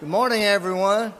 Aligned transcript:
Good 0.00 0.10
morning, 0.10 0.44
everyone. 0.44 1.12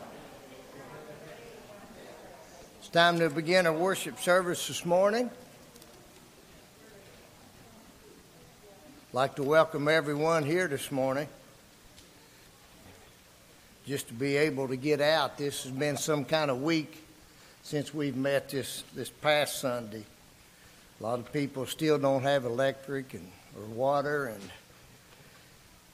It's 2.78 2.88
time 2.88 3.18
to 3.18 3.28
begin 3.28 3.66
our 3.66 3.72
worship 3.72 4.20
service 4.20 4.68
this 4.68 4.86
morning. 4.86 5.28
I'd 9.08 9.14
like 9.14 9.34
to 9.34 9.42
welcome 9.42 9.88
everyone 9.88 10.44
here 10.44 10.68
this 10.68 10.92
morning. 10.92 11.26
Just 13.84 14.06
to 14.08 14.14
be 14.14 14.36
able 14.36 14.68
to 14.68 14.76
get 14.76 15.00
out, 15.00 15.36
this 15.38 15.64
has 15.64 15.72
been 15.72 15.96
some 15.96 16.24
kind 16.24 16.48
of 16.48 16.62
week 16.62 17.02
since 17.64 17.92
we've 17.92 18.14
met 18.14 18.48
this, 18.50 18.84
this 18.94 19.10
past 19.10 19.60
Sunday. 19.60 20.04
A 21.00 21.02
lot 21.02 21.18
of 21.18 21.32
people 21.32 21.66
still 21.66 21.98
don't 21.98 22.22
have 22.22 22.44
electric 22.44 23.12
and 23.14 23.28
or 23.56 23.64
water, 23.64 24.26
and 24.26 24.42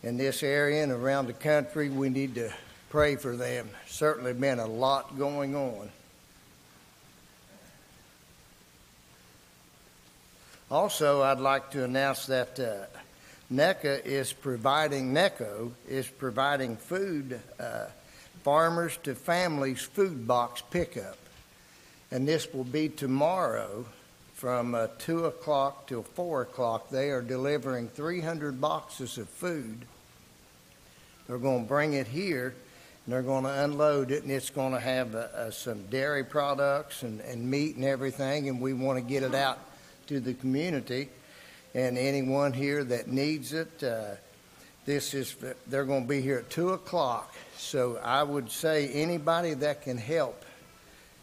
in 0.02 0.18
this 0.18 0.42
area 0.42 0.82
and 0.82 0.92
around 0.92 1.28
the 1.28 1.32
country, 1.32 1.88
we 1.88 2.10
need 2.10 2.34
to 2.34 2.52
pray 2.94 3.16
for 3.16 3.34
them. 3.34 3.68
Certainly 3.88 4.34
been 4.34 4.60
a 4.60 4.68
lot 4.68 5.18
going 5.18 5.56
on. 5.56 5.90
Also, 10.70 11.20
I'd 11.20 11.40
like 11.40 11.72
to 11.72 11.82
announce 11.82 12.26
that 12.26 12.60
uh, 12.60 12.86
NECA 13.52 14.06
is 14.06 14.32
providing, 14.32 15.12
NECO 15.12 15.72
is 15.88 16.06
providing 16.06 16.76
food, 16.76 17.40
uh, 17.58 17.86
farmers 18.44 18.96
to 18.98 19.16
families 19.16 19.80
food 19.80 20.28
box 20.28 20.62
pickup. 20.70 21.18
And 22.12 22.28
this 22.28 22.54
will 22.54 22.62
be 22.62 22.88
tomorrow 22.88 23.86
from 24.34 24.76
uh, 24.76 24.86
2 25.00 25.24
o'clock 25.24 25.88
till 25.88 26.04
4 26.04 26.42
o'clock. 26.42 26.90
They 26.90 27.10
are 27.10 27.22
delivering 27.22 27.88
300 27.88 28.60
boxes 28.60 29.18
of 29.18 29.28
food. 29.28 29.84
They're 31.26 31.38
going 31.38 31.64
to 31.64 31.68
bring 31.68 31.94
it 31.94 32.06
here 32.06 32.54
they're 33.06 33.22
going 33.22 33.44
to 33.44 33.64
unload 33.64 34.10
it, 34.10 34.22
and 34.22 34.32
it's 34.32 34.50
going 34.50 34.72
to 34.72 34.80
have 34.80 35.14
uh, 35.14 35.18
uh, 35.18 35.50
some 35.50 35.82
dairy 35.86 36.24
products 36.24 37.02
and, 37.02 37.20
and 37.20 37.50
meat 37.50 37.76
and 37.76 37.84
everything, 37.84 38.48
and 38.48 38.60
we 38.60 38.72
want 38.72 38.98
to 38.98 39.04
get 39.04 39.22
it 39.22 39.34
out 39.34 39.58
to 40.06 40.20
the 40.20 40.34
community. 40.34 41.08
And 41.74 41.98
anyone 41.98 42.52
here 42.52 42.84
that 42.84 43.08
needs 43.08 43.52
it, 43.52 43.82
uh, 43.82 44.14
this 44.86 45.12
is 45.12 45.36
they're 45.66 45.84
going 45.84 46.02
to 46.04 46.08
be 46.08 46.20
here 46.20 46.38
at 46.38 46.50
two 46.50 46.70
o'clock. 46.70 47.34
So 47.56 47.98
I 48.02 48.22
would 48.22 48.50
say 48.50 48.88
anybody 48.88 49.54
that 49.54 49.82
can 49.82 49.98
help 49.98 50.44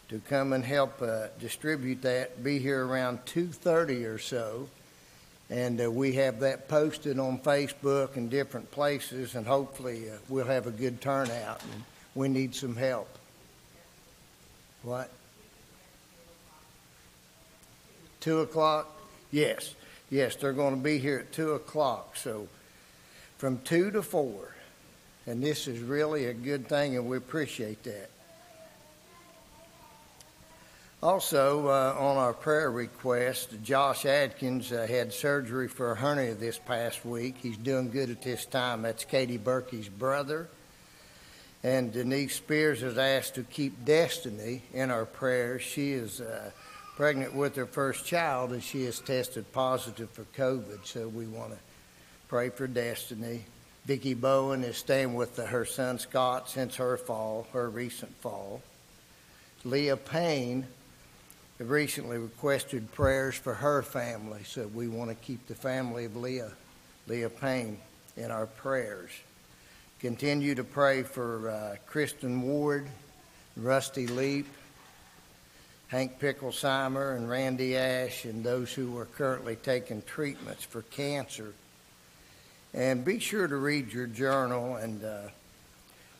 to 0.08 0.20
come 0.28 0.52
and 0.52 0.64
help 0.64 1.00
uh, 1.00 1.28
distribute 1.40 2.02
that, 2.02 2.44
be 2.44 2.58
here 2.58 2.84
around 2.86 3.24
two 3.24 3.46
thirty 3.46 4.04
or 4.04 4.18
so 4.18 4.68
and 5.52 5.78
uh, 5.82 5.90
we 5.90 6.14
have 6.14 6.40
that 6.40 6.66
posted 6.66 7.18
on 7.18 7.38
Facebook 7.38 8.16
and 8.16 8.30
different 8.30 8.70
places, 8.70 9.34
and 9.34 9.46
hopefully 9.46 10.08
uh, 10.08 10.14
we'll 10.30 10.46
have 10.46 10.66
a 10.66 10.70
good 10.70 11.02
turnout. 11.02 11.62
And 11.62 11.84
we 12.14 12.28
need 12.28 12.54
some 12.54 12.74
help. 12.74 13.08
What? 14.82 15.10
Two 18.20 18.40
o'clock? 18.40 18.90
Yes, 19.30 19.74
yes, 20.08 20.36
they're 20.36 20.54
going 20.54 20.74
to 20.74 20.82
be 20.82 20.98
here 20.98 21.18
at 21.18 21.32
two 21.32 21.52
o'clock. 21.52 22.16
So 22.16 22.48
from 23.36 23.58
two 23.58 23.90
to 23.90 24.02
four, 24.02 24.54
and 25.26 25.42
this 25.42 25.68
is 25.68 25.80
really 25.80 26.26
a 26.26 26.34
good 26.34 26.66
thing, 26.66 26.96
and 26.96 27.06
we 27.06 27.18
appreciate 27.18 27.82
that. 27.82 28.08
Also, 31.02 31.66
uh, 31.66 31.96
on 31.98 32.16
our 32.16 32.32
prayer 32.32 32.70
request, 32.70 33.50
Josh 33.64 34.06
Adkins 34.06 34.70
uh, 34.70 34.86
had 34.88 35.12
surgery 35.12 35.66
for 35.66 35.90
a 35.90 35.96
hernia 35.96 36.34
this 36.34 36.60
past 36.60 37.04
week. 37.04 37.34
He's 37.42 37.56
doing 37.56 37.90
good 37.90 38.08
at 38.08 38.22
this 38.22 38.46
time. 38.46 38.82
That's 38.82 39.04
Katie 39.04 39.36
Berkey's 39.36 39.88
brother. 39.88 40.48
And 41.64 41.92
Denise 41.92 42.36
Spears 42.36 42.82
has 42.82 42.98
asked 42.98 43.34
to 43.34 43.42
keep 43.42 43.84
Destiny 43.84 44.62
in 44.72 44.92
our 44.92 45.04
prayers. 45.04 45.62
She 45.62 45.90
is 45.90 46.20
uh, 46.20 46.52
pregnant 46.94 47.34
with 47.34 47.56
her 47.56 47.66
first 47.66 48.06
child, 48.06 48.52
and 48.52 48.62
she 48.62 48.84
has 48.84 49.00
tested 49.00 49.50
positive 49.50 50.10
for 50.10 50.24
COVID. 50.36 50.86
So 50.86 51.08
we 51.08 51.26
want 51.26 51.50
to 51.50 51.58
pray 52.28 52.50
for 52.50 52.68
Destiny. 52.68 53.46
Vicki 53.86 54.14
Bowen 54.14 54.62
is 54.62 54.76
staying 54.76 55.14
with 55.14 55.34
the, 55.34 55.46
her 55.46 55.64
son 55.64 55.98
Scott 55.98 56.48
since 56.48 56.76
her 56.76 56.96
fall, 56.96 57.48
her 57.52 57.68
recent 57.68 58.14
fall. 58.20 58.62
Leah 59.64 59.96
Payne 59.96 60.64
have 61.62 61.70
recently 61.70 62.18
requested 62.18 62.90
prayers 62.90 63.36
for 63.36 63.54
her 63.54 63.82
family, 63.82 64.40
so 64.44 64.66
we 64.74 64.88
want 64.88 65.08
to 65.08 65.14
keep 65.14 65.46
the 65.46 65.54
family 65.54 66.04
of 66.04 66.16
Leah, 66.16 66.50
Leah 67.06 67.30
Payne, 67.30 67.78
in 68.16 68.32
our 68.32 68.46
prayers. 68.46 69.12
Continue 70.00 70.56
to 70.56 70.64
pray 70.64 71.04
for 71.04 71.50
uh, 71.50 71.76
Kristen 71.86 72.42
Ward, 72.42 72.88
Rusty 73.56 74.08
Leap, 74.08 74.48
Hank 75.86 76.18
Picklesheimer, 76.18 77.16
and 77.16 77.30
Randy 77.30 77.76
Ash, 77.76 78.24
and 78.24 78.42
those 78.42 78.72
who 78.72 78.98
are 78.98 79.04
currently 79.04 79.54
taking 79.54 80.02
treatments 80.02 80.64
for 80.64 80.82
cancer. 80.82 81.54
And 82.74 83.04
be 83.04 83.20
sure 83.20 83.46
to 83.46 83.56
read 83.56 83.92
your 83.92 84.08
journal, 84.08 84.74
and 84.74 85.04
uh, 85.04 85.18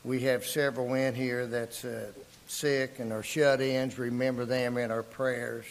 we 0.04 0.20
have 0.20 0.46
several 0.46 0.94
in 0.94 1.16
here 1.16 1.46
that's. 1.46 1.84
Uh, 1.84 2.12
sick 2.52 2.98
and 2.98 3.12
our 3.12 3.22
shut 3.22 3.60
ins, 3.60 3.98
remember 3.98 4.44
them 4.44 4.76
in 4.76 4.90
our 4.90 5.02
prayers. 5.02 5.64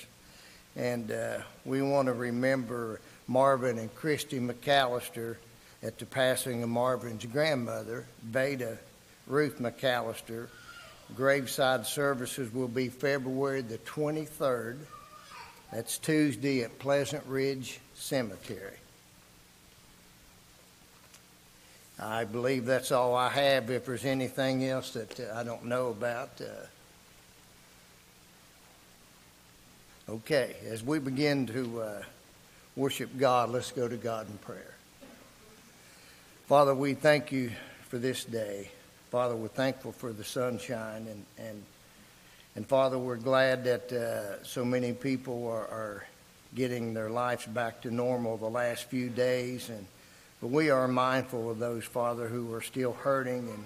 And 0.75 1.11
uh, 1.11 1.39
we 1.65 1.81
want 1.81 2.07
to 2.07 2.13
remember 2.13 2.99
Marvin 3.27 3.77
and 3.77 3.93
Christy 3.93 4.39
McAllister 4.39 5.35
at 5.83 5.97
the 5.97 6.05
passing 6.05 6.63
of 6.63 6.69
Marvin's 6.69 7.25
grandmother, 7.25 8.05
Veda 8.23 8.77
Ruth 9.27 9.59
McAllister. 9.59 10.47
Graveside 11.15 11.85
services 11.85 12.53
will 12.53 12.67
be 12.67 12.89
February 12.89 13.61
the 13.61 13.77
23rd. 13.79 14.77
That's 15.71 15.97
Tuesday 15.97 16.63
at 16.63 16.79
Pleasant 16.79 17.25
Ridge 17.25 17.79
Cemetery. 17.93 18.77
I 22.03 22.23
believe 22.23 22.65
that's 22.65 22.91
all 22.91 23.15
I 23.15 23.29
have. 23.29 23.69
If 23.69 23.85
there's 23.85 24.05
anything 24.05 24.65
else 24.65 24.93
that 24.93 25.19
uh, 25.19 25.35
I 25.35 25.43
don't 25.43 25.65
know 25.65 25.89
about, 25.89 26.41
uh, 26.41 26.45
okay. 30.13 30.55
As 30.67 30.83
we 30.83 30.97
begin 30.97 31.45
to 31.47 31.81
uh, 31.81 32.01
worship 32.75 33.11
God, 33.19 33.51
let's 33.51 33.71
go 33.71 33.87
to 33.87 33.97
God 33.97 34.27
in 34.27 34.37
prayer. 34.39 34.73
Father, 36.47 36.73
we 36.73 36.95
thank 36.95 37.31
you 37.31 37.51
for 37.87 37.99
this 37.99 38.25
day. 38.25 38.71
Father, 39.11 39.35
we're 39.35 39.47
thankful 39.49 39.91
for 39.91 40.11
the 40.11 40.23
sunshine, 40.23 41.05
and 41.07 41.23
and 41.37 41.63
and 42.55 42.65
Father, 42.67 42.97
we're 42.97 43.15
glad 43.15 43.63
that 43.65 43.91
uh, 43.93 44.43
so 44.43 44.65
many 44.65 44.91
people 44.91 45.47
are, 45.47 45.67
are 45.67 46.05
getting 46.55 46.95
their 46.95 47.11
lives 47.11 47.45
back 47.45 47.81
to 47.81 47.91
normal 47.91 48.37
the 48.37 48.49
last 48.49 48.85
few 48.85 49.07
days 49.07 49.69
and 49.69 49.85
but 50.41 50.49
we 50.49 50.71
are 50.71 50.87
mindful 50.87 51.49
of 51.49 51.59
those, 51.59 51.85
Father, 51.85 52.27
who 52.27 52.51
are 52.53 52.61
still 52.61 52.93
hurting 52.93 53.47
and 53.49 53.65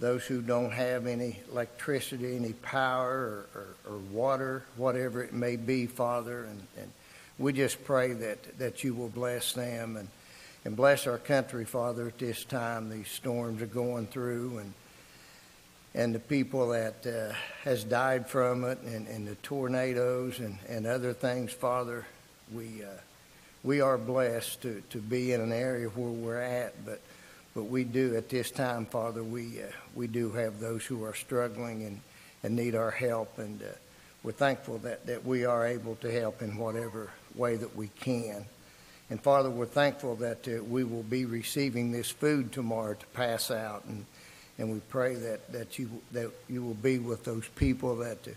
those 0.00 0.24
who 0.24 0.40
don't 0.42 0.72
have 0.72 1.06
any 1.06 1.38
electricity, 1.52 2.34
any 2.34 2.54
power, 2.54 3.46
or, 3.54 3.60
or, 3.86 3.94
or 3.94 3.98
water, 4.10 4.64
whatever 4.76 5.22
it 5.22 5.32
may 5.32 5.56
be, 5.56 5.86
Father. 5.86 6.44
And, 6.44 6.66
and, 6.78 6.92
we 7.38 7.52
just 7.52 7.82
pray 7.84 8.12
that, 8.12 8.58
that 8.58 8.84
you 8.84 8.94
will 8.94 9.08
bless 9.08 9.52
them 9.52 9.96
and, 9.96 10.08
and 10.64 10.76
bless 10.76 11.06
our 11.06 11.18
country, 11.18 11.64
Father, 11.64 12.08
at 12.08 12.18
this 12.18 12.44
time. 12.44 12.90
These 12.90 13.08
storms 13.08 13.62
are 13.62 13.66
going 13.66 14.06
through 14.06 14.58
and 14.58 14.72
and 15.94 16.14
the 16.14 16.20
people 16.20 16.68
that 16.68 17.06
uh, 17.06 17.34
has 17.64 17.84
died 17.84 18.26
from 18.26 18.64
it 18.64 18.80
and, 18.80 19.06
and 19.08 19.26
the 19.26 19.34
tornadoes 19.36 20.38
and, 20.38 20.56
and 20.68 20.86
other 20.86 21.12
things, 21.12 21.52
Father, 21.52 22.06
we. 22.52 22.82
Uh, 22.82 22.88
we 23.64 23.80
are 23.80 23.98
blessed 23.98 24.62
to, 24.62 24.82
to 24.90 24.98
be 24.98 25.32
in 25.32 25.40
an 25.40 25.52
area 25.52 25.88
where 25.88 26.10
we're 26.10 26.40
at, 26.40 26.84
but 26.84 27.00
but 27.54 27.64
we 27.64 27.84
do 27.84 28.16
at 28.16 28.30
this 28.30 28.50
time, 28.50 28.86
Father, 28.86 29.22
we 29.22 29.62
uh, 29.62 29.66
we 29.94 30.06
do 30.06 30.32
have 30.32 30.58
those 30.58 30.84
who 30.84 31.04
are 31.04 31.14
struggling 31.14 31.82
and, 31.82 32.00
and 32.42 32.56
need 32.56 32.74
our 32.74 32.90
help, 32.90 33.38
and 33.38 33.62
uh, 33.62 33.66
we're 34.22 34.32
thankful 34.32 34.78
that, 34.78 35.06
that 35.06 35.26
we 35.26 35.44
are 35.44 35.66
able 35.66 35.96
to 35.96 36.10
help 36.10 36.40
in 36.40 36.56
whatever 36.56 37.10
way 37.34 37.56
that 37.56 37.76
we 37.76 37.88
can. 37.88 38.46
And 39.10 39.20
Father, 39.20 39.50
we're 39.50 39.66
thankful 39.66 40.16
that 40.16 40.48
uh, 40.48 40.62
we 40.64 40.84
will 40.84 41.02
be 41.02 41.26
receiving 41.26 41.92
this 41.92 42.08
food 42.08 42.52
tomorrow 42.52 42.94
to 42.94 43.06
pass 43.08 43.50
out, 43.50 43.84
and 43.86 44.06
and 44.58 44.72
we 44.72 44.80
pray 44.88 45.14
that, 45.14 45.52
that 45.52 45.78
you 45.78 45.90
that 46.12 46.30
you 46.48 46.62
will 46.62 46.74
be 46.74 46.98
with 46.98 47.24
those 47.24 47.48
people 47.48 47.96
that 47.96 48.26
uh, 48.26 48.30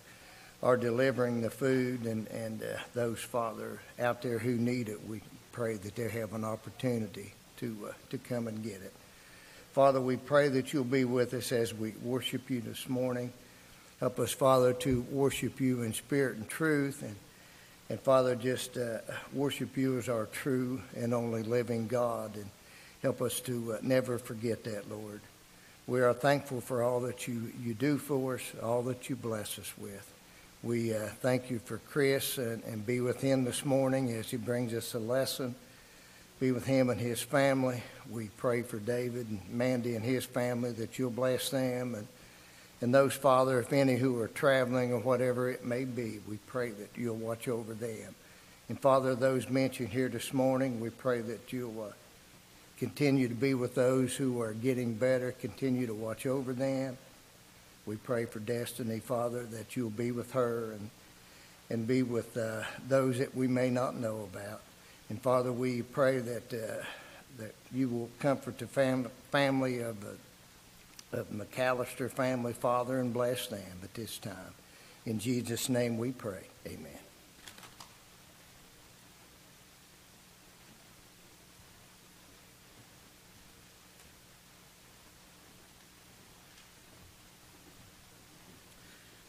are 0.66 0.78
delivering 0.78 1.42
the 1.42 1.50
food 1.50 2.08
and, 2.08 2.28
and 2.30 2.64
uh, 2.64 2.80
those, 2.96 3.20
Father, 3.20 3.80
out 4.00 4.24
there 4.24 4.40
who 4.40 4.56
need 4.56 4.90
it, 4.90 5.08
we 5.08 5.22
pray 5.52 5.76
that 5.76 5.96
they 5.96 6.10
have 6.10 6.34
an 6.34 6.44
opportunity 6.44 7.32
to, 7.58 7.78
uh, 7.88 7.94
to 8.10 8.18
come 8.18 8.48
and 8.48 8.64
get 8.64 8.82
it. 8.82 8.92
Father, 9.74 10.02
we 10.02 10.18
pray 10.18 10.48
that 10.48 10.74
you'll 10.74 10.84
be 10.84 11.06
with 11.06 11.36
us 11.36 11.52
as 11.52 11.72
we 11.72 11.92
worship 12.02 12.50
you 12.50 12.62
this 12.62 12.90
morning. 12.90 13.32
Help 14.00 14.18
us, 14.18 14.32
Father, 14.32 14.74
to 14.74 15.02
worship 15.12 15.62
you 15.62 15.84
in 15.84 15.94
spirit 15.94 16.38
and 16.38 16.50
truth. 16.50 17.04
And, 17.04 17.16
and 17.92 18.00
Father, 18.00 18.36
just 18.36 18.76
uh, 18.76 18.98
worship 19.34 19.78
you 19.78 20.00
as 20.00 20.10
our 20.10 20.26
true 20.26 20.82
and 20.96 21.14
only 21.14 21.44
living 21.44 21.86
God. 21.86 22.38
And 22.38 22.50
help 23.04 23.22
us 23.22 23.40
to 23.42 23.74
uh, 23.74 23.78
never 23.84 24.18
forget 24.18 24.64
that, 24.64 24.90
Lord. 24.90 25.22
We 25.86 26.02
are 26.02 26.14
thankful 26.14 26.60
for 26.60 26.82
all 26.82 27.02
that 27.02 27.28
you, 27.28 27.54
you 27.62 27.76
do 27.76 28.00
for 28.00 28.34
us, 28.36 28.42
all 28.64 28.82
that 28.84 29.12
you 29.12 29.16
bless 29.16 29.60
us 29.60 29.72
with. 29.78 30.12
We 30.66 30.96
uh, 30.96 31.10
thank 31.22 31.52
you 31.52 31.60
for 31.60 31.78
Chris 31.78 32.40
and, 32.40 32.64
and 32.64 32.84
be 32.84 33.00
with 33.00 33.22
him 33.22 33.44
this 33.46 33.64
morning 33.64 34.12
as 34.14 34.32
he 34.32 34.38
brings 34.38 34.74
us 34.74 34.96
a 34.96 35.00
lesson. 35.00 35.54
Be 36.40 36.52
with 36.52 36.66
him 36.66 36.90
and 36.90 37.00
his 37.00 37.22
family. 37.22 37.84
We 38.10 38.30
pray 38.38 38.64
for 38.64 38.80
David 38.80 39.30
and 39.30 39.42
Mandy 39.48 39.96
and 39.96 40.04
his 40.04 40.26
family 40.26 40.72
that 40.72 40.98
you'll 40.98 41.12
bless 41.12 41.52
them 41.52 41.94
and 41.94 42.08
and 42.82 42.94
those, 42.94 43.14
Father, 43.14 43.60
if 43.60 43.72
any 43.72 43.96
who 43.96 44.20
are 44.20 44.28
traveling 44.28 44.92
or 44.92 45.00
whatever 45.00 45.50
it 45.50 45.64
may 45.64 45.86
be, 45.86 46.20
we 46.28 46.38
pray 46.46 46.72
that 46.72 46.90
you'll 46.96 47.16
watch 47.16 47.48
over 47.48 47.74
them. 47.74 48.14
And 48.68 48.80
Father, 48.80 49.16
those 49.16 49.50
mentioned 49.50 49.90
here 49.90 50.10
this 50.10 50.34
morning, 50.34 50.82
we 50.82 50.90
pray 50.90 51.22
that 51.22 51.54
you'll 51.54 51.84
uh, 51.84 51.94
continue 52.78 53.30
to 53.30 53.34
be 53.34 53.54
with 53.54 53.76
those 53.76 54.16
who 54.16 54.42
are 54.42 54.54
getting 54.54 54.94
better, 54.94 55.32
continue 55.32 55.88
to 55.88 55.94
watch 55.94 56.26
over 56.26 56.54
them. 56.54 56.98
We 57.86 57.98
pray 57.98 58.26
for 58.26 58.40
Destiny, 58.40 59.00
Father, 59.00 59.44
that 59.44 59.76
you'll 59.76 59.90
be 59.90 60.12
with 60.12 60.32
her 60.32 60.72
and, 60.72 60.90
and 61.70 61.88
be 61.88 62.04
with 62.04 62.36
uh, 62.36 62.64
those 62.88 63.20
that 63.20 63.36
we 63.36 63.48
may 63.48 63.70
not 63.70 63.96
know 63.96 64.28
about. 64.32 64.62
And 65.10 65.22
Father, 65.22 65.52
we 65.52 65.84
pray 65.84 66.20
that, 66.20 66.54
uh, 66.54 66.84
that 67.38 67.54
you 67.72 67.90
will 67.90 68.10
comfort 68.20 68.58
the 68.58 68.68
fam- 68.68 69.12
family 69.32 69.82
of 69.82 70.02
the 70.02 70.16
of 71.12 71.30
McAllister 71.30 72.12
family, 72.12 72.54
Father, 72.54 73.00
and 73.00 73.14
bless 73.14 73.48
them 73.48 73.80
at 73.84 73.94
this 73.94 74.18
time. 74.18 74.54
In 75.06 75.20
Jesus' 75.20 75.70
name 75.70 75.98
we 75.98 76.12
pray. 76.12 76.44
Amen. 76.68 77.05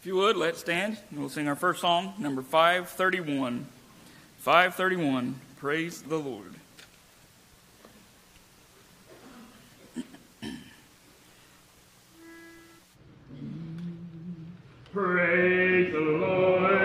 If 0.06 0.10
you 0.10 0.18
would, 0.18 0.36
let's 0.36 0.60
stand 0.60 0.98
and 1.10 1.18
we'll 1.18 1.28
sing 1.28 1.48
our 1.48 1.56
first 1.56 1.80
song, 1.80 2.14
number 2.16 2.40
531. 2.40 3.66
531, 4.38 5.34
Praise 5.56 6.00
the 6.00 6.16
Lord. 6.16 6.54
Praise 14.92 15.92
the 15.92 15.98
Lord, 15.98 16.75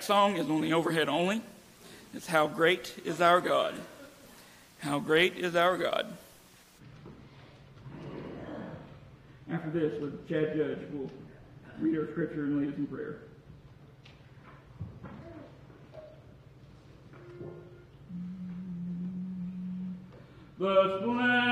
next 0.00 0.06
song 0.06 0.38
is 0.38 0.48
on 0.48 0.62
the 0.62 0.72
overhead 0.72 1.10
only. 1.10 1.42
It's 2.14 2.26
How 2.26 2.46
Great 2.46 2.94
is 3.04 3.20
Our 3.20 3.38
God. 3.42 3.74
How 4.78 4.98
Great 4.98 5.36
is 5.36 5.54
Our 5.54 5.76
God. 5.76 6.06
After 9.52 9.68
this, 9.68 10.00
with 10.00 10.26
Chad 10.26 10.56
Judge, 10.56 10.78
we'll 10.90 11.10
read 11.80 11.98
our 11.98 12.10
scripture 12.12 12.44
and 12.44 12.60
lead 12.60 12.72
us 12.72 12.78
in 12.78 12.86
prayer. 12.86 13.16
The 20.58 20.98
splendor 21.02 21.49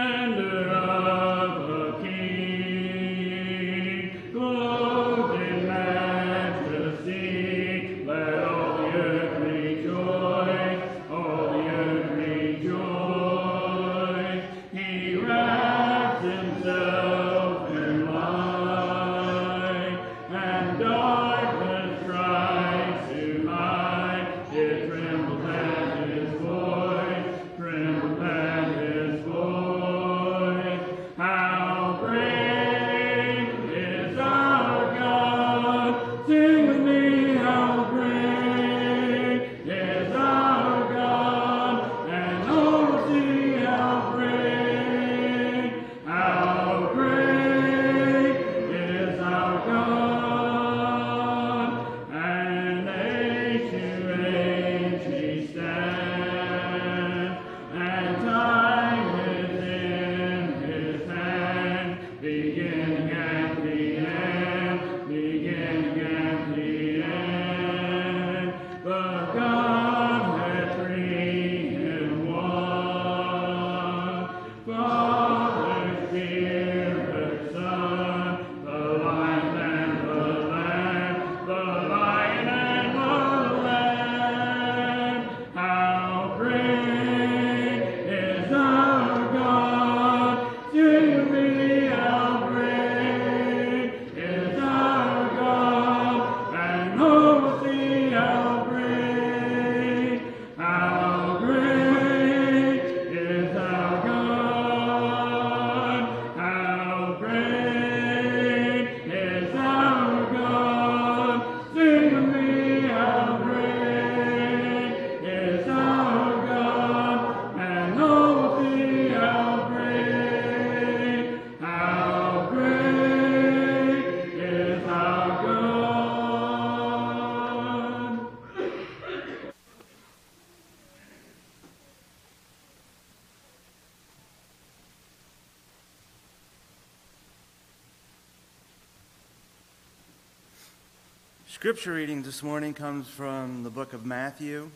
Scripture 141.59 141.95
reading 141.95 142.23
this 142.23 142.45
morning 142.45 142.73
comes 142.73 143.09
from 143.09 143.65
the 143.65 143.69
book 143.69 143.93
of 143.93 144.07
Matthew, 144.07 144.71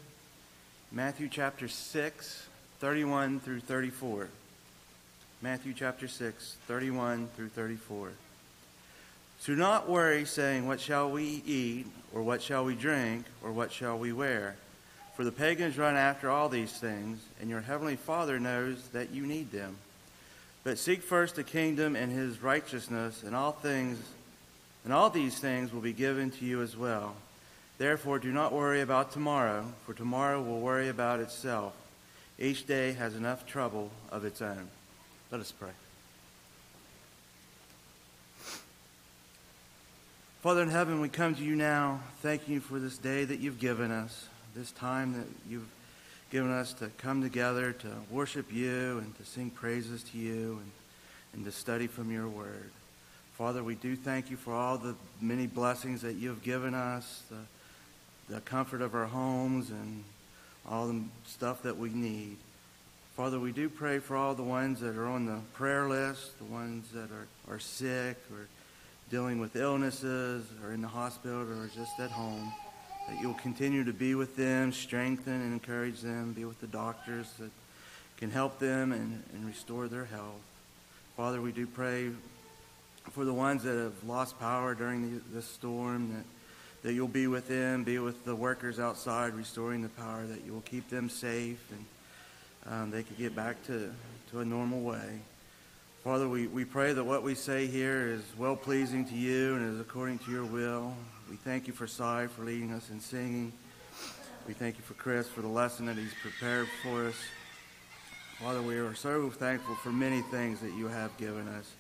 Matthew 0.91 1.29
chapter 1.29 1.69
6, 1.69 2.47
31 2.81 3.39
through 3.39 3.61
34. 3.61 4.27
Matthew 5.43 5.75
chapter 5.75 6.09
6, 6.09 6.57
31 6.67 7.29
through 7.37 7.51
34. 7.51 8.11
Do 9.45 9.55
not 9.55 9.89
worry, 9.89 10.25
saying, 10.25 10.67
What 10.67 10.81
shall 10.81 11.09
we 11.09 11.45
eat, 11.47 11.87
or 12.13 12.21
what 12.21 12.43
shall 12.43 12.65
we 12.65 12.75
drink, 12.75 13.27
or 13.45 13.53
what 13.53 13.71
shall 13.71 13.97
we 13.97 14.13
wear? 14.13 14.57
For 15.17 15.23
the 15.23 15.31
pagans 15.31 15.79
run 15.79 15.95
after 15.95 16.31
all 16.31 16.49
these 16.49 16.73
things, 16.73 17.21
and 17.41 17.49
your 17.49 17.61
heavenly 17.61 17.95
Father 17.95 18.41
knows 18.41 18.89
that 18.89 19.13
you 19.13 19.25
need 19.25 19.53
them. 19.53 19.77
But 20.65 20.81
seek 20.81 21.03
first 21.03 21.37
the 21.37 21.45
kingdom 21.45 21.95
and 21.95 22.11
his 22.11 22.43
righteousness, 22.43 23.23
and 23.23 23.37
all 23.37 23.53
things 23.53 24.01
and 24.85 24.93
all 24.93 25.11
these 25.11 25.39
things 25.39 25.73
will 25.73 25.81
be 25.81 25.93
given 25.93 26.31
to 26.31 26.45
you 26.45 26.63
as 26.63 26.77
well. 26.77 27.15
Therefore 27.79 28.19
do 28.19 28.33
not 28.33 28.53
worry 28.53 28.81
about 28.81 29.13
tomorrow, 29.13 29.67
for 29.87 29.95
tomorrow 29.95 30.43
will 30.43 30.61
worry 30.61 30.89
about 30.89 31.21
itself. 31.21 31.75
Each 32.39 32.67
day 32.67 32.93
has 32.93 33.15
enough 33.15 33.47
trouble 33.47 33.91
of 34.11 34.25
its 34.25 34.43
own. 34.43 34.69
Let 35.31 35.41
us 35.41 35.53
pray. 35.53 35.71
Father 40.43 40.63
in 40.63 40.71
heaven, 40.71 41.01
we 41.01 41.09
come 41.09 41.37
to 41.37 41.43
you 41.45 41.55
now, 41.55 42.01
thanking 42.21 42.55
you 42.55 42.61
for 42.61 42.81
this 42.81 42.99
day 42.99 43.25
that 43.25 43.39
you've 43.39 43.61
given 43.61 43.93
us, 43.93 44.27
this 44.57 44.73
time 44.73 45.13
that 45.13 45.27
you've 45.49 45.69
given 46.31 46.51
us 46.51 46.73
to 46.73 46.89
come 46.99 47.23
together 47.23 47.73
to 47.73 47.89
worship 48.11 48.53
you 48.53 48.99
and 48.99 49.17
to 49.19 49.25
sing 49.25 49.51
praises 49.51 50.03
to 50.03 50.19
you 50.19 50.61
and, 50.61 50.71
and 51.35 51.45
to 51.45 51.53
study 51.53 51.87
from 51.87 52.11
your 52.11 52.27
word. 52.27 52.73
Father, 53.43 53.65
we 53.65 53.75
do 53.75 53.97
thank 53.97 54.31
you 54.31 54.37
for 54.37 54.53
all 54.53 54.79
the 54.79 54.95
many 55.21 55.49
blessings 55.49 56.03
that 56.03 56.13
you 56.13 56.29
have 56.29 56.45
given 56.45 56.75
us, 56.75 57.25
the, 57.29 58.35
the 58.35 58.41
comfort 58.43 58.81
of 58.81 58.95
our 58.95 59.07
homes, 59.07 59.69
and 59.71 60.05
all 60.65 60.87
the 60.87 61.03
stuff 61.27 61.61
that 61.65 61.77
we 61.77 61.89
need. 61.89 62.37
Father, 63.17 63.41
we 63.41 63.51
do 63.51 63.69
pray 63.69 63.99
for 63.99 64.15
all 64.15 64.37
the 64.37 64.45
ones 64.45 64.79
that 64.79 64.97
are 64.97 65.09
on 65.09 65.27
the 65.27 65.41
prayer 65.55 65.89
list, 65.89 66.39
the 66.39 66.45
ones 66.45 66.89
that 66.93 67.09
are, 67.11 67.27
are 67.53 67.59
sick 67.59 68.17
or 68.31 68.47
dealing 69.11 69.41
with 69.41 69.57
illnesses 69.57 70.47
or 70.65 70.73
in 70.73 70.81
the 70.81 70.87
hospital 70.87 71.41
or 71.41 71.69
just 71.75 71.99
at 71.99 72.13
home, 72.13 72.53
that 73.09 73.21
you'll 73.21 73.35
continue 73.35 73.83
to 73.83 73.93
be 73.93 74.15
with 74.15 74.37
them, 74.37 74.73
strengthen 74.73 75.33
and 75.33 75.53
encourage 75.53 76.01
them, 76.01 76.33
be 76.33 76.45
with 76.45 76.61
the 76.61 76.69
doctors 76.69 77.29
that 77.41 77.51
can 78.19 78.31
help 78.31 78.61
them 78.61 78.93
and, 78.93 79.21
and 79.35 79.45
restore 79.45 79.89
their 79.89 80.05
health. 80.05 80.41
Father, 81.17 81.43
we 81.43 81.51
do 81.51 81.67
pray 81.67 82.11
for 83.11 83.25
the 83.25 83.35
ones 83.35 83.63
that 83.65 83.77
have 83.77 84.05
lost 84.05 84.39
power 84.39 84.75
during 84.75 85.03
the, 85.03 85.23
this 85.35 85.47
storm, 85.47 86.15
that, 86.15 86.25
that 86.89 86.95
you'll 86.95 87.09
be 87.09 87.27
with 87.27 87.49
them, 87.49 87.85
be 87.85 87.99
with 87.99 88.25
the 88.25 88.35
workers 88.35 88.79
outside, 88.79 89.35
restoring 89.35 89.83
the 89.83 89.89
power, 89.91 90.25
that 90.27 90.45
you 90.45 90.53
will 90.53 90.63
keep 90.63 90.89
them 90.89 91.09
safe 91.09 91.63
and 91.71 91.85
um, 92.73 92.91
they 92.91 93.03
can 93.03 93.17
get 93.17 93.35
back 93.35 93.63
to, 93.67 93.93
to 94.31 94.41
a 94.41 94.45
normal 94.45 94.81
way. 94.81 95.21
Father, 96.05 96.29
we, 96.29 96.47
we 96.47 96.65
pray 96.65 96.93
that 96.93 97.05
what 97.05 97.23
we 97.23 97.35
say 97.35 97.67
here 97.67 98.09
is 98.09 98.23
well 98.37 98.57
pleasing 98.57 99.05
to 99.07 99.15
you 99.15 99.55
and 99.57 99.75
is 99.75 99.81
according 99.81 100.19
to 100.21 100.31
your 100.31 100.45
will. 100.45 100.95
We 101.31 101.37
thank 101.37 101.67
you 101.67 101.73
for 101.73 101.87
Cy 101.87 102.27
for 102.27 102.43
leading 102.43 102.73
us 102.73 102.91
in 102.91 103.01
singing. 103.01 103.53
We 104.47 104.55
thank 104.55 104.77
you 104.77 104.83
for 104.83 104.95
Chris 104.95 105.29
for 105.29 105.43
the 105.43 105.49
lesson 105.49 105.87
that 105.87 105.97
he's 105.97 106.15
prepared 106.21 106.67
for 106.83 107.07
us. 107.07 107.15
Father, 108.41 108.61
we 108.61 108.77
are 108.77 108.95
so 108.95 109.31
thankful 109.31 109.77
for 109.77 109.93
many 109.93 110.23
things 110.23 110.61
that 110.61 110.73
you 110.73 110.89
have 110.89 111.17
given 111.19 111.47
us. 111.47 111.71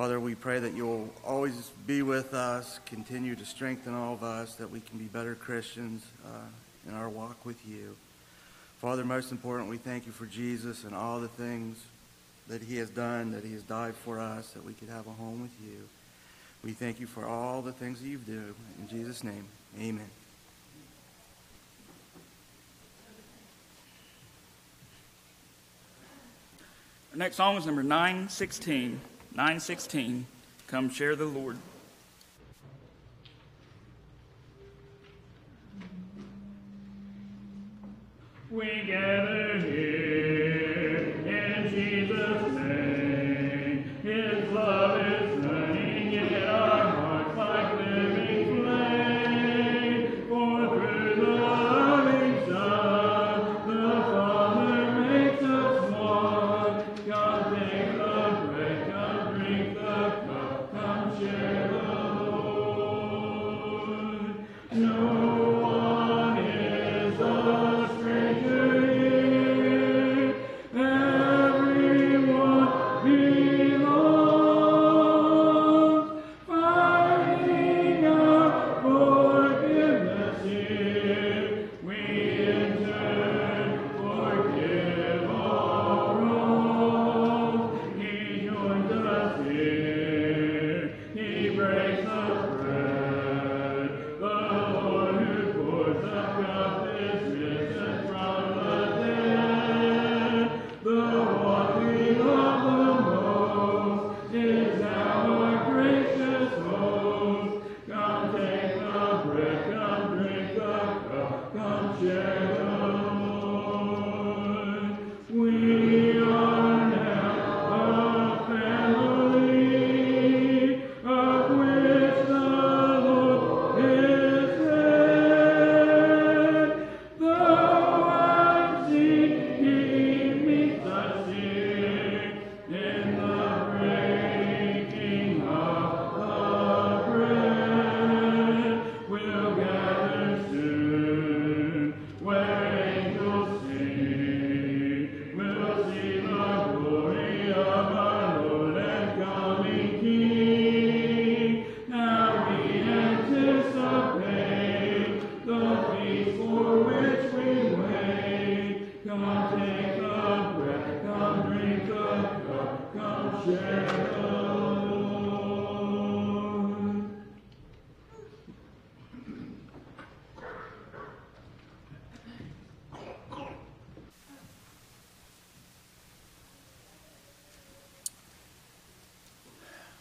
Father, 0.00 0.18
we 0.18 0.34
pray 0.34 0.58
that 0.58 0.72
you'll 0.72 1.12
always 1.26 1.72
be 1.86 2.00
with 2.00 2.32
us, 2.32 2.80
continue 2.86 3.36
to 3.36 3.44
strengthen 3.44 3.92
all 3.92 4.14
of 4.14 4.22
us, 4.22 4.54
that 4.54 4.70
we 4.70 4.80
can 4.80 4.96
be 4.96 5.04
better 5.04 5.34
Christians 5.34 6.02
uh, 6.24 6.88
in 6.88 6.94
our 6.94 7.10
walk 7.10 7.44
with 7.44 7.58
you. 7.68 7.94
Father, 8.80 9.04
most 9.04 9.30
important, 9.30 9.68
we 9.68 9.76
thank 9.76 10.06
you 10.06 10.12
for 10.12 10.24
Jesus 10.24 10.84
and 10.84 10.94
all 10.94 11.20
the 11.20 11.28
things 11.28 11.76
that 12.48 12.62
he 12.62 12.78
has 12.78 12.88
done, 12.88 13.32
that 13.32 13.44
he 13.44 13.52
has 13.52 13.62
died 13.62 13.94
for 13.94 14.18
us, 14.18 14.52
that 14.52 14.64
we 14.64 14.72
could 14.72 14.88
have 14.88 15.06
a 15.06 15.10
home 15.10 15.42
with 15.42 15.52
you. 15.62 15.86
We 16.64 16.72
thank 16.72 16.98
you 16.98 17.06
for 17.06 17.26
all 17.26 17.60
the 17.60 17.72
things 17.72 18.00
that 18.00 18.08
you 18.08 18.16
do. 18.16 18.54
In 18.80 18.88
Jesus' 18.88 19.22
name, 19.22 19.44
amen. 19.78 20.08
Our 27.12 27.18
next 27.18 27.36
song 27.36 27.58
is 27.58 27.66
number 27.66 27.82
916. 27.82 28.98
916. 29.32 30.26
Come 30.66 30.90
share 30.90 31.16
the 31.16 31.24
Lord. 31.24 31.56
We 38.50 38.82
gather 38.86 39.58
here 39.60 39.89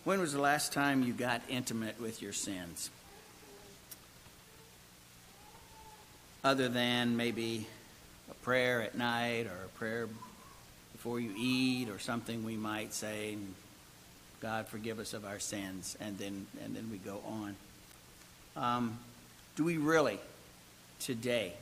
When 0.03 0.19
was 0.19 0.33
the 0.33 0.41
last 0.41 0.73
time 0.73 1.03
you 1.03 1.13
got 1.13 1.41
intimate 1.49 2.01
with 2.01 2.21
your 2.21 2.33
sins? 2.33 2.89
other 6.43 6.69
than 6.69 7.17
maybe 7.17 7.67
a 8.31 8.33
prayer 8.35 8.81
at 8.81 8.97
night 8.97 9.45
or 9.45 9.65
a 9.65 9.77
prayer 9.77 10.07
before 10.99 11.21
you 11.21 11.33
eat 11.37 11.87
or 11.87 11.97
something 11.97 12.43
we 12.43 12.57
might 12.57 12.93
say, 12.93 13.37
God 14.41 14.67
forgive 14.67 14.99
us 14.99 15.13
of 15.13 15.23
our 15.23 15.39
sins, 15.39 15.95
and 16.01 16.17
then 16.17 16.45
and 16.61 16.75
then 16.75 16.89
we 16.91 16.97
go 16.97 17.21
on. 17.25 17.55
Um, 18.57 18.99
do 19.55 19.63
we 19.63 19.77
really 19.77 20.19
today 20.99 21.53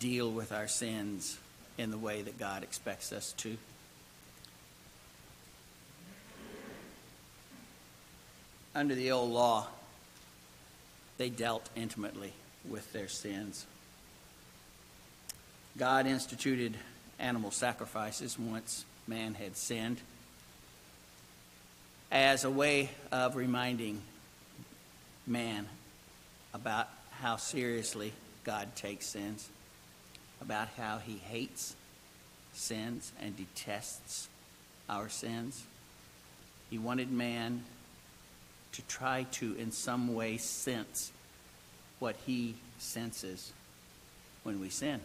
deal 0.00 0.28
with 0.28 0.50
our 0.50 0.66
sins 0.66 1.38
in 1.78 1.92
the 1.92 1.96
way 1.96 2.22
that 2.22 2.40
God 2.40 2.64
expects 2.64 3.12
us 3.12 3.32
to? 3.34 3.56
Under 8.74 8.96
the 8.96 9.12
old 9.12 9.30
law, 9.30 9.68
they 11.18 11.28
dealt 11.28 11.68
intimately 11.76 12.32
with 12.68 12.92
their 12.92 13.06
sins. 13.06 13.64
God 15.78 16.08
instituted 16.08 16.76
animal 17.20 17.50
sacrifices 17.50 18.38
once 18.38 18.84
man 19.06 19.34
had 19.34 19.56
sinned 19.56 20.00
as 22.10 22.44
a 22.44 22.50
way 22.50 22.90
of 23.12 23.36
reminding 23.36 24.00
man 25.26 25.68
about 26.52 26.88
how 27.20 27.36
seriously 27.36 28.12
God 28.44 28.74
takes 28.74 29.06
sins, 29.06 29.48
about 30.40 30.68
how 30.76 30.98
he 30.98 31.16
hates 31.16 31.76
sins 32.52 33.12
and 33.20 33.36
detests 33.36 34.28
our 34.88 35.08
sins. 35.08 35.64
He 36.68 36.78
wanted 36.78 37.12
man 37.12 37.62
to 38.72 38.82
try 38.82 39.26
to, 39.32 39.54
in 39.56 39.70
some 39.70 40.14
way, 40.14 40.36
sense 40.36 41.12
what 41.98 42.16
he 42.26 42.54
senses 42.78 43.52
when 44.42 44.60
we 44.60 44.68
sin. 44.68 45.00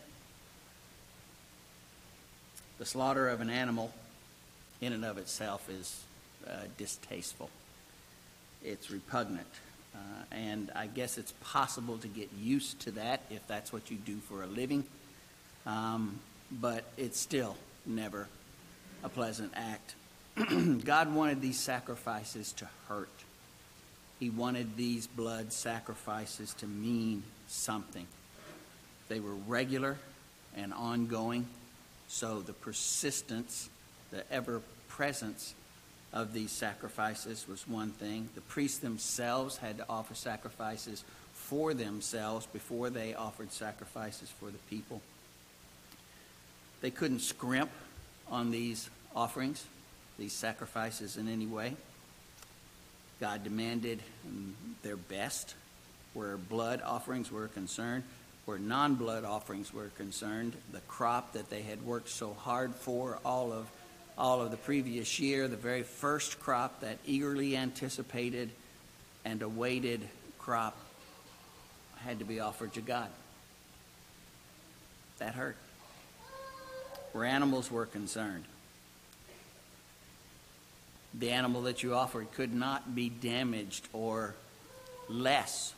The 2.77 2.85
slaughter 2.85 3.29
of 3.29 3.41
an 3.41 3.49
animal, 3.49 3.93
in 4.81 4.93
and 4.93 5.05
of 5.05 5.17
itself, 5.17 5.69
is 5.69 6.03
uh, 6.47 6.51
distasteful. 6.77 7.49
It's 8.63 8.91
repugnant. 8.91 9.47
Uh, 9.93 9.97
and 10.31 10.71
I 10.75 10.87
guess 10.87 11.17
it's 11.17 11.33
possible 11.41 11.97
to 11.99 12.07
get 12.07 12.29
used 12.41 12.81
to 12.81 12.91
that 12.91 13.21
if 13.29 13.47
that's 13.47 13.71
what 13.71 13.89
you 13.89 13.97
do 13.97 14.17
for 14.17 14.43
a 14.43 14.47
living. 14.47 14.83
Um, 15.65 16.19
but 16.51 16.83
it's 16.97 17.19
still 17.19 17.55
never 17.85 18.27
a 19.03 19.09
pleasant 19.09 19.53
act. 19.55 19.95
God 20.83 21.13
wanted 21.13 21.41
these 21.41 21.59
sacrifices 21.59 22.51
to 22.53 22.67
hurt. 22.89 23.09
He 24.19 24.29
wanted 24.29 24.75
these 24.75 25.07
blood 25.07 25.53
sacrifices 25.53 26.53
to 26.55 26.67
mean 26.67 27.23
something. 27.47 28.07
They 29.07 29.19
were 29.19 29.33
regular 29.47 29.97
and 30.55 30.73
ongoing, 30.73 31.47
so 32.07 32.41
the 32.41 32.53
persistence, 32.53 33.69
the 34.11 34.29
ever 34.31 34.61
presence 34.87 35.53
of 36.13 36.33
these 36.33 36.51
sacrifices 36.51 37.45
was 37.47 37.67
one 37.67 37.91
thing. 37.91 38.29
The 38.35 38.41
priests 38.41 38.79
themselves 38.79 39.57
had 39.57 39.77
to 39.77 39.85
offer 39.89 40.15
sacrifices 40.15 41.03
for 41.33 41.73
themselves 41.73 42.45
before 42.47 42.89
they 42.89 43.13
offered 43.13 43.51
sacrifices 43.51 44.29
for 44.29 44.45
the 44.45 44.57
people. 44.69 45.01
They 46.81 46.91
couldn't 46.91 47.19
scrimp 47.19 47.69
on 48.29 48.51
these 48.51 48.89
offerings, 49.15 49.65
these 50.17 50.33
sacrifices 50.33 51.17
in 51.17 51.27
any 51.27 51.45
way. 51.45 51.75
God 53.19 53.43
demanded 53.43 54.01
um, 54.25 54.55
their 54.83 54.97
best 54.97 55.55
where 56.13 56.37
blood 56.37 56.81
offerings 56.83 57.31
were 57.31 57.47
concerned, 57.47 58.03
where 58.45 58.59
non 58.59 58.95
blood 58.95 59.23
offerings 59.23 59.73
were 59.73 59.89
concerned. 59.97 60.53
The 60.71 60.81
crop 60.81 61.33
that 61.33 61.49
they 61.49 61.61
had 61.61 61.85
worked 61.85 62.09
so 62.09 62.33
hard 62.33 62.73
for 62.75 63.19
all 63.25 63.51
of 63.51 63.67
all 64.17 64.41
of 64.41 64.51
the 64.51 64.57
previous 64.57 65.19
year, 65.19 65.47
the 65.47 65.57
very 65.57 65.83
first 65.83 66.39
crop, 66.39 66.79
that 66.81 66.97
eagerly 67.05 67.57
anticipated 67.57 68.49
and 69.25 69.41
awaited 69.41 70.07
crop, 70.39 70.77
had 71.97 72.19
to 72.19 72.25
be 72.25 72.39
offered 72.39 72.73
to 72.75 72.81
God. 72.81 73.09
That 75.17 75.33
hurt. 75.33 75.57
Where 77.11 77.25
animals 77.25 77.71
were 77.71 77.85
concerned, 77.85 78.45
the 81.13 81.31
animal 81.31 81.63
that 81.63 81.83
you 81.83 81.93
offered 81.93 82.31
could 82.33 82.53
not 82.53 82.93
be 82.93 83.09
damaged 83.09 83.87
or 83.93 84.35
less 85.09 85.73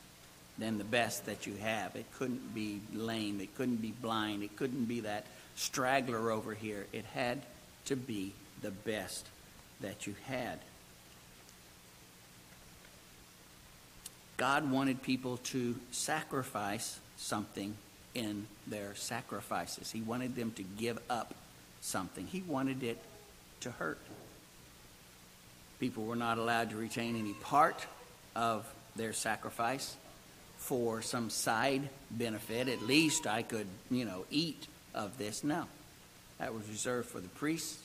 than 0.58 0.78
the 0.78 0.84
best 0.84 1.26
that 1.26 1.46
you 1.46 1.56
have. 1.56 1.96
It 1.96 2.06
couldn't 2.17 2.54
be 2.54 2.82
lame. 2.93 3.39
It 3.41 3.56
couldn't 3.56 3.82
be 3.82 3.91
blind. 3.91 4.43
It 4.43 4.56
couldn't 4.56 4.86
be 4.86 5.02
that 5.02 5.26
straggler 5.56 6.32
over 6.32 6.54
here. 6.54 6.88
It 6.91 7.06
had 7.13 7.41
to 7.86 7.96
be 7.96 8.34
the 8.62 8.72
best 8.72 9.28
that 9.82 10.08
you 10.08 10.15
had. 10.26 10.60
God 14.38 14.70
wanted 14.72 15.02
people 15.02 15.38
to 15.38 15.76
sacrifice 15.91 17.00
something 17.17 17.76
in 18.13 18.48
their 18.67 18.93
sacrifices. 18.96 19.91
He 19.91 20.02
wanted 20.02 20.36
them 20.36 20.52
to 20.54 20.63
give 20.63 21.00
up 21.10 21.34
something. 21.82 22.28
He 22.28 22.41
wanted 22.41 22.84
it 22.84 23.00
to 23.62 23.72
hurt. 23.72 24.00
People 25.80 26.06
were 26.06 26.15
not 26.15 26.38
allowed 26.38 26.72
to 26.72 26.78
retain 26.78 27.15
any 27.15 27.34
part 27.34 27.86
of 28.36 28.65
their 28.96 29.13
sacrifice 29.13 29.96
for 30.68 31.02
some 31.02 31.30
side 31.30 31.88
benefit. 32.12 32.68
At 32.68 32.82
least 32.82 33.26
I 33.26 33.42
could, 33.42 33.68
you 33.90 34.04
know, 34.04 34.26
eat 34.30 34.68
of 34.94 35.18
this. 35.18 35.42
No. 35.42 35.64
That 36.40 36.54
was 36.54 36.68
reserved 36.68 37.08
for 37.08 37.22
the 37.22 37.30
priests, 37.30 37.80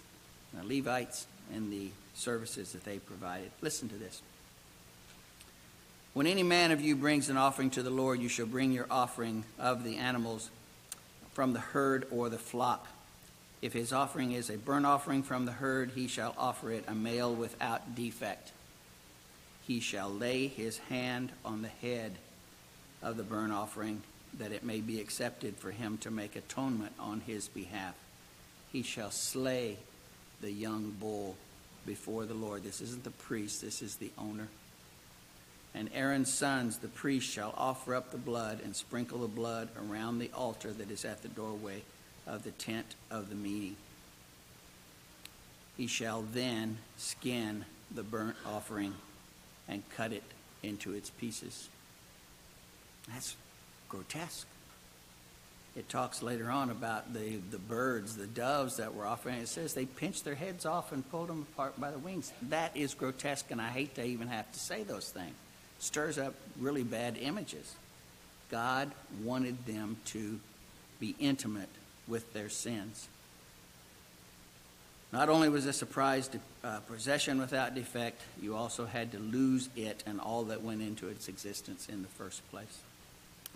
the 0.53 0.65
Levites, 0.65 1.29
and 1.55 1.73
the 1.73 1.91
services 2.15 2.73
that 2.73 2.83
they 2.83 2.99
provided. 2.99 3.53
Listen 3.61 3.89
to 3.89 3.95
this. 3.95 4.21
When 6.13 6.27
any 6.27 6.43
man 6.43 6.73
of 6.73 6.81
you 6.81 6.97
brings 6.97 7.29
an 7.29 7.37
offering 7.37 7.71
to 7.71 7.85
the 7.85 7.91
Lord, 7.91 8.21
you 8.21 8.29
shall 8.29 8.47
bring 8.47 8.73
your 8.73 8.89
offering 8.91 9.45
of 9.61 9.85
the 9.85 9.99
animals 9.99 10.51
from 11.35 11.53
the 11.53 11.61
herd 11.61 12.09
or 12.11 12.29
the 12.29 12.37
flock. 12.37 12.89
If 13.63 13.73
his 13.73 13.93
offering 13.93 14.33
is 14.33 14.51
a 14.51 14.59
burnt 14.59 14.87
offering 14.87 15.23
from 15.23 15.47
the 15.47 15.53
herd, 15.53 15.93
he 15.95 16.09
shall 16.09 16.35
offer 16.37 16.73
it 16.73 16.85
a 16.89 16.97
male 16.97 17.33
without 17.33 17.95
defect. 17.95 18.51
He 19.69 19.79
shall 19.79 20.11
lay 20.11 20.49
his 20.49 20.79
hand 20.79 21.31
on 21.45 21.63
the 21.63 21.69
head 21.69 22.19
of 23.03 23.17
the 23.17 23.23
burnt 23.23 23.53
offering, 23.53 24.03
that 24.39 24.53
it 24.53 24.65
may 24.65 24.81
be 24.81 25.01
accepted 25.01 25.57
for 25.57 25.71
him 25.71 25.99
to 25.99 26.11
make 26.11 26.37
atonement 26.37 26.93
on 26.99 27.21
his 27.21 27.49
behalf 27.49 27.95
he 28.73 28.83
shall 28.83 29.11
slay 29.11 29.77
the 30.41 30.51
young 30.51 30.97
bull 30.99 31.37
before 31.87 32.25
the 32.25 32.35
Lord. 32.35 32.65
This 32.65 32.81
isn't 32.81 33.05
the 33.05 33.11
priest, 33.11 33.61
this 33.61 33.83
is 33.83 33.97
the 33.97 34.11
owner. 34.19 34.49
And 35.75 35.91
Aaron's 35.95 36.33
sons, 36.33 36.79
the 36.79 36.89
priest, 36.89 37.31
shall 37.31 37.55
offer 37.57 37.95
up 37.95 38.11
the 38.11 38.19
blood 38.19 38.61
and 38.65 38.75
sprinkle 38.75 39.21
the 39.21 39.29
blood 39.29 39.69
around 39.79 40.19
the 40.19 40.31
altar 40.35 40.73
that 40.73 40.91
is 40.91 41.05
at 41.05 41.23
the 41.23 41.29
doorway 41.29 41.83
of 42.27 42.45
the 42.45 42.51
tent 42.51 42.95
of 43.11 43.29
the 43.29 43.35
meeting. 43.35 43.77
He 45.77 45.87
shall 45.87 46.23
then 46.23 46.79
skin 46.97 47.65
the 47.95 48.03
burnt 48.03 48.37
offering 48.47 48.95
and 49.69 49.83
cut 49.97 50.13
it 50.13 50.25
into 50.63 50.93
its 50.95 51.11
pieces. 51.11 51.69
That's 53.09 53.37
grotesque 53.89 54.47
it 55.75 55.89
talks 55.89 56.23
later 56.23 56.51
on 56.51 56.71
about 56.71 57.15
the, 57.15 57.37
the 57.51 57.59
birds, 57.59 58.17
the 58.17 58.27
doves 58.27 58.77
that 58.77 58.95
were 58.95 59.07
offering. 59.07 59.37
It 59.37 59.49
says 59.49 59.73
they 59.73 59.87
pinched 59.87 60.25
their 60.25 60.35
heads 60.35 60.67
off 60.67 60.93
and 60.93 61.09
pulled 61.11 61.29
them 61.29 61.47
apart 61.53 61.81
by 61.81 61.91
the 61.91 61.99
wings. 61.99 62.33
That 62.51 62.77
is 62.77 62.93
grotesque, 62.93 63.51
and 63.51 63.61
I 63.61 63.69
hate 63.69 63.95
to 63.95 64.05
even 64.05 64.29
have 64.29 64.51
to 64.53 64.59
say 64.59 64.83
those 64.83 65.09
things. 65.09 65.35
Stirs 65.79 66.19
up 66.19 66.35
really 66.61 66.83
bad 66.83 67.17
images. 67.19 67.75
God 68.51 68.93
wanted 69.23 69.65
them 69.65 69.97
to 70.07 70.39
be 71.01 71.17
intimate 71.19 71.71
with 72.07 72.35
their 72.35 72.51
sins. 72.51 73.09
Not 75.11 75.31
only 75.31 75.49
was 75.49 75.65
this 75.65 75.81
a 75.81 75.87
prized 75.87 76.37
uh, 76.63 76.81
possession 76.81 77.39
without 77.39 77.75
defect, 77.75 78.21
you 78.43 78.55
also 78.55 78.85
had 78.85 79.13
to 79.13 79.19
lose 79.19 79.71
it 79.75 80.05
and 80.07 80.21
all 80.21 80.45
that 80.45 80.63
went 80.63 80.83
into 80.83 81.09
its 81.09 81.29
existence 81.29 81.89
in 81.89 82.03
the 82.03 82.09
first 82.09 82.49
place. 82.51 82.81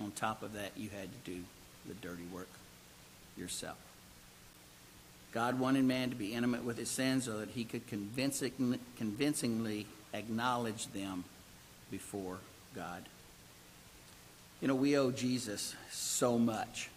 On 0.02 0.10
top 0.12 0.42
of 0.42 0.52
that, 0.54 0.72
you 0.76 0.90
had 0.90 1.08
to 1.10 1.30
do 1.30 1.42
the 1.86 1.94
dirty 1.94 2.24
work 2.32 2.48
yourself. 3.36 3.76
God 5.32 5.58
wanted 5.58 5.84
man 5.84 6.10
to 6.10 6.16
be 6.16 6.34
intimate 6.34 6.64
with 6.64 6.78
his 6.78 6.90
sins 6.90 7.24
so 7.24 7.38
that 7.38 7.50
he 7.50 7.64
could 7.64 7.86
convincing, 7.86 8.78
convincingly 8.96 9.86
acknowledge 10.14 10.86
them 10.88 11.24
before 11.90 12.38
God. 12.74 13.02
You 14.60 14.68
know, 14.68 14.74
we 14.74 14.96
owe 14.96 15.10
Jesus 15.10 15.74
so 15.90 16.38
much. 16.38 16.88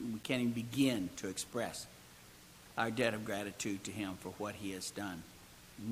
We 0.00 0.18
can't 0.20 0.40
even 0.40 0.52
begin 0.52 1.10
to 1.16 1.28
express 1.28 1.86
our 2.78 2.90
debt 2.90 3.12
of 3.14 3.24
gratitude 3.24 3.84
to 3.84 3.90
him 3.90 4.16
for 4.20 4.30
what 4.38 4.54
he 4.54 4.72
has 4.72 4.90
done. 4.90 5.22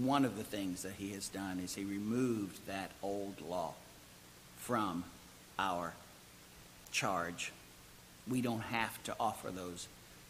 One 0.00 0.24
of 0.24 0.36
the 0.36 0.44
things 0.44 0.82
that 0.82 0.94
he 0.94 1.12
has 1.12 1.28
done 1.28 1.60
is 1.62 1.74
he 1.74 1.84
removed 1.84 2.66
that 2.66 2.90
old 3.02 3.40
law 3.46 3.74
from 4.56 5.04
our 5.58 5.92
charge 6.90 7.52
We 8.28 8.42
don't 8.42 8.60
have 8.60 9.02
to 9.04 9.16
offer 9.18 9.50
those 9.50 9.88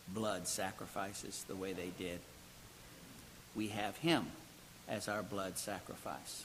blood 0.09 0.47
sacrifices 0.47 1.45
the 1.47 1.57
way 1.57 1.73
they 1.73 1.91
did. 1.99 2.21
We 3.55 3.69
have 3.69 3.97
him 3.99 4.27
as 4.89 5.09
our 5.09 5.23
blood 5.23 5.59
sacrifice. 5.59 6.45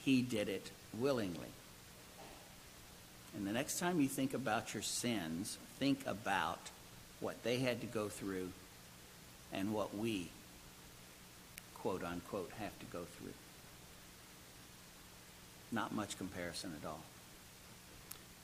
He 0.00 0.22
did 0.22 0.48
it 0.48 0.70
willingly. 0.98 1.52
And 3.36 3.46
the 3.46 3.52
next 3.52 3.78
time 3.78 4.00
you 4.00 4.08
think 4.08 4.34
about 4.34 4.74
your 4.74 4.82
sins, 4.82 5.58
think 5.78 6.00
about 6.06 6.70
what 7.20 7.42
they 7.42 7.58
had 7.58 7.80
to 7.82 7.86
go 7.86 8.08
through 8.08 8.50
and 9.52 9.72
what 9.72 9.96
we, 9.96 10.30
quote 11.74 12.02
unquote, 12.02 12.50
have 12.58 12.78
to 12.80 12.86
go 12.86 13.04
through. 13.18 13.34
Not 15.70 15.94
much 15.94 16.16
comparison 16.16 16.74
at 16.80 16.86
all. 16.88 17.02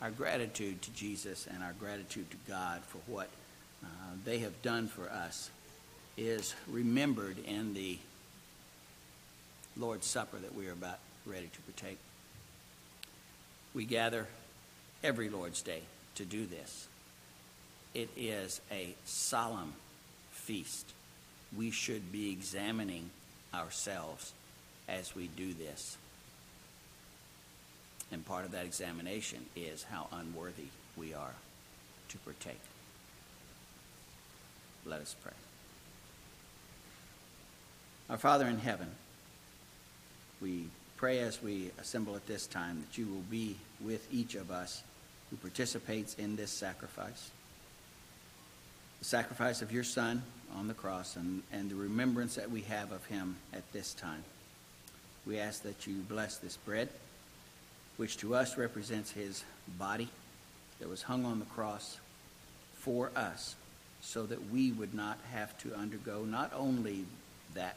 Our 0.02 0.11
gratitude 0.11 0.83
to 0.83 0.90
Jesus 0.92 1.46
and 1.46 1.62
our 1.62 1.72
gratitude 1.72 2.30
to 2.30 2.37
God 2.48 2.83
for 2.83 2.98
what 3.07 3.28
uh, 3.83 3.87
they 4.24 4.38
have 4.38 4.61
done 4.62 4.88
for 4.88 5.09
us 5.09 5.50
is 6.16 6.54
remembered 6.68 7.38
in 7.46 7.74
the 7.74 7.98
Lord's 9.76 10.07
Supper 10.07 10.37
that 10.38 10.54
we 10.54 10.68
are 10.68 10.72
about 10.72 10.98
ready 11.26 11.48
to 11.52 11.61
partake. 11.62 11.98
We 13.74 13.85
gather 13.85 14.26
every 15.02 15.28
Lord's 15.28 15.62
Day 15.62 15.83
to 16.16 16.24
do 16.24 16.46
this. 16.46 16.87
It 17.94 18.09
is 18.16 18.61
a 18.70 18.94
solemn 19.04 19.74
feast. 20.30 20.92
We 21.57 21.70
should 21.70 22.12
be 22.12 22.30
examining 22.30 23.11
ourselves 23.52 24.33
as 24.88 25.14
we 25.14 25.28
do 25.28 25.54
this. 25.54 25.96
And 28.12 28.24
part 28.24 28.44
of 28.44 28.52
that 28.52 28.64
examination 28.64 29.46
is 29.56 29.84
how 29.84 30.06
unworthy 30.12 30.68
we 30.96 31.14
are 31.14 31.34
to 32.08 32.18
partake. 32.18 32.60
Let 34.86 35.00
us 35.00 35.16
pray. 35.22 35.32
Our 38.10 38.18
Father 38.18 38.46
in 38.46 38.58
heaven, 38.58 38.90
we 40.40 40.66
pray 40.96 41.20
as 41.20 41.42
we 41.42 41.70
assemble 41.80 42.14
at 42.16 42.26
this 42.26 42.46
time 42.46 42.84
that 42.86 42.98
you 42.98 43.06
will 43.06 43.24
be 43.30 43.56
with 43.80 44.06
each 44.12 44.34
of 44.34 44.50
us 44.50 44.82
who 45.30 45.36
participates 45.36 46.14
in 46.14 46.36
this 46.36 46.50
sacrifice. 46.50 47.30
The 48.98 49.06
sacrifice 49.06 49.62
of 49.62 49.72
your 49.72 49.84
Son 49.84 50.22
on 50.54 50.68
the 50.68 50.74
cross 50.74 51.16
and, 51.16 51.42
and 51.52 51.70
the 51.70 51.74
remembrance 51.74 52.36
that 52.36 52.50
we 52.50 52.60
have 52.62 52.92
of 52.92 53.04
him 53.06 53.36
at 53.52 53.70
this 53.72 53.94
time. 53.94 54.22
We 55.26 55.38
ask 55.38 55.62
that 55.62 55.86
you 55.86 55.94
bless 56.08 56.36
this 56.36 56.56
bread, 56.58 56.90
which 57.96 58.16
to 58.18 58.35
us 58.35 58.57
represents 58.57 59.11
his 59.11 59.44
body 59.78 60.09
that 60.80 60.88
was 60.88 61.02
hung 61.02 61.24
on 61.24 61.38
the 61.38 61.44
cross 61.46 61.98
for 62.74 63.11
us, 63.16 63.54
so 64.00 64.26
that 64.26 64.50
we 64.50 64.72
would 64.72 64.94
not 64.94 65.18
have 65.33 65.57
to 65.59 65.74
undergo 65.74 66.24
not 66.24 66.52
only 66.54 67.04
that 67.54 67.76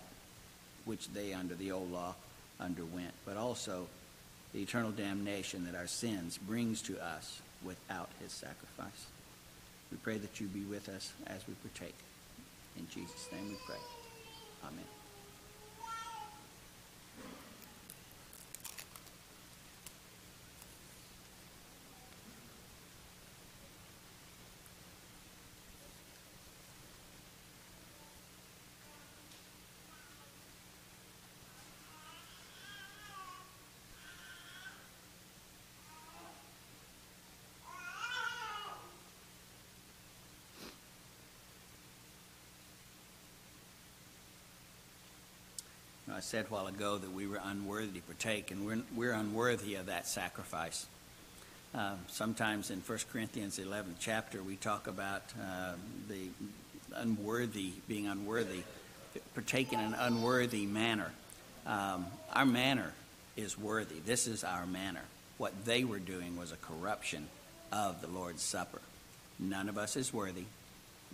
which 0.85 1.07
they 1.09 1.33
under 1.33 1.55
the 1.55 1.71
old 1.71 1.91
law 1.91 2.15
underwent, 2.59 3.13
but 3.25 3.37
also 3.37 3.87
the 4.53 4.61
eternal 4.61 4.91
damnation 4.91 5.65
that 5.65 5.75
our 5.75 5.87
sins 5.87 6.37
brings 6.37 6.81
to 6.81 7.01
us 7.03 7.41
without 7.63 8.09
his 8.21 8.31
sacrifice. 8.31 9.07
We 9.91 9.97
pray 9.97 10.17
that 10.17 10.41
you 10.41 10.47
be 10.47 10.61
with 10.61 10.89
us 10.89 11.13
as 11.27 11.47
we 11.47 11.53
partake. 11.55 11.95
In 12.77 12.87
Jesus' 12.89 13.27
name 13.31 13.49
we 13.49 13.57
pray. 13.65 13.79
Amen. 14.65 14.96
I 46.17 46.19
said 46.19 46.47
a 46.49 46.51
while 46.51 46.65
ago 46.65 46.97
that 46.97 47.11
we 47.11 47.27
were 47.27 47.39
unworthy 47.43 47.99
to 47.99 48.01
partake, 48.01 48.49
and 48.49 48.65
we're, 48.65 48.81
we're 48.95 49.11
unworthy 49.11 49.75
of 49.75 49.85
that 49.85 50.07
sacrifice. 50.07 50.87
Uh, 51.75 51.93
sometimes 52.07 52.71
in 52.71 52.79
1 52.79 52.99
Corinthians 53.13 53.59
11 53.59 53.97
chapter, 53.99 54.41
we 54.41 54.55
talk 54.55 54.87
about 54.87 55.21
uh, 55.39 55.73
the 56.09 56.29
unworthy, 56.95 57.73
being 57.87 58.07
unworthy, 58.07 58.63
partake 59.35 59.71
in 59.71 59.79
an 59.79 59.93
unworthy 59.93 60.65
manner. 60.65 61.11
Um, 61.67 62.07
our 62.33 62.47
manner 62.47 62.93
is 63.35 63.55
worthy. 63.55 63.99
This 64.03 64.25
is 64.25 64.43
our 64.43 64.65
manner. 64.65 65.03
What 65.37 65.65
they 65.65 65.83
were 65.83 65.99
doing 65.99 66.35
was 66.35 66.51
a 66.51 66.57
corruption 66.57 67.27
of 67.71 68.01
the 68.01 68.07
Lord's 68.07 68.41
Supper. 68.41 68.81
None 69.37 69.69
of 69.69 69.77
us 69.77 69.95
is 69.95 70.11
worthy. 70.11 70.45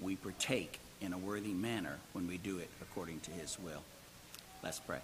We 0.01 0.15
partake 0.15 0.79
in 1.01 1.11
a 1.11 1.17
worthy 1.17 1.51
manner 1.51 1.97
when 2.13 2.25
we 2.25 2.37
do 2.37 2.59
it 2.59 2.69
according 2.81 3.19
to 3.19 3.31
His 3.31 3.59
will. 3.59 3.83
Let's 4.63 4.79
pray. 4.79 4.99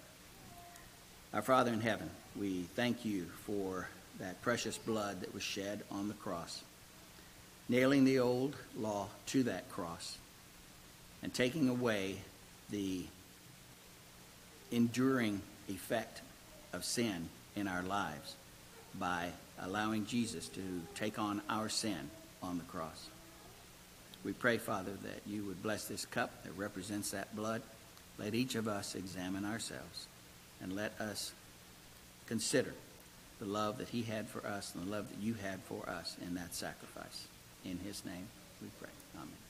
Our 1.34 1.42
Father 1.42 1.70
in 1.70 1.82
heaven, 1.82 2.08
we 2.34 2.62
thank 2.74 3.04
you 3.04 3.26
for 3.44 3.88
that 4.18 4.40
precious 4.40 4.78
blood 4.78 5.20
that 5.20 5.34
was 5.34 5.42
shed 5.42 5.82
on 5.90 6.08
the 6.08 6.14
cross, 6.14 6.62
nailing 7.68 8.04
the 8.04 8.20
old 8.20 8.56
law 8.78 9.08
to 9.26 9.42
that 9.42 9.68
cross 9.68 10.16
and 11.22 11.32
taking 11.34 11.68
away 11.68 12.16
the 12.70 13.04
enduring 14.72 15.42
effect 15.68 16.22
of 16.72 16.82
sin 16.82 17.28
in 17.54 17.68
our 17.68 17.82
lives 17.82 18.36
by 18.98 19.28
allowing 19.60 20.06
Jesus 20.06 20.48
to 20.48 20.62
take 20.94 21.18
on 21.18 21.42
our 21.50 21.68
sin 21.68 22.08
on 22.42 22.56
the 22.56 22.64
cross. 22.64 23.10
We 24.24 24.32
pray, 24.32 24.56
Father, 24.56 24.92
that 25.02 25.20
you 25.26 25.44
would 25.44 25.62
bless 25.62 25.84
this 25.84 26.06
cup 26.06 26.44
that 26.44 26.52
represents 26.52 27.10
that 27.10 27.36
blood. 27.36 27.60
Let 28.18 28.34
each 28.34 28.54
of 28.54 28.68
us 28.68 28.94
examine 28.94 29.44
ourselves 29.44 30.06
and 30.62 30.74
let 30.74 31.00
us 31.00 31.32
consider 32.26 32.74
the 33.40 33.46
love 33.46 33.78
that 33.78 33.88
he 33.88 34.02
had 34.02 34.28
for 34.28 34.46
us 34.46 34.74
and 34.74 34.86
the 34.86 34.90
love 34.90 35.08
that 35.08 35.18
you 35.20 35.34
had 35.34 35.60
for 35.60 35.88
us 35.88 36.16
in 36.26 36.34
that 36.34 36.54
sacrifice. 36.54 37.26
In 37.64 37.78
his 37.78 38.04
name 38.04 38.28
we 38.60 38.68
pray. 38.78 38.90
Amen. 39.16 39.49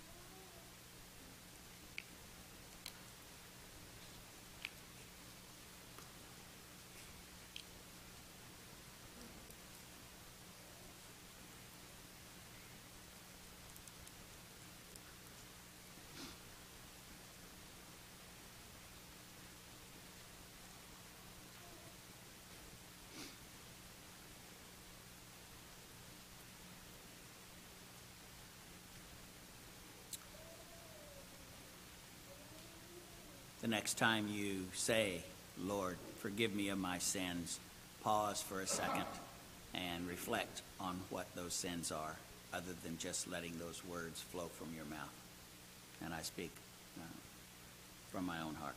Next 33.71 33.99
time 33.99 34.27
you 34.29 34.67
say, 34.75 35.23
Lord, 35.63 35.97
forgive 36.19 36.55
me 36.55 36.71
of 36.71 36.79
my 36.79 36.99
sins, 36.99 37.61
pause 38.03 38.43
for 38.43 38.61
a 38.61 38.67
second 38.67 39.05
and 39.73 40.09
reflect 40.09 40.63
on 40.81 41.01
what 41.09 41.27
those 41.37 41.55
sins 41.55 41.93
are, 41.93 42.17
other 42.53 42.73
than 42.83 42.99
just 42.99 43.31
letting 43.31 43.53
those 43.59 43.81
words 43.85 44.21
flow 44.21 44.49
from 44.59 44.69
your 44.75 44.85
mouth. 44.87 45.15
And 46.05 46.13
I 46.13 46.23
speak 46.23 46.51
uh, 46.99 47.05
from 48.11 48.27
my 48.27 48.41
own 48.41 48.57
heart. 48.57 48.75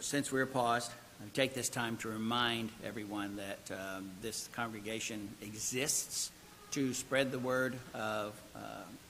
Since 0.00 0.32
we're 0.32 0.46
paused, 0.46 0.90
I 1.22 1.28
take 1.32 1.54
this 1.54 1.68
time 1.68 1.96
to 1.98 2.08
remind 2.08 2.70
everyone 2.84 3.36
that 3.36 3.70
um, 3.70 4.10
this 4.22 4.48
congregation 4.52 5.28
exists 5.40 6.32
to 6.72 6.92
spread 6.92 7.30
the 7.30 7.38
word 7.38 7.76
of 7.94 8.34
uh, 8.56 8.58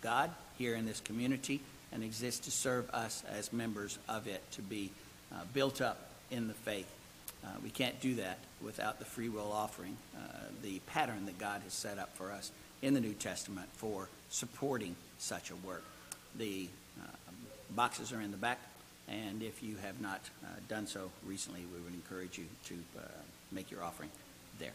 God 0.03 0.31
here 0.59 0.75
in 0.75 0.85
this 0.85 1.01
community 1.01 1.61
and 1.97 2.05
exists 2.05 2.45
to 2.45 2.51
serve 2.51 2.89
us 2.91 3.25
as 3.27 3.55
members 3.55 3.99
of 4.07 4.27
it 4.27 4.43
to 4.51 4.61
be 4.61 4.91
uh, 5.33 5.37
built 5.55 5.81
up 5.81 6.11
in 6.31 6.47
the 6.47 6.53
faith. 6.53 6.87
Uh, 7.43 7.49
we 7.65 7.71
can't 7.71 7.99
do 8.01 8.17
that 8.17 8.39
without 8.63 8.99
the 8.99 9.05
free 9.07 9.31
will 9.31 9.51
offering, 9.51 9.97
uh, 10.15 10.21
the 10.63 10.79
pattern 10.81 11.25
that 11.25 11.39
God 11.39 11.63
has 11.63 11.73
set 11.73 11.99
up 11.99 12.15
for 12.15 12.31
us 12.31 12.53
in 12.83 12.93
the 12.93 13.01
New 13.01 13.15
Testament 13.15 13.67
for 13.73 14.11
supporting 14.29 14.95
such 15.19 15.51
a 15.51 15.57
work. 15.67 15.85
The 16.37 16.69
uh, 17.01 17.07
boxes 17.71 18.13
are 18.13 18.21
in 18.21 18.31
the 18.31 18.37
back, 18.37 18.59
and 19.09 19.43
if 19.43 19.63
you 19.63 19.77
have 19.77 19.99
not 19.99 20.21
uh, 20.45 20.49
done 20.69 20.87
so 20.87 21.11
recently, 21.25 21.63
we 21.75 21.81
would 21.81 21.95
encourage 21.95 22.37
you 22.37 22.45
to 22.67 22.75
make 23.51 23.71
your 23.71 23.83
offering 23.83 24.11
there. 24.59 24.73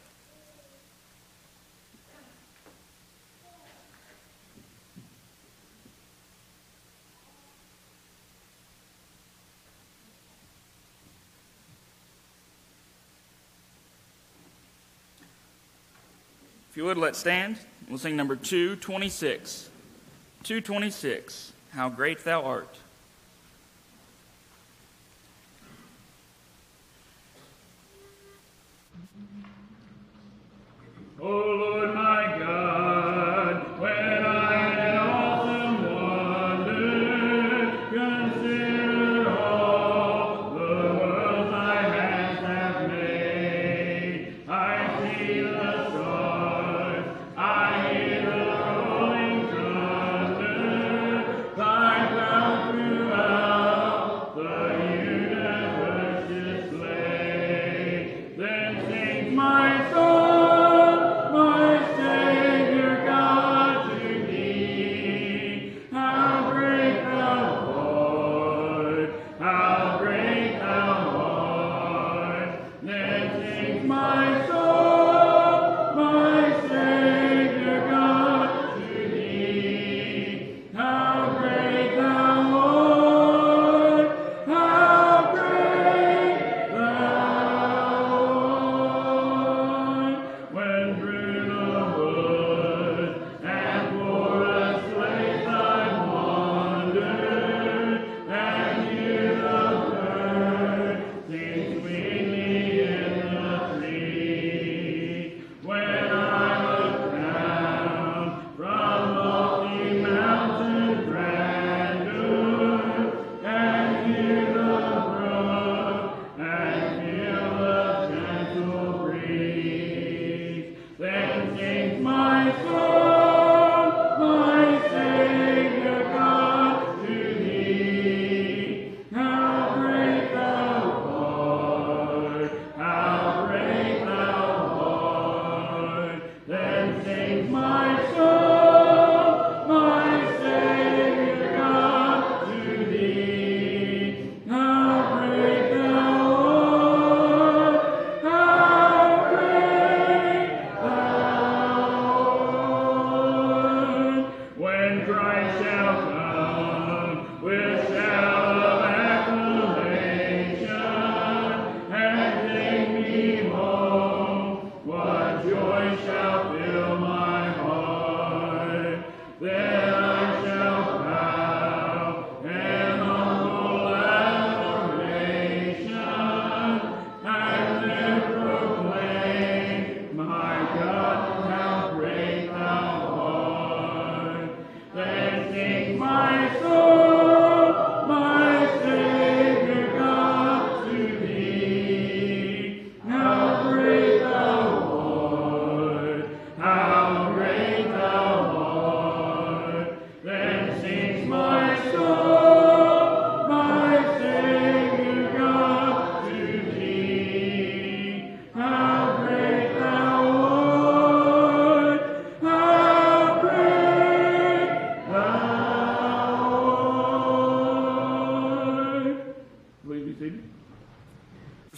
You 16.82 16.88
would, 16.88 16.98
let's 16.98 17.20
stand. 17.20 17.58
We'll 17.88 18.00
sing 18.00 18.16
number 18.16 18.36
226. 18.36 19.70
226, 20.42 21.54
How 21.74 21.90
Great 21.90 22.24
Thou 22.24 22.42
Art. 22.42 22.76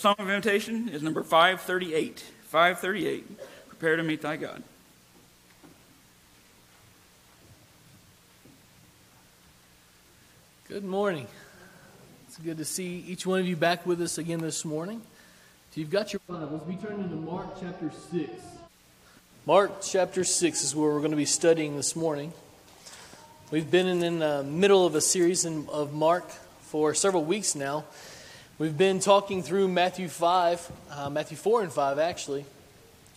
Song 0.03 0.15
of 0.19 0.27
Invitation 0.27 0.89
is 0.89 1.01
number 1.01 1.23
538. 1.23 2.19
538, 2.47 3.39
Prepare 3.69 3.95
to 3.95 4.03
Meet 4.03 4.21
Thy 4.21 4.35
God. 4.35 4.61
Good 10.67 10.83
morning. 10.83 11.25
It's 12.27 12.37
good 12.37 12.57
to 12.57 12.65
see 12.65 13.05
each 13.07 13.25
one 13.25 13.39
of 13.39 13.47
you 13.47 13.55
back 13.55 13.85
with 13.85 14.01
us 14.01 14.17
again 14.17 14.41
this 14.41 14.65
morning. 14.65 15.01
If 15.71 15.77
you've 15.77 15.89
got 15.89 16.11
your 16.11 16.19
Bibles, 16.27 16.67
we 16.67 16.75
turn 16.75 16.99
into 16.99 17.15
Mark 17.15 17.57
chapter 17.61 17.89
6. 18.11 18.29
Mark 19.45 19.71
chapter 19.81 20.25
6 20.25 20.63
is 20.65 20.75
where 20.75 20.91
we're 20.91 20.99
going 20.99 21.11
to 21.11 21.15
be 21.15 21.23
studying 21.23 21.77
this 21.77 21.95
morning. 21.95 22.33
We've 23.51 23.71
been 23.71 23.87
in, 23.87 24.19
the 24.19 24.43
middle 24.43 24.85
of 24.85 24.95
a 24.95 25.01
series 25.01 25.45
of 25.45 25.93
Mark 25.93 26.29
for 26.59 26.93
several 26.93 27.23
weeks 27.23 27.55
now. 27.55 27.85
We've 28.59 28.77
been 28.77 28.99
talking 28.99 29.41
through 29.41 29.69
Matthew 29.69 30.07
5, 30.07 30.71
uh, 30.91 31.09
Matthew 31.09 31.35
4 31.35 31.63
and 31.63 31.73
5 31.73 31.97
actually, 31.97 32.45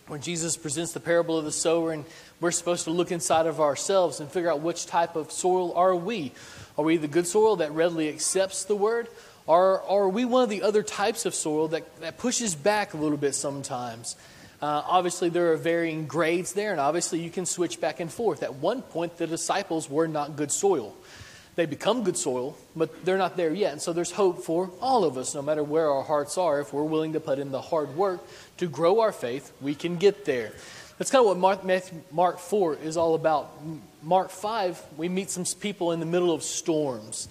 where 0.07 0.17
Jesus 0.17 0.57
presents 0.57 0.93
the 0.93 0.99
parable 0.99 1.37
of 1.37 1.45
the 1.45 1.51
sower, 1.51 1.91
and 1.91 2.05
we're 2.41 2.49
supposed 2.49 2.85
to 2.85 2.89
look 2.89 3.11
inside 3.11 3.45
of 3.45 3.61
ourselves 3.61 4.19
and 4.19 4.31
figure 4.31 4.49
out 4.49 4.61
which 4.61 4.87
type 4.87 5.15
of 5.15 5.31
soil 5.31 5.73
are 5.75 5.95
we. 5.95 6.31
Are 6.75 6.83
we 6.83 6.97
the 6.97 7.07
good 7.07 7.27
soil 7.27 7.57
that 7.57 7.71
readily 7.71 8.09
accepts 8.09 8.63
the 8.63 8.75
word? 8.75 9.09
Or, 9.45 9.79
or 9.81 10.05
are 10.05 10.09
we 10.09 10.25
one 10.25 10.41
of 10.41 10.49
the 10.49 10.63
other 10.63 10.81
types 10.81 11.27
of 11.27 11.35
soil 11.35 11.67
that, 11.67 12.01
that 12.01 12.17
pushes 12.17 12.55
back 12.55 12.95
a 12.95 12.97
little 12.97 13.15
bit 13.15 13.35
sometimes? 13.35 14.15
Uh, 14.59 14.81
obviously, 14.87 15.29
there 15.29 15.53
are 15.53 15.57
varying 15.57 16.07
grades 16.07 16.53
there, 16.53 16.71
and 16.71 16.81
obviously, 16.81 17.19
you 17.19 17.29
can 17.29 17.45
switch 17.45 17.79
back 17.79 17.99
and 17.99 18.11
forth. 18.11 18.41
At 18.41 18.55
one 18.55 18.81
point, 18.81 19.17
the 19.17 19.27
disciples 19.27 19.87
were 19.87 20.07
not 20.07 20.35
good 20.35 20.51
soil. 20.51 20.95
They 21.57 21.65
become 21.65 22.03
good 22.03 22.17
soil, 22.17 22.55
but 22.75 23.03
they're 23.03 23.17
not 23.17 23.35
there 23.35 23.51
yet. 23.51 23.71
And 23.73 23.81
so, 23.81 23.91
there's 23.91 24.11
hope 24.11 24.43
for 24.43 24.69
all 24.79 25.03
of 25.03 25.17
us, 25.17 25.33
no 25.33 25.41
matter 25.41 25.63
where 25.63 25.89
our 25.89 26.03
hearts 26.03 26.37
are. 26.37 26.59
If 26.59 26.71
we're 26.71 26.83
willing 26.83 27.13
to 27.13 27.19
put 27.19 27.39
in 27.39 27.51
the 27.51 27.61
hard 27.61 27.95
work 27.95 28.21
to 28.57 28.67
grow 28.67 28.99
our 28.99 29.11
faith, 29.11 29.51
we 29.59 29.73
can 29.73 29.97
get 29.97 30.23
there. 30.23 30.51
That's 30.99 31.09
kind 31.09 31.21
of 31.21 31.29
what 31.29 31.37
Mark, 31.37 31.65
Matthew, 31.65 31.99
Mark 32.11 32.37
4 32.37 32.75
is 32.75 32.95
all 32.95 33.15
about. 33.15 33.51
Mark 34.03 34.29
5, 34.29 34.79
we 34.97 35.09
meet 35.09 35.31
some 35.31 35.45
people 35.59 35.93
in 35.93 35.99
the 35.99 36.05
middle 36.05 36.31
of 36.31 36.43
storms. 36.43 37.27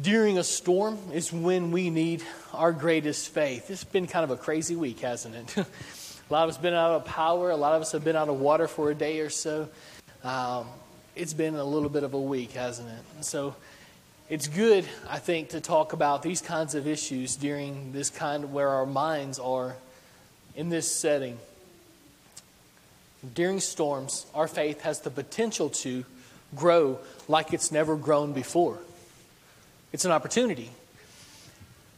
During 0.00 0.38
a 0.38 0.44
storm 0.44 0.96
is 1.12 1.32
when 1.32 1.72
we 1.72 1.90
need 1.90 2.22
our 2.52 2.70
greatest 2.70 3.30
faith. 3.30 3.70
It's 3.70 3.82
been 3.82 4.06
kind 4.06 4.22
of 4.22 4.30
a 4.30 4.36
crazy 4.36 4.76
week, 4.76 5.00
hasn't 5.00 5.34
it? 5.34 5.56
a 6.30 6.32
lot 6.32 6.44
of 6.44 6.50
us 6.50 6.54
have 6.54 6.62
been 6.62 6.74
out 6.74 6.92
of 6.92 7.06
power. 7.06 7.50
A 7.50 7.56
lot 7.56 7.74
of 7.74 7.82
us 7.82 7.90
have 7.90 8.04
been 8.04 8.14
out 8.14 8.28
of 8.28 8.38
water 8.38 8.68
for 8.68 8.92
a 8.92 8.94
day 8.94 9.18
or 9.18 9.30
so. 9.30 9.68
Um, 10.22 10.68
it's 11.16 11.32
been 11.32 11.54
a 11.54 11.64
little 11.64 11.88
bit 11.88 12.02
of 12.02 12.14
a 12.14 12.20
week, 12.20 12.52
hasn't 12.52 12.88
it? 12.88 13.24
So 13.24 13.54
it's 14.28 14.48
good, 14.48 14.86
I 15.08 15.18
think, 15.18 15.50
to 15.50 15.60
talk 15.60 15.92
about 15.92 16.22
these 16.22 16.40
kinds 16.40 16.74
of 16.74 16.86
issues 16.86 17.36
during 17.36 17.92
this 17.92 18.10
kind 18.10 18.44
of 18.44 18.52
where 18.52 18.68
our 18.68 18.86
minds 18.86 19.38
are 19.38 19.76
in 20.56 20.68
this 20.68 20.90
setting. 20.90 21.38
during 23.34 23.58
storms, 23.58 24.26
our 24.34 24.46
faith 24.46 24.82
has 24.82 25.00
the 25.00 25.10
potential 25.10 25.70
to 25.70 26.04
grow 26.54 26.98
like 27.26 27.54
it's 27.54 27.72
never 27.72 27.96
grown 27.96 28.34
before. 28.34 28.78
It's 29.92 30.04
an 30.04 30.10
opportunity. 30.10 30.70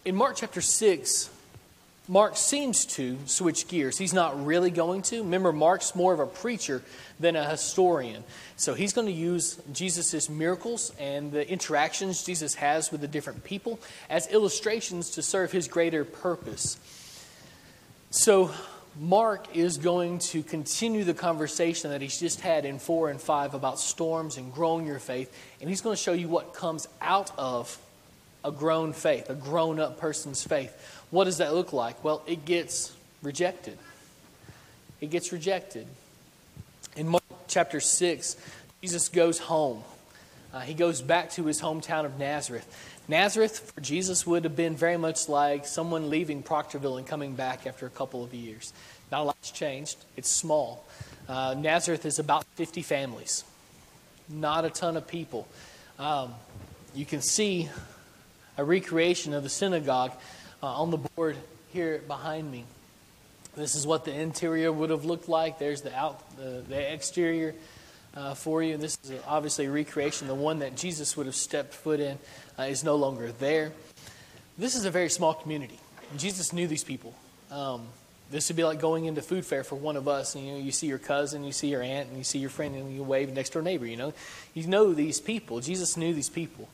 In 0.04 0.14
Mark 0.14 0.36
chapter 0.36 0.60
6, 0.60 1.30
Mark 2.08 2.36
seems 2.36 2.86
to 2.86 3.18
switch 3.26 3.66
gears. 3.66 3.98
He's 3.98 4.14
not 4.14 4.46
really 4.46 4.70
going 4.70 5.02
to. 5.02 5.18
Remember, 5.22 5.52
Mark's 5.52 5.94
more 5.96 6.12
of 6.12 6.20
a 6.20 6.26
preacher 6.26 6.82
than 7.18 7.34
a 7.34 7.48
historian. 7.48 8.22
So 8.56 8.74
he's 8.74 8.92
going 8.92 9.08
to 9.08 9.12
use 9.12 9.60
Jesus' 9.72 10.28
miracles 10.28 10.92
and 11.00 11.32
the 11.32 11.48
interactions 11.48 12.24
Jesus 12.24 12.54
has 12.54 12.92
with 12.92 13.00
the 13.00 13.08
different 13.08 13.42
people 13.42 13.80
as 14.08 14.28
illustrations 14.28 15.10
to 15.12 15.22
serve 15.22 15.50
his 15.50 15.66
greater 15.66 16.04
purpose. 16.04 16.78
So 18.10 18.52
Mark 19.00 19.56
is 19.56 19.76
going 19.76 20.20
to 20.20 20.44
continue 20.44 21.02
the 21.02 21.12
conversation 21.12 21.90
that 21.90 22.00
he's 22.00 22.20
just 22.20 22.40
had 22.40 22.64
in 22.64 22.78
4 22.78 23.10
and 23.10 23.20
5 23.20 23.54
about 23.54 23.80
storms 23.80 24.36
and 24.36 24.54
growing 24.54 24.86
your 24.86 25.00
faith, 25.00 25.36
and 25.60 25.68
he's 25.68 25.80
going 25.80 25.96
to 25.96 26.02
show 26.02 26.12
you 26.12 26.28
what 26.28 26.54
comes 26.54 26.88
out 27.02 27.30
of 27.36 27.78
a 28.44 28.52
grown 28.52 28.92
faith, 28.92 29.28
a 29.28 29.34
grown 29.34 29.80
up 29.80 29.98
person's 29.98 30.44
faith. 30.44 30.95
What 31.10 31.24
does 31.24 31.38
that 31.38 31.54
look 31.54 31.72
like? 31.72 32.02
Well, 32.02 32.22
it 32.26 32.44
gets 32.44 32.92
rejected. 33.22 33.78
It 35.00 35.10
gets 35.10 35.32
rejected. 35.32 35.86
In 36.96 37.08
Mark 37.08 37.22
chapter 37.46 37.80
6, 37.80 38.36
Jesus 38.82 39.08
goes 39.08 39.38
home. 39.38 39.82
Uh, 40.52 40.60
he 40.60 40.74
goes 40.74 41.02
back 41.02 41.30
to 41.32 41.44
his 41.44 41.60
hometown 41.60 42.04
of 42.04 42.18
Nazareth. 42.18 42.66
Nazareth 43.08 43.72
for 43.72 43.80
Jesus 43.80 44.26
would 44.26 44.44
have 44.44 44.56
been 44.56 44.74
very 44.74 44.96
much 44.96 45.28
like 45.28 45.66
someone 45.66 46.10
leaving 46.10 46.42
Proctorville 46.42 46.98
and 46.98 47.06
coming 47.06 47.34
back 47.34 47.66
after 47.66 47.86
a 47.86 47.90
couple 47.90 48.24
of 48.24 48.34
years. 48.34 48.72
Not 49.12 49.20
a 49.20 49.24
lot's 49.24 49.50
changed. 49.50 49.98
It's 50.16 50.28
small. 50.28 50.84
Uh, 51.28 51.54
Nazareth 51.56 52.04
is 52.06 52.18
about 52.18 52.44
50 52.54 52.82
families, 52.82 53.44
not 54.28 54.64
a 54.64 54.70
ton 54.70 54.96
of 54.96 55.06
people. 55.06 55.46
Um, 55.98 56.34
you 56.94 57.04
can 57.04 57.20
see 57.20 57.68
a 58.56 58.64
recreation 58.64 59.34
of 59.34 59.42
the 59.42 59.48
synagogue 59.48 60.12
uh, 60.62 60.66
on 60.66 60.90
the 60.90 60.98
board 60.98 61.36
here 61.72 62.02
behind 62.06 62.50
me. 62.50 62.64
This 63.56 63.74
is 63.74 63.86
what 63.86 64.04
the 64.04 64.12
interior 64.12 64.70
would 64.70 64.90
have 64.90 65.04
looked 65.04 65.28
like. 65.28 65.58
There's 65.58 65.82
the 65.82 65.94
out 65.96 66.36
the, 66.36 66.62
the 66.68 66.92
exterior 66.92 67.54
uh, 68.14 68.34
for 68.34 68.62
you. 68.62 68.76
This 68.76 68.98
is 69.04 69.12
obviously 69.26 69.66
a 69.66 69.70
recreation. 69.70 70.28
The 70.28 70.34
one 70.34 70.58
that 70.60 70.76
Jesus 70.76 71.16
would 71.16 71.26
have 71.26 71.34
stepped 71.34 71.74
foot 71.74 72.00
in 72.00 72.18
uh, 72.58 72.64
is 72.64 72.84
no 72.84 72.96
longer 72.96 73.32
there. 73.32 73.72
This 74.58 74.74
is 74.74 74.84
a 74.84 74.90
very 74.90 75.10
small 75.10 75.34
community. 75.34 75.78
Jesus 76.16 76.52
knew 76.52 76.66
these 76.66 76.84
people. 76.84 77.14
Um, 77.50 77.86
this 78.30 78.48
would 78.48 78.56
be 78.56 78.64
like 78.64 78.80
going 78.80 79.04
into 79.04 79.22
food 79.22 79.44
fair 79.44 79.62
for 79.62 79.76
one 79.76 79.96
of 79.96 80.08
us. 80.08 80.34
And, 80.34 80.46
you 80.46 80.52
know, 80.52 80.58
you 80.58 80.72
see 80.72 80.86
your 80.86 80.98
cousin, 80.98 81.44
you 81.44 81.52
see 81.52 81.68
your 81.68 81.82
aunt, 81.82 82.08
and 82.08 82.18
you 82.18 82.24
see 82.24 82.38
your 82.38 82.50
friend, 82.50 82.74
and 82.74 82.94
you 82.94 83.02
wave 83.02 83.32
next 83.32 83.50
door 83.50 83.62
neighbor. 83.62 83.86
You 83.86 83.96
know, 83.96 84.14
you 84.54 84.66
know 84.66 84.94
these 84.94 85.20
people. 85.20 85.60
Jesus 85.60 85.96
knew 85.96 86.12
these 86.12 86.28
people. 86.28 86.68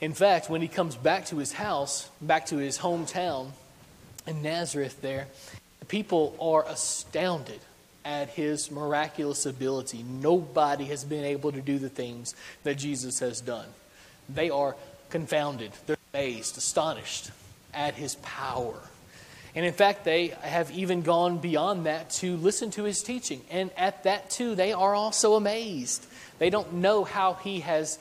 In 0.00 0.12
fact, 0.12 0.50
when 0.50 0.60
he 0.60 0.68
comes 0.68 0.94
back 0.94 1.26
to 1.26 1.36
his 1.36 1.52
house, 1.54 2.10
back 2.20 2.46
to 2.46 2.56
his 2.58 2.78
hometown 2.78 3.50
in 4.26 4.42
Nazareth, 4.42 5.00
there, 5.00 5.26
the 5.80 5.86
people 5.86 6.36
are 6.40 6.66
astounded 6.68 7.60
at 8.04 8.28
his 8.28 8.70
miraculous 8.70 9.46
ability. 9.46 10.02
Nobody 10.02 10.84
has 10.86 11.04
been 11.04 11.24
able 11.24 11.50
to 11.52 11.60
do 11.60 11.78
the 11.78 11.88
things 11.88 12.34
that 12.62 12.76
Jesus 12.76 13.20
has 13.20 13.40
done. 13.40 13.66
They 14.28 14.50
are 14.50 14.76
confounded, 15.08 15.72
they're 15.86 15.96
amazed, 16.12 16.58
astonished 16.58 17.30
at 17.72 17.94
his 17.94 18.16
power. 18.16 18.78
And 19.54 19.64
in 19.64 19.72
fact, 19.72 20.04
they 20.04 20.28
have 20.42 20.70
even 20.72 21.00
gone 21.00 21.38
beyond 21.38 21.86
that 21.86 22.10
to 22.10 22.36
listen 22.36 22.70
to 22.72 22.84
his 22.84 23.02
teaching. 23.02 23.40
And 23.50 23.70
at 23.78 24.04
that, 24.04 24.28
too, 24.28 24.54
they 24.54 24.74
are 24.74 24.94
also 24.94 25.34
amazed. 25.34 26.06
They 26.38 26.50
don't 26.50 26.74
know 26.74 27.04
how 27.04 27.34
he 27.34 27.60
has 27.60 27.98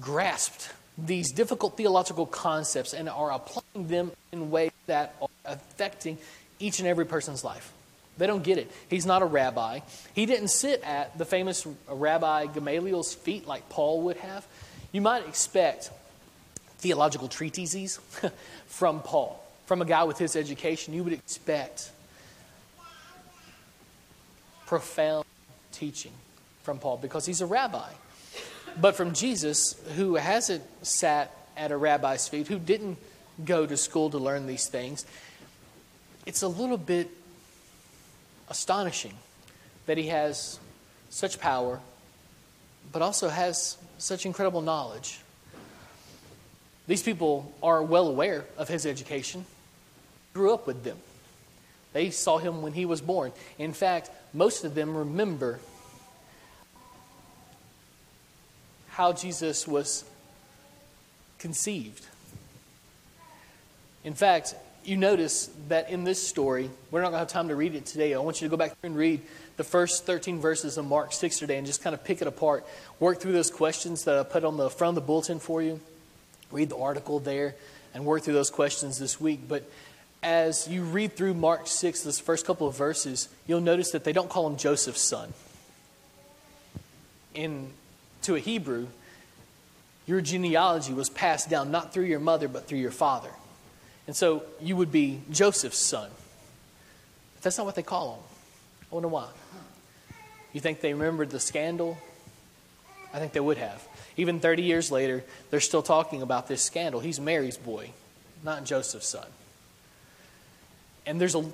grasped 0.00 0.70
these 0.96 1.32
difficult 1.32 1.76
theological 1.76 2.26
concepts 2.26 2.94
and 2.94 3.08
are 3.08 3.32
applying 3.32 3.88
them 3.88 4.12
in 4.32 4.50
ways 4.50 4.70
that 4.86 5.16
are 5.20 5.28
affecting 5.44 6.18
each 6.58 6.78
and 6.78 6.88
every 6.88 7.04
person's 7.04 7.42
life. 7.42 7.72
They 8.16 8.26
don't 8.26 8.44
get 8.44 8.58
it. 8.58 8.70
He's 8.88 9.06
not 9.06 9.22
a 9.22 9.26
rabbi. 9.26 9.80
He 10.14 10.26
didn't 10.26 10.48
sit 10.48 10.82
at 10.84 11.18
the 11.18 11.24
famous 11.24 11.66
Rabbi 11.88 12.46
Gamaliel's 12.46 13.12
feet 13.12 13.46
like 13.46 13.68
Paul 13.68 14.02
would 14.02 14.18
have. 14.18 14.46
You 14.92 15.00
might 15.00 15.26
expect 15.26 15.90
theological 16.78 17.26
treatises 17.26 17.98
from 18.66 19.00
Paul. 19.00 19.40
From 19.66 19.82
a 19.82 19.84
guy 19.84 20.04
with 20.04 20.18
his 20.18 20.36
education, 20.36 20.94
you 20.94 21.02
would 21.02 21.12
expect 21.12 21.90
profound 24.66 25.24
teaching 25.72 26.12
from 26.62 26.78
Paul 26.78 26.98
because 26.98 27.26
he's 27.26 27.40
a 27.40 27.46
rabbi. 27.46 27.90
But 28.80 28.96
from 28.96 29.12
Jesus, 29.12 29.80
who 29.96 30.16
hasn't 30.16 30.64
sat 30.84 31.30
at 31.56 31.70
a 31.70 31.76
rabbi's 31.76 32.28
feet, 32.28 32.48
who 32.48 32.58
didn't 32.58 32.98
go 33.44 33.66
to 33.66 33.76
school 33.76 34.10
to 34.10 34.18
learn 34.18 34.46
these 34.46 34.66
things, 34.66 35.04
it's 36.26 36.42
a 36.42 36.48
little 36.48 36.78
bit 36.78 37.10
astonishing 38.48 39.14
that 39.86 39.98
he 39.98 40.08
has 40.08 40.58
such 41.10 41.38
power, 41.38 41.80
but 42.92 43.02
also 43.02 43.28
has 43.28 43.76
such 43.98 44.26
incredible 44.26 44.62
knowledge. 44.62 45.20
These 46.86 47.02
people 47.02 47.52
are 47.62 47.82
well 47.82 48.08
aware 48.08 48.44
of 48.58 48.68
his 48.68 48.86
education, 48.86 49.46
grew 50.32 50.52
up 50.52 50.66
with 50.66 50.84
them. 50.84 50.98
They 51.92 52.10
saw 52.10 52.38
him 52.38 52.60
when 52.60 52.72
he 52.72 52.84
was 52.84 53.00
born. 53.00 53.32
In 53.58 53.72
fact, 53.72 54.10
most 54.32 54.64
of 54.64 54.74
them 54.74 54.96
remember 54.96 55.60
how 58.94 59.12
Jesus 59.12 59.66
was 59.66 60.04
conceived. 61.40 62.06
In 64.04 64.14
fact, 64.14 64.54
you 64.84 64.96
notice 64.96 65.50
that 65.68 65.90
in 65.90 66.04
this 66.04 66.24
story, 66.24 66.70
we're 66.92 67.00
not 67.00 67.08
going 67.08 67.14
to 67.14 67.18
have 67.18 67.28
time 67.28 67.48
to 67.48 67.56
read 67.56 67.74
it 67.74 67.86
today. 67.86 68.14
I 68.14 68.18
want 68.18 68.40
you 68.40 68.46
to 68.46 68.50
go 68.50 68.56
back 68.56 68.76
and 68.84 68.96
read 68.96 69.20
the 69.56 69.64
first 69.64 70.06
13 70.06 70.38
verses 70.38 70.78
of 70.78 70.84
Mark 70.84 71.12
6 71.12 71.40
today 71.40 71.58
and 71.58 71.66
just 71.66 71.82
kind 71.82 71.92
of 71.92 72.04
pick 72.04 72.22
it 72.22 72.28
apart. 72.28 72.64
Work 73.00 73.20
through 73.20 73.32
those 73.32 73.50
questions 73.50 74.04
that 74.04 74.16
I 74.16 74.22
put 74.22 74.44
on 74.44 74.56
the 74.56 74.70
front 74.70 74.90
of 74.90 75.02
the 75.02 75.06
bulletin 75.06 75.40
for 75.40 75.60
you. 75.60 75.80
Read 76.52 76.68
the 76.68 76.78
article 76.78 77.18
there 77.18 77.56
and 77.94 78.04
work 78.04 78.22
through 78.22 78.34
those 78.34 78.50
questions 78.50 79.00
this 79.00 79.20
week. 79.20 79.48
But 79.48 79.68
as 80.22 80.68
you 80.68 80.84
read 80.84 81.16
through 81.16 81.34
Mark 81.34 81.66
6, 81.66 82.02
those 82.02 82.20
first 82.20 82.46
couple 82.46 82.68
of 82.68 82.76
verses, 82.76 83.28
you'll 83.48 83.60
notice 83.60 83.90
that 83.90 84.04
they 84.04 84.12
don't 84.12 84.28
call 84.28 84.46
him 84.46 84.56
Joseph's 84.56 85.00
son. 85.00 85.32
In 87.34 87.70
to 88.24 88.34
a 88.34 88.38
Hebrew, 88.38 88.88
your 90.06 90.20
genealogy 90.20 90.92
was 90.92 91.08
passed 91.08 91.48
down 91.48 91.70
not 91.70 91.92
through 91.92 92.04
your 92.04 92.20
mother, 92.20 92.48
but 92.48 92.66
through 92.66 92.78
your 92.78 92.90
father. 92.90 93.30
And 94.06 94.14
so 94.14 94.42
you 94.60 94.76
would 94.76 94.92
be 94.92 95.20
Joseph's 95.30 95.78
son. 95.78 96.10
But 97.34 97.42
that's 97.42 97.56
not 97.56 97.64
what 97.66 97.74
they 97.74 97.82
call 97.82 98.14
him. 98.14 98.22
I 98.90 98.94
wonder 98.94 99.08
why. 99.08 99.28
You 100.52 100.60
think 100.60 100.80
they 100.80 100.92
remembered 100.92 101.30
the 101.30 101.40
scandal? 101.40 101.98
I 103.12 103.18
think 103.18 103.32
they 103.32 103.40
would 103.40 103.58
have. 103.58 103.86
Even 104.16 104.40
30 104.40 104.62
years 104.62 104.90
later, 104.90 105.24
they're 105.50 105.60
still 105.60 105.82
talking 105.82 106.22
about 106.22 106.48
this 106.48 106.62
scandal. 106.62 107.00
He's 107.00 107.18
Mary's 107.18 107.56
boy, 107.56 107.90
not 108.44 108.64
Joseph's 108.64 109.08
son. 109.08 109.26
And 111.06 111.20
there's 111.20 111.34
a, 111.34 111.44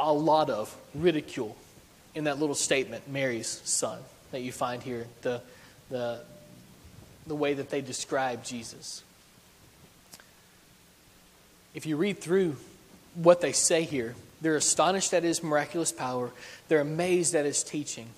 a 0.00 0.12
lot 0.12 0.48
of 0.48 0.74
ridicule 0.94 1.56
in 2.14 2.24
that 2.24 2.38
little 2.38 2.54
statement, 2.54 3.08
Mary's 3.08 3.60
son, 3.64 3.98
that 4.30 4.40
you 4.40 4.52
find 4.52 4.82
here. 4.82 5.06
The, 5.22 5.42
the, 5.90 6.20
the 7.26 7.34
way 7.34 7.54
that 7.54 7.70
they 7.70 7.80
describe 7.80 8.44
Jesus. 8.44 9.02
If 11.74 11.86
you 11.86 11.96
read 11.96 12.20
through 12.20 12.56
what 13.14 13.40
they 13.40 13.52
say 13.52 13.82
here, 13.82 14.14
they're 14.40 14.56
astonished 14.56 15.12
at 15.14 15.22
his 15.22 15.42
miraculous 15.42 15.92
power, 15.92 16.30
they're 16.68 16.80
amazed 16.80 17.34
at 17.34 17.44
his 17.44 17.62
teaching. 17.62 18.08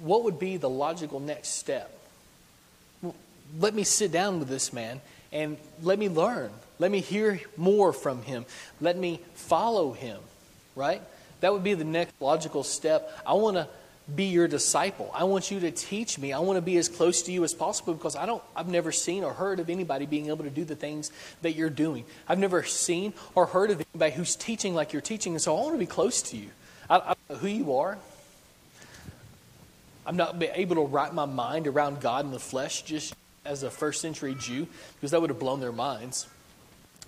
What 0.00 0.24
would 0.24 0.38
be 0.38 0.56
the 0.56 0.70
logical 0.70 1.20
next 1.20 1.50
step? 1.50 1.90
Let 3.58 3.74
me 3.74 3.84
sit 3.84 4.10
down 4.10 4.38
with 4.38 4.48
this 4.48 4.72
man 4.72 5.00
and 5.32 5.56
let 5.82 5.98
me 5.98 6.08
learn. 6.08 6.50
Let 6.78 6.90
me 6.90 7.00
hear 7.00 7.40
more 7.56 7.92
from 7.92 8.22
him. 8.22 8.44
Let 8.80 8.96
me 8.96 9.20
follow 9.34 9.92
him, 9.92 10.20
right? 10.74 11.02
That 11.40 11.52
would 11.52 11.64
be 11.64 11.74
the 11.74 11.84
next 11.84 12.14
logical 12.20 12.64
step. 12.64 13.10
I 13.26 13.34
want 13.34 13.56
to 13.56 13.68
be 14.14 14.24
your 14.24 14.48
disciple. 14.48 15.10
I 15.14 15.24
want 15.24 15.50
you 15.50 15.60
to 15.60 15.70
teach 15.70 16.18
me. 16.18 16.32
I 16.32 16.38
want 16.40 16.56
to 16.56 16.62
be 16.62 16.76
as 16.76 16.88
close 16.88 17.22
to 17.22 17.32
you 17.32 17.44
as 17.44 17.54
possible 17.54 17.94
because 17.94 18.16
I 18.16 18.26
don't 18.26 18.42
I've 18.54 18.68
never 18.68 18.92
seen 18.92 19.24
or 19.24 19.32
heard 19.32 19.60
of 19.60 19.70
anybody 19.70 20.06
being 20.06 20.28
able 20.28 20.44
to 20.44 20.50
do 20.50 20.64
the 20.64 20.76
things 20.76 21.10
that 21.42 21.52
you're 21.52 21.70
doing. 21.70 22.04
I've 22.28 22.38
never 22.38 22.62
seen 22.62 23.14
or 23.34 23.46
heard 23.46 23.70
of 23.70 23.82
anybody 23.94 24.12
who's 24.12 24.36
teaching 24.36 24.74
like 24.74 24.92
you're 24.92 25.02
teaching, 25.02 25.32
and 25.32 25.42
so 25.42 25.56
I 25.56 25.60
want 25.60 25.74
to 25.74 25.78
be 25.78 25.86
close 25.86 26.22
to 26.22 26.36
you. 26.36 26.50
I, 26.90 26.96
I 26.96 27.06
don't 27.06 27.30
know 27.30 27.36
who 27.36 27.48
you 27.48 27.76
are. 27.76 27.98
I'm 30.04 30.16
not 30.16 30.42
able 30.54 30.76
to 30.76 30.84
wrap 30.84 31.12
my 31.12 31.26
mind 31.26 31.66
around 31.66 32.00
God 32.00 32.24
in 32.24 32.32
the 32.32 32.40
flesh 32.40 32.82
just 32.82 33.14
as 33.44 33.62
a 33.62 33.70
first 33.70 34.00
century 34.00 34.34
Jew 34.38 34.66
because 34.94 35.12
that 35.12 35.20
would 35.20 35.30
have 35.30 35.38
blown 35.38 35.60
their 35.60 35.72
minds. 35.72 36.26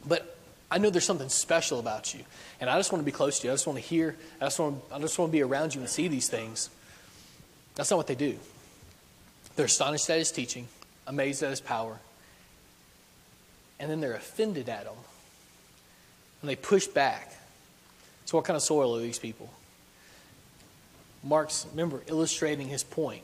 But 0.07 0.37
I 0.71 0.79
know 0.79 0.91
there's 0.91 1.05
something 1.05 1.29
special 1.29 1.79
about 1.79 2.15
you, 2.15 2.21
and 2.61 2.71
I 2.71 2.79
just 2.79 2.93
want 2.93 3.01
to 3.01 3.05
be 3.05 3.13
close 3.13 3.41
to 3.41 3.47
you. 3.47 3.53
I 3.53 3.55
just 3.55 3.67
want 3.67 3.79
to 3.79 3.85
hear. 3.85 4.17
I 4.41 4.47
just 4.47 4.59
want. 4.59 4.83
I 4.93 4.99
just 4.99 5.19
want 5.19 5.31
to 5.31 5.33
be 5.33 5.43
around 5.43 5.75
you 5.75 5.81
and 5.81 5.89
see 5.89 6.09
these 6.09 6.29
things. 6.29 6.71
That's 7.75 7.91
not 7.91 7.97
what 7.97 8.07
they 8.07 8.15
do. 8.15 8.37
They're 9.57 9.67
astonished 9.67 10.09
at 10.11 10.19
his 10.19 10.33
teaching, 10.33 10.69
amazed 11.07 11.43
at 11.43 11.51
his 11.51 11.61
power, 11.61 11.99
and 13.79 13.91
then 13.91 14.01
they're 14.01 14.15
offended 14.15 14.69
at 14.69 14.85
him, 14.85 14.95
and 16.41 16.51
they 16.51 16.57
push 16.57 16.87
back. 16.87 17.33
So, 18.27 18.39
what 18.39 18.45
kind 18.45 18.57
of 18.57 18.63
soil 18.63 18.97
are 18.97 19.01
these 19.01 19.19
people? 19.19 19.51
Mark's, 21.23 21.67
remember, 21.71 22.03
illustrating 22.07 22.69
his 22.69 22.85
point. 22.85 23.23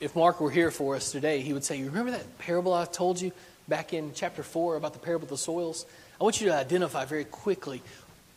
If 0.00 0.16
Mark 0.16 0.40
were 0.40 0.50
here 0.50 0.70
for 0.70 0.96
us 0.96 1.12
today, 1.12 1.40
he 1.40 1.52
would 1.52 1.64
say, 1.64 1.76
You 1.76 1.86
remember 1.86 2.12
that 2.12 2.38
parable 2.38 2.72
I 2.72 2.84
told 2.84 3.20
you 3.20 3.32
back 3.68 3.92
in 3.92 4.12
chapter 4.14 4.42
4 4.42 4.76
about 4.76 4.92
the 4.92 4.98
parable 4.98 5.24
of 5.24 5.30
the 5.30 5.38
soils? 5.38 5.86
I 6.20 6.24
want 6.24 6.40
you 6.40 6.48
to 6.48 6.54
identify 6.54 7.04
very 7.04 7.24
quickly 7.24 7.82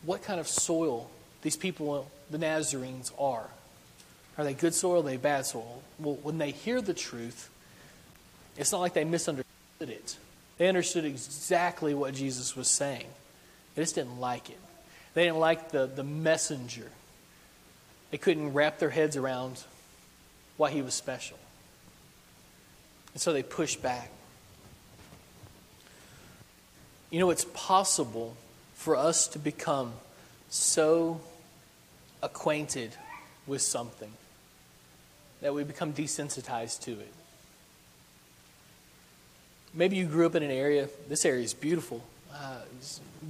what 0.04 0.22
kind 0.22 0.40
of 0.40 0.48
soil 0.48 1.10
these 1.42 1.56
people, 1.56 2.10
the 2.30 2.38
Nazarenes, 2.38 3.12
are. 3.18 3.48
Are 4.38 4.44
they 4.44 4.54
good 4.54 4.74
soil? 4.74 5.00
Are 5.00 5.02
they 5.02 5.16
bad 5.16 5.46
soil? 5.46 5.82
Well, 5.98 6.18
when 6.22 6.38
they 6.38 6.50
hear 6.50 6.80
the 6.80 6.94
truth, 6.94 7.50
it's 8.56 8.72
not 8.72 8.80
like 8.80 8.94
they 8.94 9.04
misunderstood 9.04 9.46
it. 9.80 10.16
They 10.58 10.68
understood 10.68 11.04
exactly 11.04 11.94
what 11.94 12.14
Jesus 12.14 12.56
was 12.56 12.68
saying. 12.68 13.06
They 13.74 13.82
just 13.82 13.94
didn't 13.94 14.20
like 14.20 14.50
it. 14.50 14.58
They 15.14 15.24
didn't 15.24 15.38
like 15.38 15.70
the, 15.70 15.86
the 15.86 16.04
messenger. 16.04 16.90
They 18.10 18.18
couldn't 18.18 18.52
wrap 18.52 18.78
their 18.78 18.90
heads 18.90 19.16
around 19.16 19.62
why 20.56 20.70
he 20.70 20.82
was 20.82 20.94
special. 20.94 21.38
And 23.12 23.20
so 23.20 23.32
they 23.32 23.42
pushed 23.42 23.82
back. 23.82 24.10
You 27.10 27.20
know, 27.20 27.30
it's 27.30 27.46
possible 27.54 28.36
for 28.74 28.96
us 28.96 29.28
to 29.28 29.38
become 29.38 29.92
so 30.48 31.20
acquainted 32.22 32.92
with 33.46 33.62
something 33.62 34.12
that 35.40 35.54
we 35.54 35.64
become 35.64 35.92
desensitized 35.92 36.80
to 36.82 36.92
it. 36.92 37.12
Maybe 39.74 39.96
you 39.96 40.06
grew 40.06 40.26
up 40.26 40.34
in 40.34 40.42
an 40.42 40.50
area, 40.50 40.88
this 41.08 41.24
area 41.24 41.44
is 41.44 41.52
beautiful. 41.52 42.02
Uh, 42.32 42.60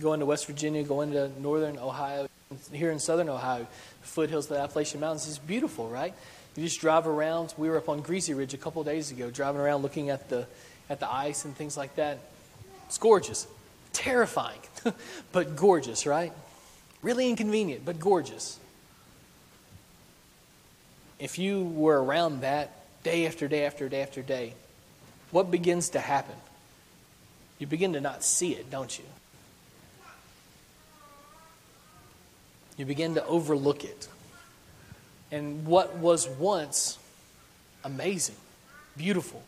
going 0.01 0.21
to 0.21 0.27
West 0.27 0.47
Virginia, 0.47 0.83
going 0.83 1.13
to 1.13 1.31
northern 1.41 1.79
Ohio, 1.79 2.29
here 2.73 2.91
in 2.91 2.99
southern 2.99 3.29
Ohio, 3.29 3.67
foothills 4.03 4.47
of 4.47 4.57
the 4.57 4.63
Appalachian 4.63 5.01
Mountains 5.01 5.27
is 5.27 5.39
beautiful, 5.39 5.89
right? 5.89 6.15
You 6.57 6.65
just 6.65 6.81
drive 6.81 7.07
around. 7.07 7.53
We 7.59 7.69
were 7.69 7.77
up 7.77 7.89
on 7.89 8.01
Greasy 8.01 8.33
Ridge 8.33 8.55
a 8.55 8.59
couple 8.59 8.83
days 8.85 9.11
ago, 9.11 9.31
driving 9.31 9.61
around 9.61 9.83
looking 9.83 10.11
at 10.11 10.29
the, 10.29 10.47
at 10.89 11.01
the 11.01 11.13
ice 11.13 11.45
and 11.45 11.55
things 11.55 11.77
like 11.77 11.97
that. 11.97 12.19
It's 12.87 12.99
gorgeous. 12.99 13.47
Terrifying, 13.93 14.61
but 15.33 15.57
gorgeous, 15.57 16.07
right? 16.07 16.33
Really 17.03 17.29
inconvenient, 17.29 17.85
but 17.85 17.99
gorgeous. 17.99 18.59
If 21.19 21.39
you 21.39 21.65
were 21.65 22.03
around 22.03 22.41
that 22.41 22.73
day 23.03 23.27
after 23.27 23.49
day 23.49 23.65
after 23.65 23.89
day 23.89 24.03
after 24.03 24.23
day, 24.23 24.55
what 25.31 25.51
begins 25.51 25.91
to 25.91 26.01
happen? 26.01 26.37
You 27.59 27.67
begin 27.67 27.95
to 27.95 28.01
not 28.01 28.23
see 28.23 28.53
it, 28.53 28.71
don't 28.71 28.99
you? 28.99 29.05
You 32.77 32.85
begin 32.85 33.15
to 33.15 33.25
overlook 33.25 33.85
it. 33.85 34.09
And 35.33 35.67
what 35.67 35.97
was 35.97 36.29
once 36.29 36.99
amazing, 37.85 38.37
beautiful, 38.97 39.43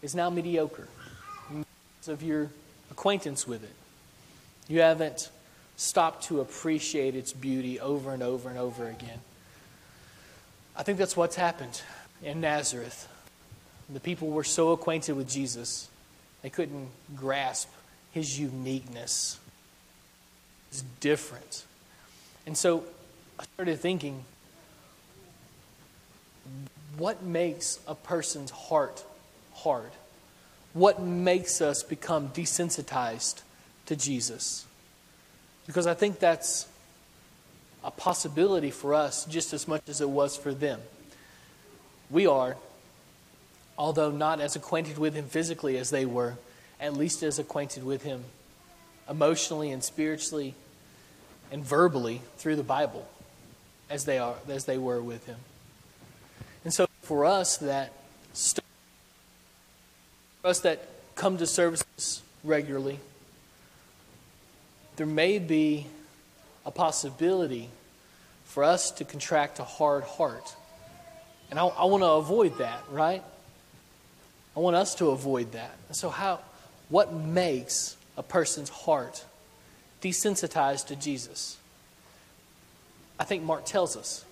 is 0.00 0.14
now 0.14 0.30
mediocre 0.30 0.88
of 2.06 2.22
your 2.22 2.50
acquaintance 2.90 3.46
with 3.46 3.62
it. 3.62 3.74
You 4.68 4.80
haven't 4.80 5.30
stopped 5.76 6.24
to 6.24 6.40
appreciate 6.40 7.14
its 7.14 7.32
beauty 7.32 7.80
over 7.80 8.12
and 8.12 8.22
over 8.22 8.48
and 8.48 8.58
over 8.58 8.88
again. 8.88 9.20
I 10.76 10.82
think 10.82 10.98
that's 10.98 11.16
what's 11.16 11.36
happened 11.36 11.82
in 12.22 12.40
Nazareth. 12.40 13.08
The 13.90 14.00
people 14.00 14.28
were 14.28 14.44
so 14.44 14.72
acquainted 14.72 15.12
with 15.16 15.28
Jesus, 15.28 15.88
they 16.42 16.50
couldn't 16.50 16.88
grasp 17.14 17.68
his 18.12 18.38
uniqueness. 18.38 19.38
It's 20.70 20.82
different. 21.00 21.64
And 22.46 22.56
so 22.56 22.84
I 23.38 23.44
started 23.54 23.78
thinking 23.78 24.24
what 26.96 27.22
makes 27.22 27.78
a 27.86 27.94
person's 27.94 28.50
heart 28.50 29.04
hard? 29.54 29.90
What 30.72 31.00
makes 31.00 31.60
us 31.60 31.82
become 31.82 32.30
desensitized 32.30 33.42
to 33.86 33.96
Jesus? 33.96 34.66
Because 35.66 35.86
I 35.86 35.94
think 35.94 36.18
that's 36.18 36.66
a 37.84 37.90
possibility 37.90 38.70
for 38.70 38.94
us 38.94 39.24
just 39.24 39.52
as 39.52 39.66
much 39.66 39.88
as 39.88 40.00
it 40.00 40.08
was 40.08 40.36
for 40.36 40.54
them. 40.54 40.80
We 42.10 42.26
are, 42.26 42.56
although 43.76 44.10
not 44.10 44.40
as 44.40 44.56
acquainted 44.56 44.98
with 44.98 45.14
Him 45.14 45.26
physically 45.26 45.78
as 45.78 45.90
they 45.90 46.06
were, 46.06 46.36
at 46.80 46.94
least 46.94 47.22
as 47.22 47.38
acquainted 47.38 47.84
with 47.84 48.02
Him 48.02 48.24
emotionally 49.08 49.70
and 49.70 49.82
spiritually 49.82 50.54
and 51.50 51.64
verbally 51.64 52.22
through 52.38 52.56
the 52.56 52.62
Bible 52.62 53.06
as 53.90 54.06
they 54.06 54.18
are 54.18 54.34
as 54.48 54.64
they 54.64 54.78
were 54.78 55.02
with 55.02 55.26
him. 55.26 55.36
And 56.64 56.72
so 56.72 56.86
for 57.02 57.26
us 57.26 57.58
that 57.58 57.92
for 60.40 60.48
us 60.48 60.60
that 60.60 60.88
come 61.14 61.36
to 61.36 61.46
services 61.46 62.22
regularly, 62.42 62.98
there 64.96 65.06
may 65.06 65.38
be 65.38 65.86
a 66.64 66.70
possibility 66.70 67.68
for 68.44 68.64
us 68.64 68.90
to 68.92 69.04
contract 69.04 69.58
a 69.58 69.64
hard 69.64 70.04
heart. 70.04 70.54
And 71.50 71.58
I, 71.58 71.66
I 71.66 71.84
want 71.84 72.02
to 72.02 72.10
avoid 72.10 72.58
that, 72.58 72.82
right? 72.90 73.22
I 74.56 74.60
want 74.60 74.76
us 74.76 74.94
to 74.96 75.10
avoid 75.10 75.52
that. 75.52 75.74
So 75.92 76.10
how 76.10 76.40
what 76.88 77.12
makes 77.12 77.96
a 78.16 78.22
person's 78.22 78.68
heart 78.68 79.24
desensitized 80.02 80.88
to 80.88 80.96
Jesus. 80.96 81.56
I 83.18 83.24
think 83.24 83.44
Mark 83.44 83.64
tells 83.64 83.96
us. 83.96 84.24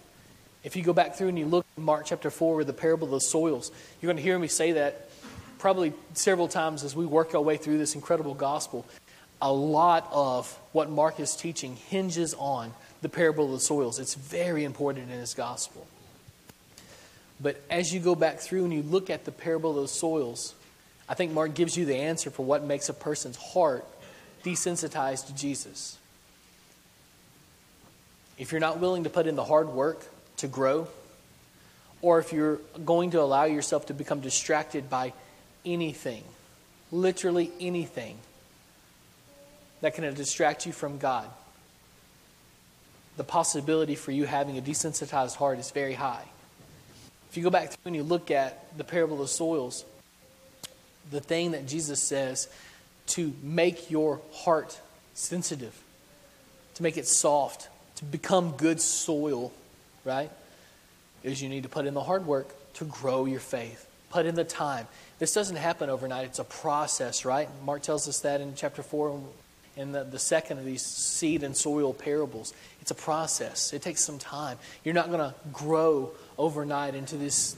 If 0.62 0.76
you 0.76 0.83
go 0.83 0.93
back 0.93 1.14
through 1.14 1.28
and 1.28 1.39
you 1.39 1.47
look 1.47 1.64
at 1.76 1.83
Mark 1.83 2.05
chapter 2.07 2.31
4 2.31 2.57
with 2.57 2.66
the 2.66 2.72
parable 2.74 3.07
of 3.07 3.12
the 3.12 3.20
soils, 3.20 3.70
you're 4.01 4.09
going 4.09 4.18
to 4.18 4.22
hear 4.22 4.39
me 4.39 4.49
say 4.49 4.72
that 4.72 5.09
probably 5.59 5.93
several 6.12 6.49
times 6.49 6.85
as 6.85 6.95
we 6.95 7.07
work 7.07 7.35
our 7.35 7.41
way 7.41 7.57
through 7.57 7.78
this 7.78 7.95
incredible 7.95 8.35
gospel. 8.35 8.85
A 9.43 9.53
lot 9.53 10.09
of 10.12 10.59
what 10.72 10.91
Mark 10.91 11.18
is 11.18 11.34
teaching 11.34 11.76
hinges 11.76 12.34
on 12.34 12.72
the 13.03 13.09
parable 13.09 13.47
of 13.47 13.53
the 13.53 13.61
soils. 13.61 13.99
It's 13.99 14.14
very 14.14 14.64
important 14.64 15.11
in 15.11 15.18
his 15.18 15.34
gospel. 15.34 15.86
But 17.41 17.61
as 17.70 17.95
you 17.95 18.01
go 18.01 18.14
back 18.14 18.41
through 18.41 18.64
and 18.64 18.74
you 18.74 18.82
look 18.82 19.09
at 19.09 19.24
the 19.24 19.32
parable 19.32 19.70
of 19.76 19.82
the 19.82 19.88
soils, 19.88 20.55
I 21.09 21.14
think 21.14 21.32
Mark 21.32 21.55
gives 21.55 21.76
you 21.76 21.86
the 21.86 21.97
answer 21.97 22.30
for 22.30 22.45
what 22.45 22.62
makes 22.62 22.88
a 22.88 22.95
person's 22.95 23.36
heart 23.36 23.84
desensitized 24.45 25.26
to 25.26 25.34
Jesus. 25.34 25.99
If 28.38 28.53
you're 28.53 28.61
not 28.61 28.78
willing 28.78 29.05
to 29.05 29.11
put 29.11 29.26
in 29.26 29.36
the 29.36 29.45
hard 29.45 29.68
work 29.68 30.07
to 30.38 30.49
grow, 30.49 30.88
or 32.03 32.18
if 32.18 32.32
you're 32.32 32.57
going 32.84 33.11
to 33.11 33.20
allow 33.20 33.45
yourself 33.45 33.86
to 33.86 33.95
become 33.95 34.20
distracted 34.20 34.88
by 34.88 35.12
anything, 35.64 36.24
literally 36.91 37.51
anything, 37.61 38.16
that 39.81 39.95
can 39.95 40.12
distract 40.14 40.66
you 40.66 40.72
from 40.72 40.99
God, 40.99 41.28
the 43.16 43.24
possibility 43.24 43.95
for 43.95 44.12
you 44.12 44.24
having 44.24 44.59
a 44.59 44.62
desensitized 44.62 45.37
heart 45.37 45.59
is 45.59 45.70
very 45.70 45.95
high. 45.95 46.24
If 47.31 47.37
you 47.37 47.43
go 47.43 47.51
back 47.51 47.70
through 47.70 47.91
and 47.91 47.97
you 47.97 48.03
look 48.03 48.31
at 48.31 48.76
the 48.76 48.85
parable 48.85 49.22
of 49.22 49.31
soils, 49.31 49.85
the 51.11 51.20
thing 51.20 51.53
that 51.53 51.66
Jesus 51.66 52.03
says 52.03 52.49
to 53.09 53.33
make 53.43 53.91
your 53.91 54.20
heart 54.33 54.81
sensitive, 55.14 55.78
to 56.74 56.83
make 56.83 56.97
it 56.97 57.07
soft, 57.07 57.68
to 57.97 58.05
become 58.05 58.53
good 58.53 58.81
soil, 58.81 59.53
right? 60.05 60.31
Is 61.22 61.43
you 61.43 61.49
need 61.49 61.64
to 61.64 61.68
put 61.68 61.87
in 61.87 61.95
the 61.95 62.03
hard 62.03 62.26
work 62.26 62.49
to 62.74 62.85
grow 62.85 63.26
your 63.26 63.41
faith. 63.41 63.87
Put 64.11 64.26
in 64.26 64.35
the 64.35 64.45
time. 64.45 64.89
This 65.18 65.35
doesn't 65.35 65.57
happen 65.57 65.91
overnight, 65.91 66.24
it's 66.24 66.39
a 66.39 66.45
process, 66.45 67.24
right? 67.24 67.49
Mark 67.64 67.83
tells 67.83 68.09
us 68.09 68.20
that 68.20 68.41
in 68.41 68.55
chapter 68.55 68.83
4 68.83 69.20
in 69.81 69.93
the, 69.93 70.05
the 70.05 70.18
second 70.18 70.59
of 70.59 70.64
these 70.64 70.83
seed 70.83 71.43
and 71.43 71.57
soil 71.57 71.95
parables. 71.95 72.53
It's 72.81 72.91
a 72.91 72.95
process, 72.95 73.72
it 73.72 73.83
takes 73.83 74.03
some 74.03 74.18
time. 74.18 74.59
You're 74.85 74.95
not 74.95 75.09
going 75.09 75.20
to 75.20 75.35
grow 75.53 76.11
overnight 76.39 76.95
into 76.95 77.16
this, 77.16 77.57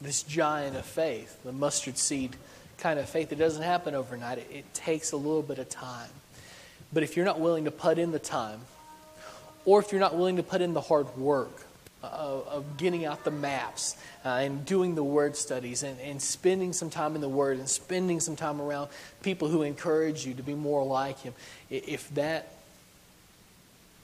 this 0.00 0.22
giant 0.22 0.76
of 0.76 0.84
faith, 0.84 1.42
the 1.42 1.52
mustard 1.52 1.96
seed 1.96 2.36
kind 2.78 2.98
of 2.98 3.08
faith. 3.08 3.32
It 3.32 3.36
doesn't 3.36 3.62
happen 3.62 3.94
overnight, 3.94 4.38
it, 4.38 4.50
it 4.52 4.74
takes 4.74 5.12
a 5.12 5.16
little 5.16 5.42
bit 5.42 5.58
of 5.58 5.68
time. 5.68 6.10
But 6.92 7.02
if 7.02 7.16
you're 7.16 7.24
not 7.24 7.40
willing 7.40 7.64
to 7.64 7.70
put 7.70 7.98
in 7.98 8.12
the 8.12 8.18
time, 8.18 8.60
or 9.64 9.80
if 9.80 9.90
you're 9.90 10.00
not 10.00 10.14
willing 10.14 10.36
to 10.36 10.42
put 10.42 10.60
in 10.60 10.74
the 10.74 10.82
hard 10.82 11.16
work 11.16 11.64
of, 12.12 12.46
of 12.48 12.76
getting 12.76 13.04
out 13.04 13.24
the 13.24 13.30
maps 13.30 13.96
uh, 14.24 14.28
and 14.28 14.64
doing 14.64 14.94
the 14.94 15.04
word 15.04 15.36
studies 15.36 15.82
and, 15.82 15.98
and 16.00 16.20
spending 16.20 16.72
some 16.72 16.90
time 16.90 17.14
in 17.14 17.20
the 17.20 17.28
word 17.28 17.58
and 17.58 17.68
spending 17.68 18.20
some 18.20 18.36
time 18.36 18.60
around 18.60 18.88
people 19.22 19.48
who 19.48 19.62
encourage 19.62 20.26
you 20.26 20.34
to 20.34 20.42
be 20.42 20.54
more 20.54 20.84
like 20.84 21.20
him, 21.20 21.34
if 21.70 22.12
that 22.14 22.54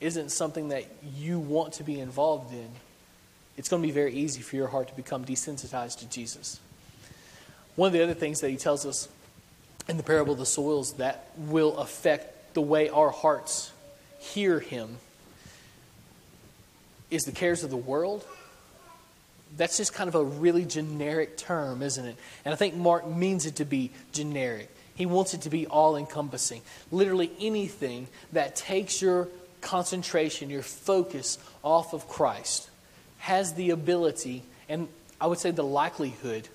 isn't 0.01 0.30
something 0.30 0.68
that 0.68 0.84
you 1.16 1.38
want 1.38 1.74
to 1.74 1.84
be 1.84 2.01
involved 2.01 2.53
in, 2.53 2.68
it's 3.57 3.68
going 3.68 3.82
to 3.82 3.86
be 3.86 3.92
very 3.92 4.14
easy 4.14 4.40
for 4.40 4.57
your 4.57 4.68
heart 4.68 4.88
to 4.88 4.94
become 4.94 5.24
desensitized 5.24 5.98
to 5.98 6.09
Jesus. 6.09 6.61
One 7.76 7.88
of 7.88 7.92
the 7.92 8.03
other 8.03 8.14
things 8.14 8.40
that 8.40 8.51
he 8.51 8.57
tells 8.57 8.86
us 8.86 9.09
in 9.88 9.96
the 9.96 10.03
parable 10.03 10.32
of 10.32 10.38
the 10.38 10.46
soils 10.46 10.94
that 10.94 11.30
will 11.36 11.76
affect 11.78 12.55
the 12.55 12.62
way 12.62 12.88
our 12.88 13.11
hearts 13.11 13.72
hear 14.18 14.61
him 14.61 14.96
is 17.11 17.24
the 17.24 17.32
cares 17.32 17.64
of 17.64 17.70
the 17.70 17.76
world. 17.76 18.24
That's 19.56 19.76
just 19.76 19.92
kind 19.92 20.08
of 20.08 20.14
a 20.14 20.24
really 20.24 20.64
generic 20.64 21.36
term, 21.36 21.82
isn't 21.82 22.04
it? 22.04 22.16
And 22.44 22.54
I 22.54 22.56
think 22.56 22.74
Mark 22.74 23.08
means 23.08 23.46
it 23.46 23.56
to 23.56 23.64
be 23.64 23.90
generic. 24.12 24.68
He 24.94 25.06
wants 25.06 25.34
it 25.34 25.42
to 25.42 25.50
be 25.50 25.66
all 25.66 25.96
encompassing. 25.96 26.62
Literally 26.92 27.30
anything 27.40 28.06
that 28.32 28.54
takes 28.54 29.00
your 29.00 29.28
concentration, 29.61 30.50
your 30.50 30.62
focus 30.62 31.38
off 31.64 31.92
of 31.92 32.08
Christ, 32.08 32.68
has 33.18 33.54
the 33.54 33.70
ability, 33.70 34.42
and 34.68 34.88
I 35.20 35.26
would 35.26 35.38
say 35.38 35.50
the 35.50 35.64
likelihood, 35.64 36.48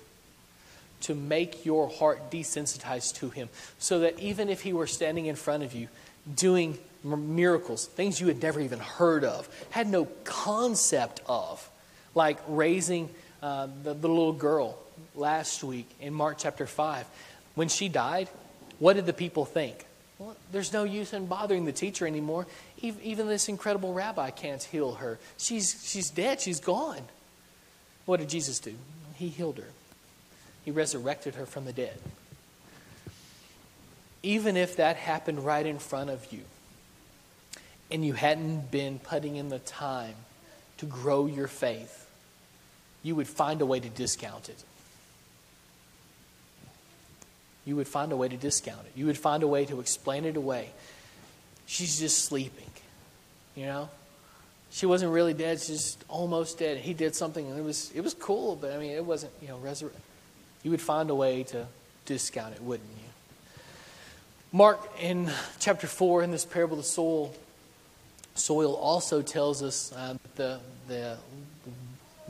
to 1.02 1.14
make 1.14 1.66
your 1.66 1.88
heart 1.88 2.30
desensitized 2.30 3.16
to 3.16 3.30
Him. 3.30 3.48
So 3.78 4.00
that 4.00 4.18
even 4.18 4.48
if 4.48 4.62
He 4.62 4.72
were 4.72 4.86
standing 4.86 5.26
in 5.26 5.36
front 5.36 5.62
of 5.62 5.74
you 5.74 5.88
doing 6.34 6.78
miracles, 7.06 7.86
things 7.86 8.20
you 8.20 8.28
had 8.28 8.42
never 8.42 8.60
even 8.60 8.78
heard 8.78 9.24
of, 9.24 9.48
had 9.70 9.88
no 9.88 10.06
concept 10.24 11.20
of, 11.26 11.68
like 12.14 12.38
raising 12.48 13.08
uh, 13.42 13.68
the, 13.82 13.94
the 13.94 14.08
little 14.08 14.32
girl 14.32 14.78
last 15.14 15.62
week 15.62 15.88
in 16.00 16.12
Mark 16.12 16.36
chapter 16.38 16.66
5. 16.66 17.06
When 17.54 17.68
she 17.68 17.88
died, 17.88 18.28
what 18.78 18.94
did 18.94 19.06
the 19.06 19.12
people 19.12 19.44
think? 19.44 19.86
Well, 20.18 20.36
there's 20.50 20.72
no 20.72 20.84
use 20.84 21.12
in 21.12 21.26
bothering 21.26 21.64
the 21.64 21.72
teacher 21.72 22.06
anymore. 22.06 22.46
Even 22.80 23.28
this 23.28 23.48
incredible 23.48 23.92
rabbi 23.92 24.30
can't 24.30 24.62
heal 24.62 24.94
her. 24.94 25.18
She's, 25.36 25.82
she's 25.84 26.10
dead, 26.10 26.40
she's 26.40 26.60
gone. 26.60 27.02
What 28.06 28.20
did 28.20 28.30
Jesus 28.30 28.58
do? 28.58 28.74
He 29.16 29.28
healed 29.28 29.58
her, 29.58 29.68
He 30.64 30.70
resurrected 30.70 31.34
her 31.34 31.46
from 31.46 31.64
the 31.64 31.72
dead. 31.72 31.98
Even 34.22 34.56
if 34.56 34.76
that 34.76 34.96
happened 34.96 35.44
right 35.44 35.64
in 35.64 35.78
front 35.78 36.10
of 36.10 36.32
you, 36.32 36.40
and 37.90 38.04
you 38.04 38.14
hadn't 38.14 38.70
been 38.70 38.98
putting 38.98 39.36
in 39.36 39.48
the 39.48 39.58
time 39.60 40.14
to 40.78 40.86
grow 40.86 41.26
your 41.26 41.46
faith, 41.46 42.08
you 43.02 43.14
would 43.14 43.28
find 43.28 43.60
a 43.60 43.66
way 43.66 43.80
to 43.80 43.88
discount 43.88 44.48
it. 44.48 44.62
You 47.64 47.76
would 47.76 47.88
find 47.88 48.12
a 48.12 48.16
way 48.16 48.28
to 48.28 48.36
discount 48.36 48.80
it. 48.86 48.92
You 48.94 49.06
would 49.06 49.18
find 49.18 49.42
a 49.42 49.46
way 49.46 49.64
to 49.66 49.80
explain 49.80 50.24
it 50.24 50.36
away. 50.36 50.70
She's 51.66 51.98
just 51.98 52.24
sleeping, 52.24 52.70
you 53.54 53.66
know? 53.66 53.88
She 54.70 54.86
wasn't 54.86 55.12
really 55.12 55.34
dead, 55.34 55.60
she's 55.60 55.82
just 55.82 56.04
almost 56.08 56.58
dead. 56.58 56.78
He 56.78 56.94
did 56.94 57.14
something 57.14 57.48
and 57.48 57.58
it 57.58 57.62
was 57.62 57.90
it 57.94 58.02
was 58.02 58.14
cool, 58.14 58.56
but 58.56 58.72
I 58.72 58.78
mean 58.78 58.90
it 58.90 59.04
wasn't, 59.04 59.32
you 59.40 59.48
know, 59.48 59.58
resurrect. 59.58 59.98
You 60.62 60.70
would 60.70 60.80
find 60.80 61.10
a 61.10 61.14
way 61.14 61.44
to 61.44 61.66
discount 62.04 62.54
it, 62.54 62.62
wouldn't 62.62 62.88
you? 62.90 63.62
Mark 64.52 64.80
in 65.00 65.30
chapter 65.60 65.86
4 65.86 66.22
in 66.22 66.30
this 66.30 66.44
parable 66.44 66.78
of 66.78 66.84
the 66.84 66.88
soul 66.88 67.34
Soil 68.36 68.74
also 68.74 69.22
tells 69.22 69.62
us 69.62 69.92
uh, 69.92 70.14
the, 70.36 70.60
the 70.88 71.16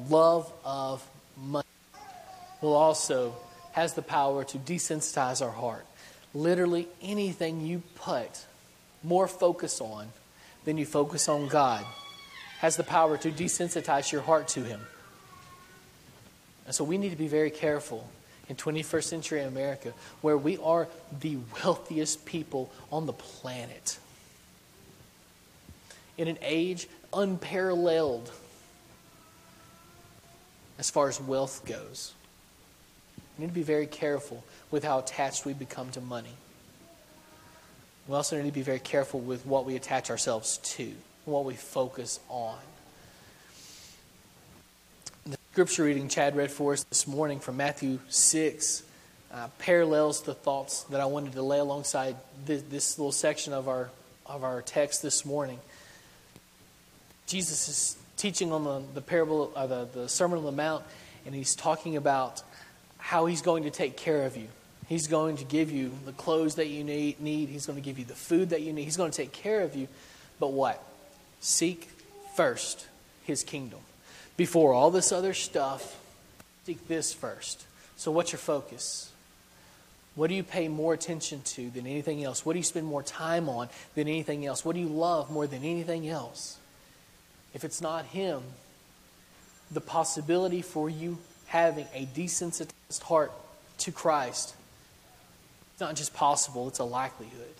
love 0.08 0.52
of 0.64 1.06
money 1.36 1.66
will 2.60 2.74
also 2.74 3.34
has 3.72 3.94
the 3.94 4.02
power 4.02 4.44
to 4.44 4.58
desensitize 4.58 5.44
our 5.44 5.50
heart. 5.50 5.84
Literally 6.32 6.88
anything 7.02 7.60
you 7.60 7.82
put 7.96 8.46
more 9.02 9.28
focus 9.28 9.80
on 9.80 10.08
than 10.64 10.78
you 10.78 10.86
focus 10.86 11.28
on 11.28 11.48
God 11.48 11.84
has 12.58 12.76
the 12.76 12.84
power 12.84 13.16
to 13.18 13.30
desensitize 13.30 14.10
your 14.10 14.22
heart 14.22 14.48
to 14.48 14.62
Him. 14.62 14.80
And 16.66 16.74
so 16.74 16.84
we 16.84 16.98
need 16.98 17.10
to 17.10 17.16
be 17.16 17.28
very 17.28 17.50
careful 17.50 18.08
in 18.48 18.56
21st 18.56 19.04
century 19.04 19.42
America, 19.42 19.92
where 20.20 20.38
we 20.38 20.56
are 20.58 20.88
the 21.20 21.38
wealthiest 21.64 22.24
people 22.26 22.70
on 22.90 23.06
the 23.06 23.12
planet 23.12 23.98
in 26.18 26.28
an 26.28 26.38
age 26.42 26.88
unparalleled 27.12 28.30
as 30.78 30.90
far 30.90 31.08
as 31.08 31.20
wealth 31.20 31.64
goes. 31.66 32.12
We 33.38 33.42
need 33.42 33.48
to 33.48 33.54
be 33.54 33.62
very 33.62 33.86
careful 33.86 34.44
with 34.70 34.84
how 34.84 34.98
attached 34.98 35.44
we 35.44 35.52
become 35.52 35.90
to 35.90 36.00
money. 36.00 36.34
We 38.08 38.14
also 38.14 38.36
need 38.36 38.48
to 38.48 38.54
be 38.54 38.62
very 38.62 38.78
careful 38.78 39.20
with 39.20 39.44
what 39.46 39.64
we 39.64 39.76
attach 39.76 40.10
ourselves 40.10 40.58
to, 40.58 40.92
what 41.24 41.44
we 41.44 41.54
focus 41.54 42.20
on. 42.28 42.58
The 45.26 45.36
scripture 45.52 45.84
reading 45.84 46.08
Chad 46.08 46.36
read 46.36 46.50
for 46.50 46.72
us 46.72 46.84
this 46.84 47.06
morning 47.06 47.40
from 47.40 47.56
Matthew 47.56 47.98
6 48.08 48.84
uh, 49.32 49.48
parallels 49.58 50.22
the 50.22 50.34
thoughts 50.34 50.84
that 50.84 51.00
I 51.00 51.06
wanted 51.06 51.32
to 51.32 51.42
lay 51.42 51.58
alongside 51.58 52.16
this, 52.44 52.62
this 52.62 52.98
little 52.98 53.12
section 53.12 53.52
of 53.52 53.68
our, 53.68 53.90
of 54.24 54.44
our 54.44 54.62
text 54.62 55.02
this 55.02 55.26
morning. 55.26 55.58
Jesus 57.26 57.68
is 57.68 57.96
teaching 58.16 58.52
on 58.52 58.64
the, 58.64 58.82
the 58.94 59.00
parable, 59.00 59.52
uh, 59.54 59.66
the, 59.66 59.88
the 59.92 60.08
Sermon 60.08 60.38
on 60.38 60.44
the 60.44 60.52
Mount, 60.52 60.84
and 61.26 61.34
he's 61.34 61.54
talking 61.54 61.96
about 61.96 62.42
how 62.98 63.26
he's 63.26 63.42
going 63.42 63.64
to 63.64 63.70
take 63.70 63.96
care 63.96 64.22
of 64.22 64.36
you. 64.36 64.48
He's 64.88 65.08
going 65.08 65.36
to 65.38 65.44
give 65.44 65.70
you 65.70 65.90
the 66.04 66.12
clothes 66.12 66.54
that 66.56 66.68
you 66.68 66.84
need, 66.84 67.20
need. 67.20 67.48
He's 67.48 67.66
going 67.66 67.76
to 67.76 67.84
give 67.84 67.98
you 67.98 68.04
the 68.04 68.14
food 68.14 68.50
that 68.50 68.62
you 68.62 68.72
need. 68.72 68.84
He's 68.84 68.96
going 68.96 69.10
to 69.10 69.16
take 69.16 69.32
care 69.32 69.62
of 69.62 69.74
you. 69.74 69.88
But 70.38 70.52
what? 70.52 70.82
Seek 71.40 71.88
first 72.36 72.86
his 73.24 73.42
kingdom. 73.42 73.80
Before 74.36 74.72
all 74.72 74.90
this 74.90 75.10
other 75.10 75.34
stuff, 75.34 76.00
seek 76.64 76.86
this 76.86 77.12
first. 77.12 77.64
So, 77.96 78.12
what's 78.12 78.30
your 78.30 78.38
focus? 78.38 79.10
What 80.14 80.28
do 80.28 80.34
you 80.34 80.42
pay 80.42 80.68
more 80.68 80.94
attention 80.94 81.42
to 81.42 81.68
than 81.70 81.86
anything 81.86 82.22
else? 82.22 82.46
What 82.46 82.52
do 82.52 82.58
you 82.58 82.64
spend 82.64 82.86
more 82.86 83.02
time 83.02 83.48
on 83.48 83.68
than 83.94 84.08
anything 84.08 84.46
else? 84.46 84.64
What 84.64 84.74
do 84.74 84.80
you 84.80 84.88
love 84.88 85.30
more 85.30 85.46
than 85.46 85.64
anything 85.64 86.08
else? 86.08 86.58
If 87.56 87.64
it's 87.64 87.80
not 87.80 88.04
Him, 88.04 88.42
the 89.70 89.80
possibility 89.80 90.60
for 90.60 90.90
you 90.90 91.16
having 91.46 91.86
a 91.94 92.04
desensitized 92.14 93.02
heart 93.02 93.32
to 93.78 93.90
Christ, 93.90 94.54
it's 95.72 95.80
not 95.80 95.96
just 95.96 96.12
possible, 96.12 96.68
it's 96.68 96.80
a 96.80 96.84
likelihood. 96.84 97.54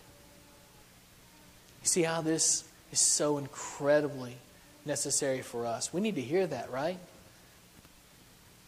You 1.83 1.89
see 1.89 2.03
how 2.03 2.21
this 2.21 2.65
is 2.93 3.01
so 3.01 3.39
incredibly 3.39 4.37
necessary 4.85 5.41
for 5.41 5.65
us? 5.65 5.95
We 5.95 6.03
need 6.03 6.17
to 6.17 6.21
hear 6.21 6.47
that, 6.47 6.71
right? 6.71 6.99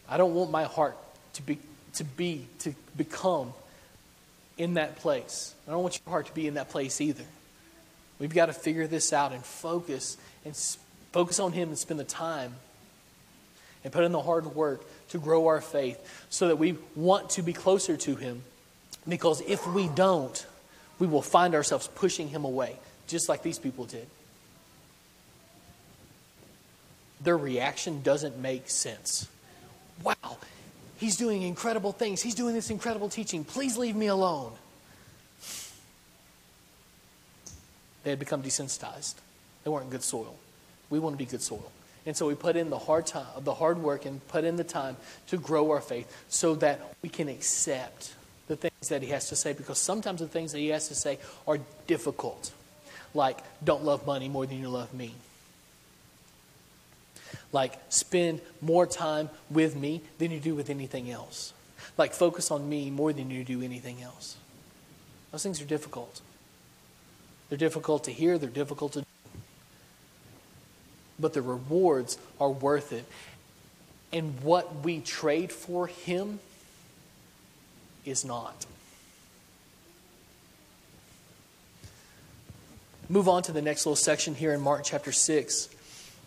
I 0.09 0.16
don't 0.16 0.35
want 0.35 0.51
my 0.51 0.64
heart 0.64 0.97
to 1.35 1.43
be 1.43 1.59
to 1.97 2.05
be 2.05 2.47
to 2.61 2.74
become 2.97 3.53
in 4.57 4.74
that 4.74 4.97
place. 4.97 5.55
I 5.66 5.72
don't 5.72 5.83
want 5.83 6.01
your 6.03 6.11
heart 6.11 6.26
to 6.29 6.33
be 6.33 6.47
in 6.47 6.55
that 6.55 6.70
place 6.70 7.03
either. 7.03 7.24
We've 8.18 8.35
got 8.35 8.47
to 8.47 8.55
figure 8.55 8.87
this 8.87 9.12
out 9.12 9.33
and 9.33 9.45
focus 9.45 10.16
and 10.47 10.57
Focus 11.12 11.40
on 11.40 11.52
Him 11.52 11.68
and 11.68 11.78
spend 11.78 11.98
the 11.98 12.04
time 12.04 12.54
and 13.84 13.92
put 13.92 14.04
in 14.04 14.12
the 14.12 14.22
hard 14.22 14.46
work 14.54 14.82
to 15.11 15.18
grow 15.18 15.46
our 15.46 15.61
faith 15.61 15.98
so 16.30 16.48
that 16.48 16.56
we 16.56 16.76
want 16.94 17.30
to 17.30 17.42
be 17.42 17.52
closer 17.52 17.96
to 17.96 18.16
Him. 18.16 18.42
Because 19.09 19.40
if 19.42 19.66
we 19.66 19.88
don't, 19.88 20.46
we 20.98 21.06
will 21.06 21.22
find 21.22 21.54
ourselves 21.54 21.88
pushing 21.94 22.28
Him 22.28 22.44
away, 22.44 22.76
just 23.06 23.28
like 23.28 23.42
these 23.42 23.59
people 23.59 23.84
did. 23.84 24.06
Their 27.22 27.38
reaction 27.38 28.02
doesn't 28.02 28.38
make 28.38 28.68
sense. 28.68 29.28
Wow, 30.02 30.38
He's 30.98 31.16
doing 31.16 31.42
incredible 31.42 31.92
things. 31.92 32.20
He's 32.20 32.34
doing 32.34 32.54
this 32.54 32.70
incredible 32.70 33.09
teaching. 33.09 33.44
Please 33.44 33.76
leave 33.76 33.96
me 33.96 34.09
alone. 34.09 34.52
They 38.02 38.11
had 38.11 38.18
become 38.18 38.42
desensitized, 38.42 39.14
they 39.64 39.70
weren't 39.70 39.90
good 39.90 40.02
soil. 40.02 40.36
We 40.91 40.99
want 40.99 41.14
to 41.14 41.18
be 41.18 41.28
good 41.28 41.43
soil. 41.43 41.70
And 42.07 42.16
so 42.16 42.26
we 42.26 42.34
put 42.34 42.57
in 42.57 42.70
the 42.70 42.78
hard 42.78 43.07
time, 43.07 43.26
the 43.41 43.55
hard 43.55 43.78
work 43.78 44.07
and 44.07 44.26
put 44.28 44.45
in 44.45 44.57
the 44.57 44.64
time 44.64 44.97
to 45.26 45.36
grow 45.36 45.70
our 45.72 45.80
faith 45.80 46.11
so 46.28 46.55
that 46.57 46.80
we 47.03 47.09
can 47.09 47.28
accept 47.28 48.14
the 48.47 48.57
things 48.57 48.89
that 48.89 49.03
he 49.03 49.09
has 49.11 49.28
to 49.28 49.36
say 49.36 49.53
because 49.53 49.78
sometimes 49.78 50.20
the 50.20 50.26
things 50.26 50.53
that 50.53 50.59
he 50.59 50.68
has 50.68 50.89
to 50.89 50.95
say 50.95 51.18
are 51.47 51.59
difficult. 51.86 52.53
Like 53.12 53.39
don't 53.62 53.84
love 53.84 54.07
money 54.07 54.28
more 54.28 54.47
than 54.47 54.59
you 54.59 54.68
love 54.68 54.95
me. 54.95 55.14
Like 57.53 57.74
spend 57.91 58.41
more 58.61 58.86
time 58.86 59.28
with 59.51 59.76
me 59.76 60.01
than 60.18 60.30
you 60.30 60.41
do 60.41 60.55
with 60.55 60.70
anything 60.70 61.11
else. 61.11 61.53
Like 61.99 62.14
focus 62.14 62.51
on 62.51 62.68
me 62.68 62.91
more 62.91 63.12
than 63.12 63.30
you 63.30 63.45
do 63.45 63.62
anything 63.62 64.03
else. 64.03 64.36
Those 65.30 65.43
things 65.43 65.61
are 65.61 65.66
difficult. 65.66 66.22
They're 67.49 67.59
difficult 67.59 68.05
to 68.05 68.12
hear, 68.12 68.39
they're 68.39 68.49
difficult 68.49 68.95
to 68.95 69.05
but 71.19 71.33
the 71.33 71.43
rewards 71.43 72.19
are 72.41 72.51
worth 72.51 72.93
it. 72.93 73.05
And 74.12 74.41
what 74.41 74.85
we 74.85 75.01
trade 75.01 75.53
for 75.53 75.87
Him 75.87 76.41
is 78.05 78.25
not. 78.25 78.66
Move 83.11 83.29
on 83.29 83.43
to 83.43 83.53
the 83.53 83.62
next 83.62 83.87
little 83.87 83.97
section 83.97 84.35
here 84.35 84.53
in 84.53 84.61
Mark 84.61 84.83
chapter 84.85 85.12
6. 85.12 85.69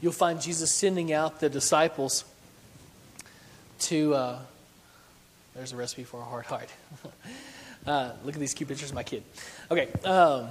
You'll 0.01 0.11
find 0.11 0.41
Jesus 0.41 0.73
sending 0.73 1.13
out 1.13 1.39
the 1.39 1.49
disciples 1.49 2.25
to. 3.81 4.15
Uh, 4.15 4.39
there's 5.53 5.73
a 5.73 5.75
recipe 5.75 6.03
for 6.03 6.19
a 6.19 6.23
hard 6.23 6.45
heart. 6.45 6.69
uh, 7.85 8.11
look 8.23 8.33
at 8.33 8.39
these 8.39 8.53
cute 8.53 8.69
pictures 8.69 8.89
of 8.89 8.95
my 8.95 9.03
kid. 9.03 9.23
Okay. 9.69 9.91
Um, 10.03 10.47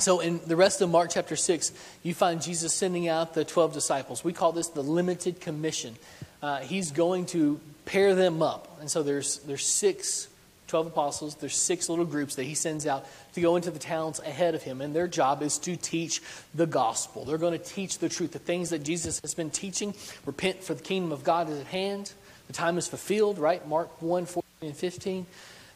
so, 0.00 0.20
in 0.20 0.40
the 0.46 0.54
rest 0.54 0.80
of 0.80 0.88
Mark 0.90 1.10
chapter 1.12 1.34
6, 1.34 1.72
you 2.04 2.14
find 2.14 2.40
Jesus 2.40 2.72
sending 2.72 3.08
out 3.08 3.34
the 3.34 3.44
12 3.44 3.72
disciples. 3.72 4.22
We 4.22 4.32
call 4.32 4.52
this 4.52 4.68
the 4.68 4.82
limited 4.82 5.40
commission. 5.40 5.96
Uh, 6.40 6.60
he's 6.60 6.92
going 6.92 7.26
to 7.26 7.58
pair 7.84 8.14
them 8.14 8.40
up. 8.40 8.78
And 8.80 8.88
so, 8.88 9.02
there's, 9.02 9.38
there's 9.40 9.66
six, 9.66 10.28
12 10.68 10.86
apostles, 10.86 11.34
there's 11.34 11.56
six 11.56 11.88
little 11.88 12.04
groups 12.04 12.36
that 12.36 12.44
he 12.44 12.54
sends 12.54 12.86
out 12.86 13.06
to 13.32 13.40
go 13.40 13.56
into 13.56 13.72
the 13.72 13.80
towns 13.80 14.20
ahead 14.20 14.54
of 14.54 14.62
him. 14.62 14.80
And 14.80 14.94
their 14.94 15.08
job 15.08 15.42
is 15.42 15.58
to 15.60 15.74
teach 15.74 16.22
the 16.54 16.66
gospel. 16.66 17.24
They're 17.24 17.36
going 17.36 17.58
to 17.58 17.64
teach 17.64 17.98
the 17.98 18.08
truth, 18.08 18.30
the 18.30 18.38
things 18.38 18.70
that 18.70 18.84
Jesus 18.84 19.18
has 19.22 19.34
been 19.34 19.50
teaching. 19.50 19.94
Repent, 20.24 20.62
for 20.62 20.74
the 20.74 20.82
kingdom 20.82 21.10
of 21.10 21.24
God 21.24 21.50
is 21.50 21.58
at 21.58 21.66
hand. 21.66 22.12
The 22.46 22.52
time 22.52 22.78
is 22.78 22.86
fulfilled, 22.86 23.40
right? 23.40 23.66
Mark 23.66 24.00
1 24.00 24.26
14 24.26 24.44
and 24.62 24.76
15. 24.76 25.26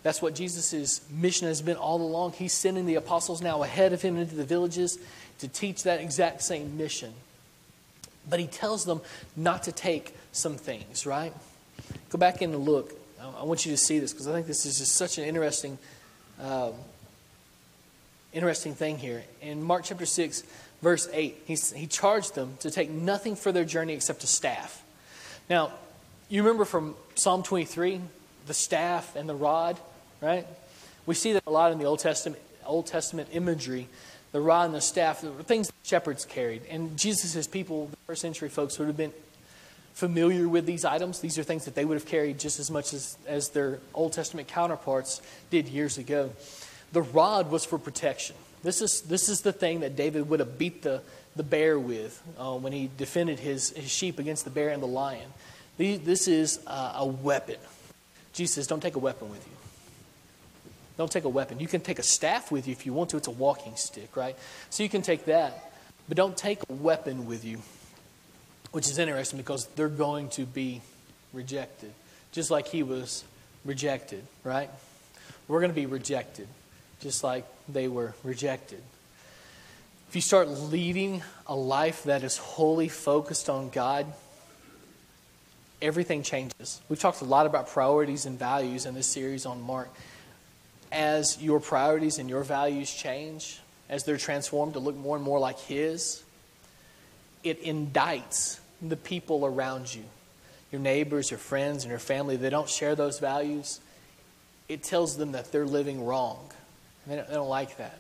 That's 0.03 0.20
what 0.20 0.34
Jesus' 0.34 1.00
mission 1.11 1.46
has 1.46 1.62
been 1.62 1.76
all 1.76 2.00
along. 2.03 2.32
He's 2.32 2.53
sending 2.53 2.86
the 2.86 2.96
apostles 2.96 3.40
now 3.40 3.62
ahead 3.62 3.92
of 3.92 4.03
him 4.03 4.16
into 4.16 4.34
the 4.34 4.44
villages 4.44 4.98
to 5.38 5.48
teach 5.48 5.84
that 5.84 6.00
exact 6.00 6.42
same 6.42 6.76
mission. 6.76 7.12
But 8.28 8.40
he 8.40 8.46
tells 8.46 8.84
them 8.84 9.00
not 9.36 9.64
to 9.64 9.72
take 9.72 10.14
some 10.32 10.57
things, 10.57 11.07
right? 11.07 11.32
Go 12.11 12.18
back 12.18 12.42
in 12.42 12.53
and 12.53 12.64
look. 12.64 12.92
I 13.20 13.44
want 13.44 13.64
you 13.64 13.72
to 13.72 13.76
see 13.76 13.98
this 13.98 14.12
because 14.12 14.26
I 14.26 14.32
think 14.32 14.46
this 14.46 14.66
is 14.66 14.78
just 14.78 14.94
such 14.94 15.18
an 15.18 15.24
interesting, 15.24 15.78
um, 16.40 16.72
interesting 18.32 18.74
thing 18.74 18.98
here. 18.98 19.22
In 19.40 19.62
Mark 19.62 19.84
chapter 19.84 20.07
6, 20.07 20.42
verse 20.82 21.09
8, 21.12 21.42
he's, 21.46 21.72
he 21.72 21.86
charged 21.86 22.34
them 22.34 22.57
to 22.61 22.70
take 22.70 22.90
nothing 22.90 23.36
for 23.36 23.53
their 23.53 23.64
journey 23.64 23.94
except 23.94 24.24
a 24.24 24.26
staff. 24.26 24.84
Now, 25.48 25.72
you 26.28 26.42
remember 26.42 26.64
from 26.64 26.96
Psalm 27.14 27.42
23, 27.42 28.00
the 28.46 28.55
staff 28.55 29.14
and 29.14 29.28
the 29.28 29.34
rod? 29.34 29.78
Right? 30.23 30.47
We 31.05 31.14
see 31.14 31.33
that 31.35 31.43
a 31.47 31.51
lot 31.51 31.73
in 31.73 31.79
the 31.79 31.85
Old 31.85 31.99
Testament, 31.99 32.41
Old 32.64 32.87
Testament 32.87 33.29
imagery. 33.33 33.89
The 34.31 34.41
rod 34.41 34.66
and 34.66 34.75
the 34.75 34.81
staff, 34.81 35.20
the 35.20 35.31
things 35.43 35.70
shepherds 35.83 36.25
carried. 36.25 36.62
And 36.70 36.97
Jesus' 36.97 37.47
people, 37.47 37.89
the 37.89 37.97
first 38.07 38.23
century 38.23 38.49
folks, 38.49 38.79
would 38.79 38.89
have 38.89 38.97
been 38.97 39.12
familiar 39.93 40.49
with 40.49 40.64
these 40.64 40.87
items. 40.87 41.20
These 41.20 41.39
are 41.39 41.43
things 41.43 41.66
that 41.66 41.75
they 41.75 41.85
would 41.85 41.97
have 41.97 42.07
carried 42.07 42.39
just 42.39 42.59
as 42.59 42.70
much 42.70 42.95
as, 42.95 43.18
as 43.27 43.51
their 43.51 43.81
Old 43.93 44.14
Testament 44.14 44.49
counterparts 44.49 45.20
did 45.51 45.68
years 45.68 45.99
ago. 45.99 46.31
The 46.93 47.03
rod 47.03 47.51
was 47.51 47.66
for 47.66 47.79
protection. 47.79 48.37
This 48.62 48.81
is, 48.81 49.03
this 49.03 49.29
is 49.29 49.43
the 49.43 49.53
thing 49.53 49.81
that 49.81 49.97
David 49.97 50.29
would 50.31 50.41
have 50.41 50.57
beat 50.57 50.83
the, 50.83 51.03
the 51.37 51.43
bear 51.43 51.79
with 51.79 52.23
uh, 52.39 52.55
when 52.55 52.73
he 52.73 52.91
defended 52.97 53.39
his, 53.39 53.70
his 53.70 53.91
sheep 53.91 54.18
against 54.18 54.45
the 54.45 54.51
bear 54.51 54.70
and 54.70 54.83
the 54.83 54.87
lion. 54.87 55.29
This 55.77 56.29
is 56.29 56.61
uh, 56.66 56.95
a 56.97 57.07
weapon. 57.07 57.57
Jesus 58.33 58.55
says, 58.55 58.66
Don't 58.66 58.81
take 58.81 58.95
a 58.95 59.01
weapon 59.01 59.31
with 59.31 59.45
you. 59.47 59.61
Don't 60.97 61.11
take 61.11 61.24
a 61.24 61.28
weapon. 61.28 61.59
You 61.59 61.68
can 61.68 61.80
take 61.80 61.99
a 61.99 62.03
staff 62.03 62.53
with 62.53 62.66
you 62.66 62.72
if 62.72 62.84
you 62.84 62.93
want 62.93 63.11
to. 63.11 63.16
It's 63.16 63.28
a 63.28 63.32
walking 63.32 63.76
stick, 63.76 64.16
right? 64.16 64.36
So 64.70 64.82
you 64.82 64.88
can 64.88 65.03
take 65.03 65.24
that. 65.26 65.72
But 66.09 66.16
don't 66.16 66.36
take 66.36 66.61
a 66.68 66.72
weapon 66.72 67.26
with 67.26 67.45
you, 67.45 67.61
which 68.72 68.88
is 68.88 68.99
interesting 68.99 69.38
because 69.38 69.66
they're 69.76 69.88
going 69.88 70.28
to 70.30 70.45
be 70.45 70.82
rejected, 71.32 71.93
just 72.32 72.51
like 72.51 72.68
he 72.68 72.82
was 72.82 73.24
rejected, 73.64 74.24
right? 74.45 74.68
We're 75.49 75.61
going 75.61 75.70
to 75.70 75.74
be 75.74 75.86
rejected, 75.86 76.49
just 77.01 77.24
like 77.24 77.47
they 77.68 77.88
were 77.88 78.14
rejected. 78.22 78.82
If 80.09 80.16
you 80.16 80.20
start 80.20 80.49
leading 80.49 81.22
a 81.47 81.55
life 81.55 82.05
that 82.05 82.22
is 82.22 82.36
wholly 82.36 82.88
focused 82.88 83.49
on 83.49 83.70
God, 83.70 84.07
everything 85.80 86.22
changes. 86.22 86.80
We've 86.88 87.01
talked 87.01 87.22
a 87.22 87.24
lot 87.24 87.47
about 87.47 87.68
priorities 87.68 88.26
and 88.26 88.38
values 88.38 88.84
in 88.84 88.95
this 88.95 89.07
series 89.07 89.47
on 89.47 89.62
Mark 89.62 89.88
as 90.93 91.43
your 91.43 91.59
priorities 91.59 92.18
and 92.18 92.28
your 92.28 92.45
values 92.45 92.93
change, 92.93 93.59
as 93.88 94.05
they're 94.05 94.18
transformed 94.18 94.74
to 94.74 94.78
look 94.78 94.97
more 94.97 95.16
and 95.16 95.24
more 95.24 95.38
like 95.38 95.59
His, 95.59 96.22
it 97.43 97.64
indicts 97.64 98.61
the 98.80 98.97
people 98.97 99.45
around 99.45 99.93
you, 99.93 100.05
your 100.70 100.80
neighbors, 100.80 101.30
your 101.30 101.38
friends, 101.38 101.84
and 101.84 101.90
your 101.90 101.99
family 101.99 102.36
They 102.36 102.51
don't 102.51 102.68
share 102.68 102.95
those 102.95 103.18
values. 103.18 103.80
It 104.68 104.82
tells 104.82 105.16
them 105.16 105.32
that 105.32 105.51
they're 105.51 105.66
living 105.66 106.05
wrong. 106.05 106.51
They 107.07 107.16
don't, 107.16 107.28
they 107.28 107.34
don't 107.34 107.49
like 107.49 107.78
that. 107.78 107.99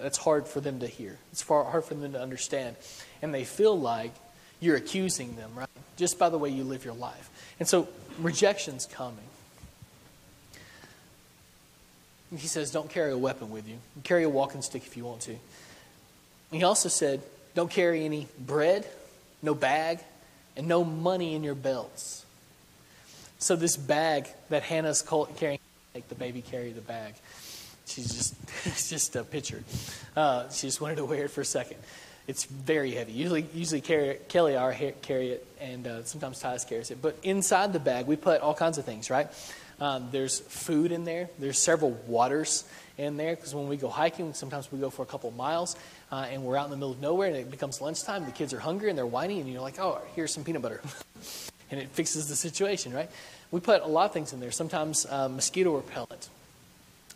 That's 0.00 0.18
hard 0.18 0.46
for 0.46 0.60
them 0.60 0.80
to 0.80 0.86
hear. 0.86 1.18
It's 1.32 1.42
far, 1.42 1.64
hard 1.64 1.84
for 1.84 1.94
them 1.94 2.12
to 2.12 2.20
understand. 2.20 2.76
And 3.22 3.32
they 3.32 3.44
feel 3.44 3.78
like 3.78 4.12
you're 4.60 4.76
accusing 4.76 5.36
them, 5.36 5.50
right? 5.54 5.68
Just 5.96 6.18
by 6.18 6.28
the 6.28 6.38
way 6.38 6.50
you 6.50 6.64
live 6.64 6.84
your 6.84 6.94
life. 6.94 7.30
And 7.58 7.66
so 7.68 7.88
rejection's 8.20 8.86
coming. 8.86 9.18
He 12.30 12.46
says, 12.46 12.70
Don't 12.70 12.90
carry 12.90 13.12
a 13.12 13.18
weapon 13.18 13.50
with 13.50 13.68
you. 13.68 13.78
Carry 14.02 14.24
a 14.24 14.28
walking 14.28 14.62
stick 14.62 14.84
if 14.86 14.96
you 14.96 15.04
want 15.04 15.20
to. 15.22 15.36
He 16.50 16.62
also 16.64 16.88
said, 16.88 17.22
Don't 17.54 17.70
carry 17.70 18.04
any 18.04 18.28
bread, 18.38 18.86
no 19.42 19.54
bag, 19.54 20.00
and 20.56 20.66
no 20.66 20.84
money 20.84 21.34
in 21.34 21.44
your 21.44 21.54
belts. 21.54 22.24
So, 23.38 23.54
this 23.54 23.76
bag 23.76 24.28
that 24.48 24.62
Hannah's 24.62 25.02
carrying, 25.36 25.58
make 25.94 26.08
the 26.08 26.14
baby 26.14 26.42
carry 26.42 26.72
the 26.72 26.80
bag. 26.80 27.14
She's 27.86 28.12
just, 28.12 28.34
it's 28.64 28.88
just 28.90 29.14
a 29.16 29.24
picture. 29.24 29.62
Uh, 30.16 30.48
she 30.48 30.66
just 30.66 30.80
wanted 30.80 30.96
to 30.96 31.04
wear 31.04 31.26
it 31.26 31.30
for 31.30 31.42
a 31.42 31.44
second. 31.44 31.76
It's 32.26 32.44
very 32.44 32.90
heavy. 32.90 33.12
Usually, 33.12 33.46
usually 33.54 33.80
carry, 33.80 34.18
Kelly 34.28 34.56
our 34.56 34.74
carry 35.02 35.30
it, 35.30 35.46
and 35.60 35.86
uh, 35.86 36.04
sometimes 36.04 36.42
Tyus 36.42 36.68
carries 36.68 36.90
it. 36.90 37.00
But 37.00 37.16
inside 37.22 37.72
the 37.72 37.78
bag, 37.78 38.06
we 38.06 38.16
put 38.16 38.40
all 38.40 38.54
kinds 38.54 38.78
of 38.78 38.84
things, 38.84 39.10
right? 39.10 39.28
Um, 39.80 40.08
there's 40.10 40.40
food 40.40 40.92
in 40.92 41.04
there. 41.04 41.28
There's 41.38 41.58
several 41.58 41.90
waters 42.06 42.64
in 42.98 43.16
there 43.16 43.36
because 43.36 43.54
when 43.54 43.68
we 43.68 43.76
go 43.76 43.88
hiking, 43.88 44.32
sometimes 44.32 44.72
we 44.72 44.78
go 44.78 44.90
for 44.90 45.02
a 45.02 45.06
couple 45.06 45.30
miles 45.32 45.76
uh, 46.10 46.26
and 46.30 46.44
we're 46.44 46.56
out 46.56 46.64
in 46.64 46.70
the 46.70 46.76
middle 46.76 46.92
of 46.92 47.00
nowhere 47.00 47.28
and 47.28 47.36
it 47.36 47.50
becomes 47.50 47.80
lunchtime. 47.80 48.24
The 48.24 48.32
kids 48.32 48.54
are 48.54 48.60
hungry 48.60 48.88
and 48.88 48.96
they're 48.96 49.06
whining, 49.06 49.40
and 49.40 49.52
you're 49.52 49.60
like, 49.60 49.78
oh, 49.78 50.00
here's 50.14 50.32
some 50.32 50.44
peanut 50.44 50.62
butter. 50.62 50.80
and 51.70 51.80
it 51.80 51.88
fixes 51.90 52.28
the 52.28 52.36
situation, 52.36 52.92
right? 52.92 53.10
We 53.50 53.60
put 53.60 53.82
a 53.82 53.86
lot 53.86 54.06
of 54.06 54.12
things 54.12 54.32
in 54.32 54.40
there. 54.40 54.50
Sometimes 54.50 55.06
uh, 55.06 55.28
mosquito 55.28 55.76
repellent. 55.76 56.28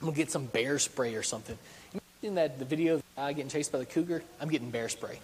We'll 0.03 0.13
get 0.13 0.31
some 0.31 0.47
bear 0.47 0.79
spray 0.79 1.15
or 1.15 1.23
something. 1.23 1.59
In 2.23 2.35
that 2.35 2.59
the 2.59 2.65
video 2.65 2.97
of 2.97 3.03
the 3.17 3.33
getting 3.33 3.49
chased 3.49 3.73
by 3.73 3.79
the 3.79 3.87
cougar, 3.87 4.23
I'm 4.41 4.49
getting 4.49 4.71
bear 4.71 4.89
spray. 4.89 5.19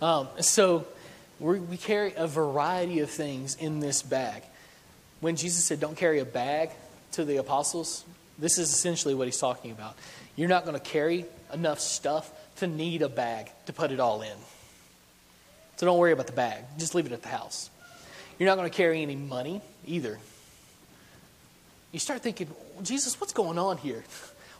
Um, 0.00 0.28
so 0.40 0.86
we 1.38 1.76
carry 1.76 2.14
a 2.16 2.26
variety 2.26 3.00
of 3.00 3.10
things 3.10 3.56
in 3.56 3.80
this 3.80 4.02
bag 4.02 4.42
when 5.20 5.36
Jesus 5.36 5.64
said, 5.64 5.80
Don't 5.80 5.96
carry 5.96 6.18
a 6.18 6.24
bag 6.24 6.70
to 7.12 7.24
the 7.24 7.36
apostles, 7.36 8.04
this 8.38 8.58
is 8.58 8.70
essentially 8.70 9.14
what 9.14 9.26
he's 9.26 9.38
talking 9.38 9.70
about. 9.70 9.96
You're 10.36 10.48
not 10.48 10.64
going 10.64 10.78
to 10.78 10.84
carry 10.84 11.26
enough 11.52 11.80
stuff 11.80 12.30
to 12.56 12.66
need 12.66 13.02
a 13.02 13.08
bag 13.08 13.50
to 13.66 13.72
put 13.72 13.90
it 13.90 14.00
all 14.00 14.22
in. 14.22 14.36
So 15.76 15.86
don't 15.86 15.98
worry 15.98 16.12
about 16.12 16.26
the 16.26 16.32
bag, 16.32 16.64
just 16.78 16.94
leave 16.94 17.06
it 17.06 17.12
at 17.12 17.22
the 17.22 17.28
house. 17.28 17.70
You're 18.38 18.48
not 18.48 18.56
going 18.56 18.70
to 18.70 18.76
carry 18.76 19.02
any 19.02 19.16
money 19.16 19.60
either. 19.86 20.18
You 21.92 21.98
start 21.98 22.22
thinking, 22.22 22.48
Jesus, 22.82 23.20
what's 23.20 23.32
going 23.32 23.58
on 23.58 23.76
here? 23.78 24.04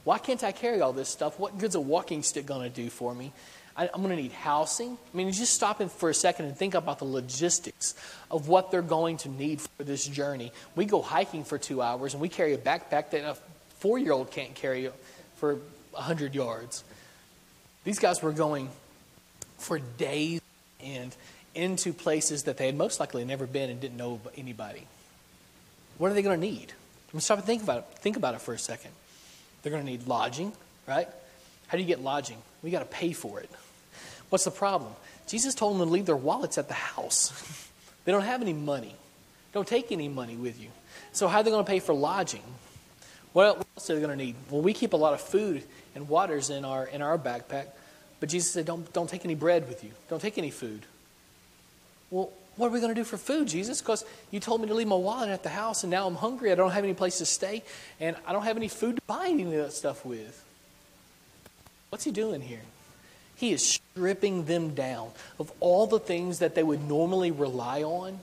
Why 0.04 0.18
can't 0.18 0.42
I 0.42 0.52
carry 0.52 0.80
all 0.80 0.92
this 0.92 1.08
stuff? 1.08 1.38
What 1.38 1.58
good's 1.58 1.74
a 1.74 1.80
walking 1.80 2.22
stick 2.22 2.46
going 2.46 2.62
to 2.62 2.74
do 2.74 2.90
for 2.90 3.14
me? 3.14 3.32
I, 3.80 3.84
am 3.94 4.02
going 4.02 4.14
to 4.14 4.22
need 4.22 4.32
housing. 4.32 4.98
I 5.12 5.16
mean, 5.16 5.32
just 5.32 5.54
stop 5.54 5.82
for 5.82 6.10
a 6.10 6.14
second 6.14 6.44
and 6.44 6.54
think 6.54 6.74
about 6.74 6.98
the 6.98 7.06
logistics 7.06 7.94
of 8.30 8.46
what 8.46 8.70
they're 8.70 8.82
going 8.82 9.16
to 9.18 9.30
need 9.30 9.62
for 9.62 9.84
this 9.84 10.06
journey. 10.06 10.52
We 10.76 10.84
go 10.84 11.00
hiking 11.00 11.44
for 11.44 11.56
two 11.56 11.80
hours 11.80 12.12
and 12.12 12.20
we 12.20 12.28
carry 12.28 12.52
a 12.52 12.58
backpack 12.58 13.10
that 13.10 13.24
a 13.24 13.36
four 13.78 13.98
year 13.98 14.12
old 14.12 14.30
can't 14.30 14.54
carry 14.54 14.90
for 15.36 15.54
100 15.92 16.34
yards. 16.34 16.84
These 17.84 17.98
guys 17.98 18.22
were 18.22 18.32
going 18.32 18.68
for 19.56 19.78
days 19.78 20.42
and 20.84 21.16
into 21.54 21.94
places 21.94 22.42
that 22.42 22.58
they 22.58 22.66
had 22.66 22.76
most 22.76 23.00
likely 23.00 23.24
never 23.24 23.46
been 23.46 23.70
and 23.70 23.80
didn't 23.80 23.96
know 23.96 24.20
anybody. 24.36 24.86
What 25.96 26.10
are 26.10 26.14
they 26.14 26.22
going 26.22 26.38
to 26.38 26.46
need? 26.46 26.70
I 26.70 27.16
mean, 27.16 27.22
stop 27.22 27.38
and 27.38 27.46
think 27.46 27.62
about 27.62 27.78
it. 27.78 27.84
Think 28.00 28.18
about 28.18 28.34
it 28.34 28.42
for 28.42 28.52
a 28.52 28.58
second. 28.58 28.90
They're 29.62 29.72
going 29.72 29.84
to 29.86 29.90
need 29.90 30.06
lodging, 30.06 30.52
right? 30.86 31.08
How 31.68 31.78
do 31.78 31.82
you 31.82 31.88
get 31.88 32.02
lodging? 32.02 32.36
We 32.62 32.70
got 32.70 32.80
to 32.80 32.84
pay 32.84 33.14
for 33.14 33.40
it. 33.40 33.48
What's 34.30 34.44
the 34.44 34.50
problem? 34.50 34.92
Jesus 35.26 35.54
told 35.54 35.78
them 35.78 35.86
to 35.86 35.92
leave 35.92 36.06
their 36.06 36.16
wallets 36.16 36.58
at 36.58 36.68
the 36.68 36.74
house. 36.74 37.68
they 38.04 38.12
don't 38.12 38.22
have 38.22 38.40
any 38.40 38.52
money. 38.52 38.94
Don't 39.52 39.66
take 39.66 39.92
any 39.92 40.08
money 40.08 40.36
with 40.36 40.60
you. 40.60 40.68
So, 41.12 41.28
how 41.28 41.38
are 41.38 41.42
they 41.42 41.50
going 41.50 41.64
to 41.64 41.70
pay 41.70 41.80
for 41.80 41.92
lodging? 41.92 42.42
What 43.32 43.46
else 43.46 43.90
are 43.90 43.94
they 43.94 44.00
going 44.00 44.16
to 44.16 44.24
need? 44.24 44.36
Well, 44.48 44.62
we 44.62 44.72
keep 44.72 44.92
a 44.92 44.96
lot 44.96 45.12
of 45.12 45.20
food 45.20 45.62
and 45.94 46.08
waters 46.08 46.50
in 46.50 46.64
our, 46.64 46.86
in 46.86 47.02
our 47.02 47.18
backpack, 47.18 47.66
But 48.18 48.28
Jesus 48.28 48.52
said, 48.52 48.66
don't, 48.66 48.92
don't 48.92 49.08
take 49.08 49.24
any 49.24 49.34
bread 49.34 49.68
with 49.68 49.84
you, 49.84 49.90
don't 50.08 50.20
take 50.20 50.38
any 50.38 50.50
food. 50.50 50.82
Well, 52.10 52.30
what 52.56 52.66
are 52.66 52.70
we 52.70 52.80
going 52.80 52.94
to 52.94 53.00
do 53.00 53.04
for 53.04 53.16
food, 53.16 53.48
Jesus? 53.48 53.80
Because 53.80 54.04
you 54.30 54.40
told 54.40 54.60
me 54.60 54.66
to 54.68 54.74
leave 54.74 54.88
my 54.88 54.96
wallet 54.96 55.30
at 55.30 55.42
the 55.42 55.48
house, 55.48 55.84
and 55.84 55.90
now 55.90 56.06
I'm 56.06 56.16
hungry. 56.16 56.50
I 56.50 56.56
don't 56.56 56.72
have 56.72 56.84
any 56.84 56.94
place 56.94 57.18
to 57.18 57.24
stay, 57.24 57.62
and 58.00 58.16
I 58.26 58.32
don't 58.32 58.42
have 58.42 58.56
any 58.56 58.68
food 58.68 58.96
to 58.96 59.02
buy 59.06 59.28
any 59.28 59.44
of 59.44 59.52
that 59.52 59.72
stuff 59.72 60.04
with. 60.04 60.44
What's 61.88 62.04
he 62.04 62.10
doing 62.10 62.40
here? 62.40 62.60
He 63.40 63.52
is 63.52 63.66
stripping 63.66 64.44
them 64.44 64.74
down 64.74 65.12
of 65.38 65.50
all 65.60 65.86
the 65.86 65.98
things 65.98 66.40
that 66.40 66.54
they 66.54 66.62
would 66.62 66.86
normally 66.86 67.30
rely 67.30 67.82
on. 67.82 68.18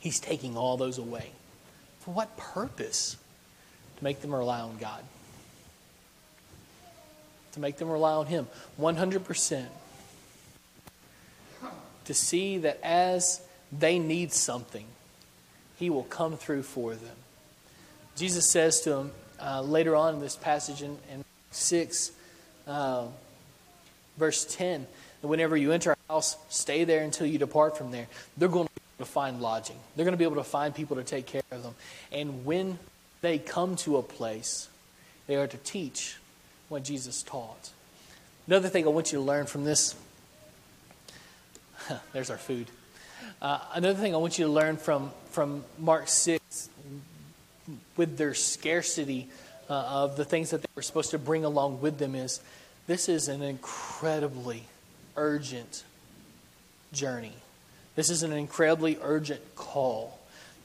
He's 0.00 0.18
taking 0.18 0.56
all 0.56 0.78
those 0.78 0.96
away. 0.96 1.32
For 2.00 2.12
what 2.12 2.34
purpose? 2.38 3.18
To 3.98 4.04
make 4.04 4.22
them 4.22 4.34
rely 4.34 4.60
on 4.60 4.78
God. 4.78 5.04
To 7.52 7.60
make 7.60 7.76
them 7.76 7.90
rely 7.90 8.12
on 8.14 8.24
Him 8.24 8.48
100%. 8.80 9.66
To 12.06 12.14
see 12.14 12.56
that 12.56 12.80
as 12.82 13.42
they 13.70 13.98
need 13.98 14.32
something, 14.32 14.86
He 15.76 15.90
will 15.90 16.04
come 16.04 16.38
through 16.38 16.62
for 16.62 16.94
them. 16.94 17.16
Jesus 18.16 18.50
says 18.50 18.80
to 18.80 18.90
them 18.90 19.12
uh, 19.38 19.60
later 19.60 19.94
on 19.94 20.14
in 20.14 20.20
this 20.20 20.34
passage 20.34 20.80
in, 20.80 20.96
in 21.12 21.26
6, 21.50 22.12
uh, 22.66 23.04
verse 24.16 24.44
10, 24.44 24.86
that 25.20 25.28
whenever 25.28 25.56
you 25.56 25.72
enter 25.72 25.92
a 25.92 26.12
house, 26.12 26.36
stay 26.48 26.84
there 26.84 27.02
until 27.02 27.26
you 27.26 27.38
depart 27.38 27.76
from 27.76 27.90
there. 27.90 28.06
They're 28.36 28.48
going 28.48 28.66
to 28.66 28.72
be 28.72 28.80
able 28.96 29.06
to 29.06 29.12
find 29.12 29.40
lodging, 29.40 29.76
they're 29.96 30.04
going 30.04 30.12
to 30.12 30.18
be 30.18 30.24
able 30.24 30.36
to 30.36 30.44
find 30.44 30.74
people 30.74 30.96
to 30.96 31.04
take 31.04 31.26
care 31.26 31.42
of 31.50 31.62
them. 31.62 31.74
And 32.12 32.44
when 32.44 32.78
they 33.20 33.38
come 33.38 33.76
to 33.76 33.96
a 33.96 34.02
place, 34.02 34.68
they 35.26 35.36
are 35.36 35.46
to 35.46 35.56
teach 35.58 36.16
what 36.68 36.84
Jesus 36.84 37.22
taught. 37.22 37.70
Another 38.46 38.68
thing 38.68 38.84
I 38.84 38.90
want 38.90 39.12
you 39.12 39.18
to 39.18 39.24
learn 39.24 39.46
from 39.46 39.64
this 39.64 39.94
there's 42.12 42.30
our 42.30 42.38
food. 42.38 42.66
Uh, 43.40 43.58
another 43.74 43.98
thing 43.98 44.14
I 44.14 44.18
want 44.18 44.38
you 44.38 44.46
to 44.46 44.52
learn 44.52 44.76
from, 44.76 45.10
from 45.30 45.64
Mark 45.78 46.08
6 46.08 46.68
with 47.96 48.16
their 48.16 48.34
scarcity 48.34 49.28
uh, 49.68 49.74
of 49.74 50.16
the 50.16 50.24
things 50.24 50.50
that 50.50 50.62
they 50.62 50.68
were 50.74 50.82
supposed 50.82 51.10
to 51.12 51.18
bring 51.18 51.44
along 51.44 51.80
with 51.80 51.98
them 51.98 52.14
is 52.14 52.40
this 52.86 53.08
is 53.08 53.28
an 53.28 53.42
incredibly 53.42 54.64
urgent 55.16 55.84
journey. 56.92 57.32
This 57.96 58.10
is 58.10 58.22
an 58.22 58.32
incredibly 58.32 58.98
urgent 59.02 59.40
call. 59.54 60.18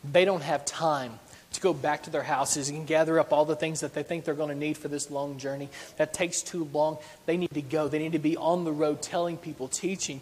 They 0.10 0.26
don't 0.26 0.42
have 0.42 0.66
time 0.66 1.20
to 1.54 1.62
go 1.62 1.74
back 1.74 2.04
to 2.04 2.10
their 2.10 2.24
houses 2.24 2.70
and 2.70 2.86
gather 2.86 3.20
up 3.20 3.34
all 3.34 3.46
the 3.46 3.56
things 3.56 3.80
that 3.80 3.94
they 3.94 4.04
think 4.04 4.24
they're 4.24 4.34
going 4.34 4.50
to 4.50 4.56
need 4.56 4.78
for 4.78 4.88
this 4.88 5.10
long 5.10 5.38
journey. 5.38 5.70
That 5.98 6.14
takes 6.14 6.42
too 6.42 6.70
long. 6.74 6.98
They 7.26 7.38
need 7.38 7.52
to 7.52 7.62
go. 7.62 7.88
They 7.88 8.00
need 8.00 8.12
to 8.14 8.20
be 8.20 8.38
on 8.38 8.66
the 8.66 8.72
road 8.72 9.02
telling 9.02 9.38
people, 9.38 9.68
teaching 9.68 10.22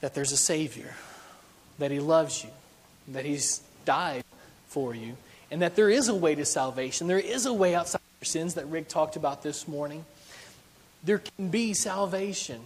that 0.00 0.14
there's 0.14 0.32
a 0.32 0.36
Savior, 0.36 0.94
that 1.78 1.90
He 1.90 2.00
loves 2.00 2.42
you, 2.42 2.50
that 3.08 3.24
He's 3.24 3.60
died 3.84 4.24
for 4.68 4.94
you, 4.94 5.16
and 5.50 5.62
that 5.62 5.76
there 5.76 5.90
is 5.90 6.08
a 6.08 6.14
way 6.14 6.34
to 6.34 6.44
salvation. 6.44 7.06
There 7.06 7.18
is 7.18 7.46
a 7.46 7.52
way 7.52 7.74
outside 7.74 7.98
of 7.98 8.20
your 8.20 8.26
sins 8.26 8.54
that 8.54 8.66
Rick 8.66 8.88
talked 8.88 9.16
about 9.16 9.42
this 9.42 9.68
morning. 9.68 10.04
There 11.06 11.18
can 11.18 11.48
be 11.48 11.72
salvation, 11.72 12.60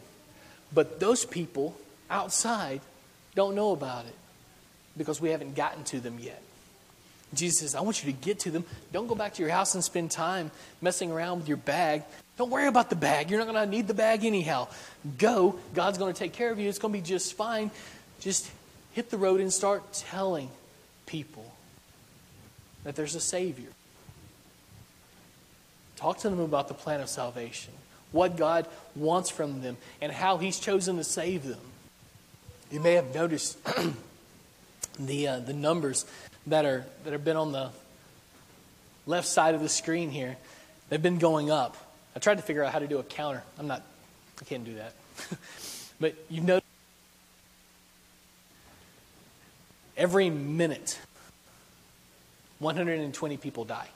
but 0.74 0.98
those 0.98 1.24
people 1.24 1.76
outside 2.10 2.80
don't 3.36 3.54
know 3.54 3.70
about 3.70 4.06
it 4.06 4.14
because 4.96 5.20
we 5.20 5.30
haven't 5.30 5.54
gotten 5.54 5.84
to 5.84 6.00
them 6.00 6.18
yet. 6.18 6.42
Jesus 7.32 7.60
says, 7.60 7.74
I 7.76 7.82
want 7.82 8.04
you 8.04 8.12
to 8.12 8.18
get 8.18 8.40
to 8.40 8.50
them. 8.50 8.64
Don't 8.92 9.06
go 9.06 9.14
back 9.14 9.34
to 9.34 9.42
your 9.42 9.52
house 9.52 9.74
and 9.74 9.84
spend 9.84 10.10
time 10.10 10.50
messing 10.80 11.12
around 11.12 11.38
with 11.38 11.48
your 11.48 11.58
bag. 11.58 12.02
Don't 12.36 12.50
worry 12.50 12.66
about 12.66 12.90
the 12.90 12.96
bag. 12.96 13.30
You're 13.30 13.38
not 13.38 13.46
going 13.46 13.62
to 13.62 13.70
need 13.70 13.86
the 13.86 13.94
bag 13.94 14.24
anyhow. 14.24 14.66
Go. 15.18 15.56
God's 15.74 15.98
going 15.98 16.12
to 16.12 16.18
take 16.18 16.32
care 16.32 16.50
of 16.50 16.58
you. 16.58 16.68
It's 16.68 16.78
going 16.78 16.92
to 16.92 16.98
be 16.98 17.06
just 17.06 17.34
fine. 17.34 17.70
Just 18.18 18.50
hit 18.92 19.10
the 19.10 19.18
road 19.18 19.40
and 19.40 19.52
start 19.52 19.92
telling 19.92 20.48
people 21.06 21.52
that 22.82 22.96
there's 22.96 23.14
a 23.14 23.20
Savior. 23.20 23.68
Talk 25.96 26.18
to 26.20 26.30
them 26.30 26.40
about 26.40 26.68
the 26.68 26.74
plan 26.74 27.00
of 27.00 27.08
salvation, 27.08 27.74
what 28.12 28.36
God 28.36 28.66
wants 28.96 29.30
from 29.30 29.62
them, 29.62 29.76
and 30.00 30.12
how 30.12 30.38
He's 30.38 30.58
chosen 30.58 30.96
to 30.96 31.04
save 31.04 31.44
them. 31.44 31.60
You 32.70 32.80
may 32.80 32.94
have 32.94 33.14
noticed 33.14 33.58
the, 34.98 35.28
uh, 35.28 35.40
the 35.40 35.52
numbers 35.52 36.06
that 36.46 36.64
are 36.64 36.84
that 37.04 37.12
have 37.12 37.24
been 37.24 37.36
on 37.36 37.52
the 37.52 37.70
left 39.06 39.26
side 39.26 39.54
of 39.54 39.60
the 39.60 39.68
screen 39.68 40.10
here, 40.10 40.36
they've 40.88 41.02
been 41.02 41.18
going 41.18 41.50
up. 41.50 41.76
I 42.14 42.18
tried 42.18 42.36
to 42.36 42.42
figure 42.42 42.64
out 42.64 42.72
how 42.72 42.78
to 42.78 42.86
do 42.86 42.98
a 42.98 43.02
counter. 43.02 43.42
I'm 43.58 43.66
not 43.66 43.82
I 44.40 44.44
can't 44.44 44.64
do 44.64 44.74
that. 44.74 44.94
but 46.00 46.14
you've 46.28 46.44
noticed 46.44 46.66
every 49.96 50.30
minute 50.30 50.98
120 52.58 53.36
people 53.36 53.64
die. 53.64 53.88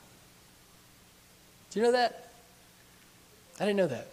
Do 1.70 1.80
you 1.80 1.86
know 1.86 1.92
that? 1.92 2.23
I 3.60 3.64
didn't 3.64 3.76
know 3.76 3.86
that. 3.86 4.06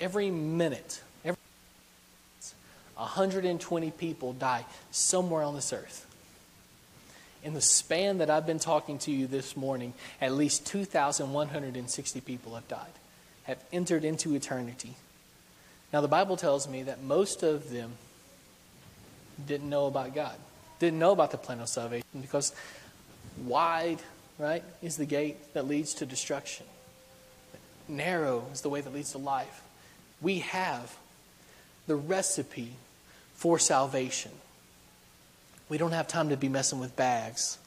Every 0.00 0.30
minute 0.30 1.00
120 2.96 3.90
people 3.92 4.32
die 4.32 4.64
somewhere 4.90 5.42
on 5.42 5.54
this 5.54 5.72
earth. 5.72 6.06
In 7.42 7.52
the 7.52 7.60
span 7.60 8.18
that 8.18 8.30
I've 8.30 8.46
been 8.46 8.58
talking 8.58 8.98
to 9.00 9.10
you 9.10 9.26
this 9.26 9.56
morning, 9.56 9.92
at 10.20 10.32
least 10.32 10.66
2,160 10.66 12.20
people 12.22 12.54
have 12.54 12.66
died, 12.68 12.92
have 13.44 13.58
entered 13.72 14.04
into 14.04 14.34
eternity. 14.34 14.94
Now, 15.92 16.00
the 16.00 16.08
Bible 16.08 16.36
tells 16.36 16.66
me 16.68 16.84
that 16.84 17.02
most 17.02 17.42
of 17.42 17.70
them 17.70 17.92
didn't 19.46 19.68
know 19.68 19.86
about 19.86 20.14
God, 20.14 20.36
didn't 20.78 20.98
know 20.98 21.12
about 21.12 21.30
the 21.32 21.38
plan 21.38 21.60
of 21.60 21.68
salvation 21.68 22.06
because 22.20 22.54
wide, 23.44 23.98
right, 24.38 24.64
is 24.82 24.96
the 24.96 25.06
gate 25.06 25.52
that 25.54 25.68
leads 25.68 25.94
to 25.94 26.06
destruction. 26.06 26.64
Narrow 27.88 28.46
is 28.52 28.62
the 28.62 28.68
way 28.68 28.80
that 28.80 28.92
leads 28.92 29.12
to 29.12 29.18
life. 29.18 29.62
We 30.20 30.40
have 30.40 30.96
the 31.86 31.96
recipe 31.96 32.72
for 33.34 33.58
salvation. 33.58 34.32
We 35.68 35.78
don't 35.78 35.92
have 35.92 36.08
time 36.08 36.30
to 36.30 36.36
be 36.36 36.48
messing 36.48 36.80
with 36.80 36.96
bags. 36.96 37.58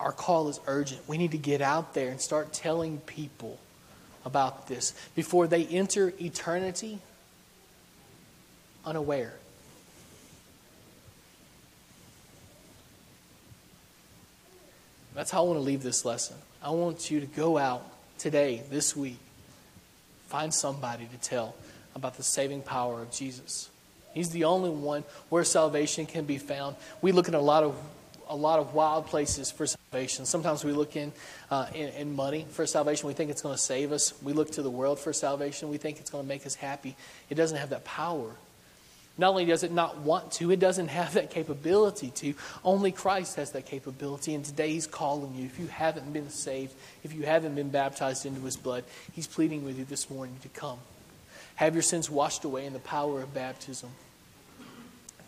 Our 0.00 0.12
call 0.12 0.48
is 0.48 0.58
urgent. 0.66 1.08
We 1.08 1.18
need 1.18 1.30
to 1.30 1.38
get 1.38 1.60
out 1.60 1.94
there 1.94 2.10
and 2.10 2.20
start 2.20 2.52
telling 2.52 2.98
people 2.98 3.58
about 4.24 4.66
this 4.66 4.94
before 5.14 5.46
they 5.46 5.64
enter 5.66 6.12
eternity 6.20 6.98
unaware. 8.84 9.34
That's 15.14 15.30
how 15.30 15.44
I 15.44 15.46
want 15.46 15.58
to 15.58 15.62
leave 15.62 15.82
this 15.82 16.04
lesson. 16.04 16.36
I 16.62 16.70
want 16.70 17.10
you 17.10 17.20
to 17.20 17.26
go 17.26 17.58
out 17.58 17.84
today, 18.22 18.62
this 18.70 18.96
week, 18.96 19.18
find 20.28 20.54
somebody 20.54 21.06
to 21.06 21.16
tell 21.18 21.56
about 21.96 22.16
the 22.16 22.22
saving 22.22 22.62
power 22.62 23.02
of 23.02 23.10
Jesus. 23.10 23.68
He's 24.14 24.30
the 24.30 24.44
only 24.44 24.70
one 24.70 25.02
where 25.28 25.42
salvation 25.42 26.06
can 26.06 26.24
be 26.24 26.38
found. 26.38 26.76
We 27.00 27.10
look 27.10 27.26
in 27.26 27.34
a 27.34 27.40
lot 27.40 27.64
of 27.64 27.76
a 28.28 28.36
lot 28.36 28.60
of 28.60 28.72
wild 28.72 29.06
places 29.06 29.50
for 29.50 29.66
salvation. 29.66 30.24
Sometimes 30.24 30.64
we 30.64 30.72
look 30.72 30.96
in, 30.96 31.12
uh, 31.50 31.66
in, 31.74 31.88
in 31.88 32.16
money 32.16 32.46
for 32.50 32.66
salvation. 32.66 33.08
We 33.08 33.12
think 33.12 33.30
it's 33.30 33.42
going 33.42 33.54
to 33.54 33.60
save 33.60 33.92
us. 33.92 34.14
We 34.22 34.32
look 34.32 34.52
to 34.52 34.62
the 34.62 34.70
world 34.70 34.98
for 35.00 35.12
salvation. 35.12 35.68
We 35.68 35.76
think 35.76 35.98
it's 35.98 36.08
going 36.08 36.24
to 36.24 36.28
make 36.28 36.46
us 36.46 36.54
happy. 36.54 36.96
It 37.28 37.34
doesn't 37.34 37.58
have 37.58 37.70
that 37.70 37.84
power. 37.84 38.30
Not 39.22 39.28
only 39.28 39.44
does 39.44 39.62
it 39.62 39.70
not 39.70 39.98
want 39.98 40.32
to, 40.32 40.50
it 40.50 40.58
doesn't 40.58 40.88
have 40.88 41.14
that 41.14 41.30
capability 41.30 42.10
to. 42.10 42.34
Only 42.64 42.90
Christ 42.90 43.36
has 43.36 43.52
that 43.52 43.66
capability. 43.66 44.34
And 44.34 44.44
today 44.44 44.72
He's 44.72 44.88
calling 44.88 45.36
you. 45.36 45.44
If 45.44 45.60
you 45.60 45.68
haven't 45.68 46.12
been 46.12 46.28
saved, 46.28 46.74
if 47.04 47.14
you 47.14 47.22
haven't 47.22 47.54
been 47.54 47.68
baptized 47.68 48.26
into 48.26 48.40
His 48.40 48.56
blood, 48.56 48.82
He's 49.12 49.28
pleading 49.28 49.64
with 49.64 49.78
you 49.78 49.84
this 49.84 50.10
morning 50.10 50.34
to 50.42 50.48
come. 50.48 50.80
Have 51.54 51.76
your 51.76 51.84
sins 51.84 52.10
washed 52.10 52.42
away 52.42 52.66
in 52.66 52.72
the 52.72 52.80
power 52.80 53.22
of 53.22 53.32
baptism. 53.32 53.90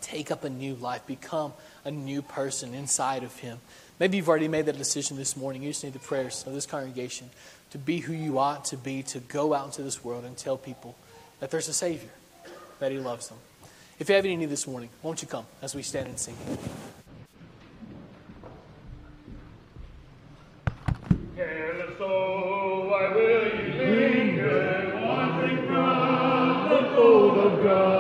Take 0.01 0.32
up 0.32 0.42
a 0.42 0.51
new 0.51 0.74
life. 0.74 1.07
Become 1.07 1.53
a 1.84 1.92
new 1.92 2.20
person 2.20 2.74
inside 2.74 3.22
of 3.22 3.36
Him. 3.36 3.61
Maybe 4.01 4.16
you've 4.16 4.28
already 4.28 4.49
made 4.49 4.66
that 4.66 4.76
decision 4.76 5.16
this 5.16 5.36
morning. 5.36 5.62
You 5.62 5.70
just 5.70 5.84
need 5.84 5.92
the 5.92 6.01
prayers 6.01 6.42
of 6.49 6.53
this 6.53 6.66
congregation 6.66 7.30
to 7.70 7.78
be 7.78 7.99
who 7.99 8.12
you 8.12 8.40
ought 8.40 8.64
to 8.64 8.76
be, 8.76 9.05
to 9.05 9.20
go 9.20 9.55
out 9.55 9.66
into 9.66 9.82
this 9.82 10.03
world 10.03 10.24
and 10.24 10.36
tell 10.36 10.57
people 10.57 10.97
that 11.38 11.53
there's 11.53 11.68
a 11.68 11.72
Savior, 11.72 12.11
that 12.80 12.90
He 12.90 12.99
loves 12.99 13.28
them. 13.28 13.38
If 13.97 14.09
you 14.09 14.16
have 14.16 14.24
any 14.24 14.36
need 14.36 14.51
this 14.51 14.66
morning, 14.66 14.90
won't 15.03 15.22
you 15.22 15.28
come 15.28 15.47
as 15.62 15.74
we 15.74 15.82
stand 15.82 16.09
and 16.09 16.18
sing? 16.18 16.34
Careless 21.36 21.97
soul, 21.99 22.09
oh, 22.11 22.88
why 22.90 23.09
will 23.14 23.45
you 23.45 23.72
linger, 23.84 25.01
wandering 25.01 25.66
from 25.68 26.68
the 26.70 26.95
fold 26.97 27.38
of 27.38 27.62
God? 27.62 27.93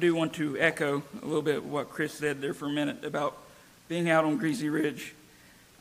Do 0.00 0.14
want 0.14 0.32
to 0.34 0.58
echo 0.58 1.02
a 1.22 1.26
little 1.26 1.42
bit 1.42 1.62
what 1.62 1.90
Chris 1.90 2.14
said 2.14 2.40
there 2.40 2.54
for 2.54 2.66
a 2.66 2.70
minute 2.70 3.04
about 3.04 3.36
being 3.88 4.08
out 4.08 4.24
on 4.24 4.38
Greasy 4.38 4.70
Ridge. 4.70 5.14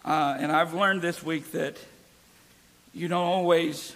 Uh, 0.04 0.36
and 0.38 0.52
I've 0.52 0.74
learned 0.74 1.02
this 1.02 1.24
week 1.24 1.52
that 1.54 1.78
you 2.94 3.08
don't 3.08 3.26
always 3.26 3.96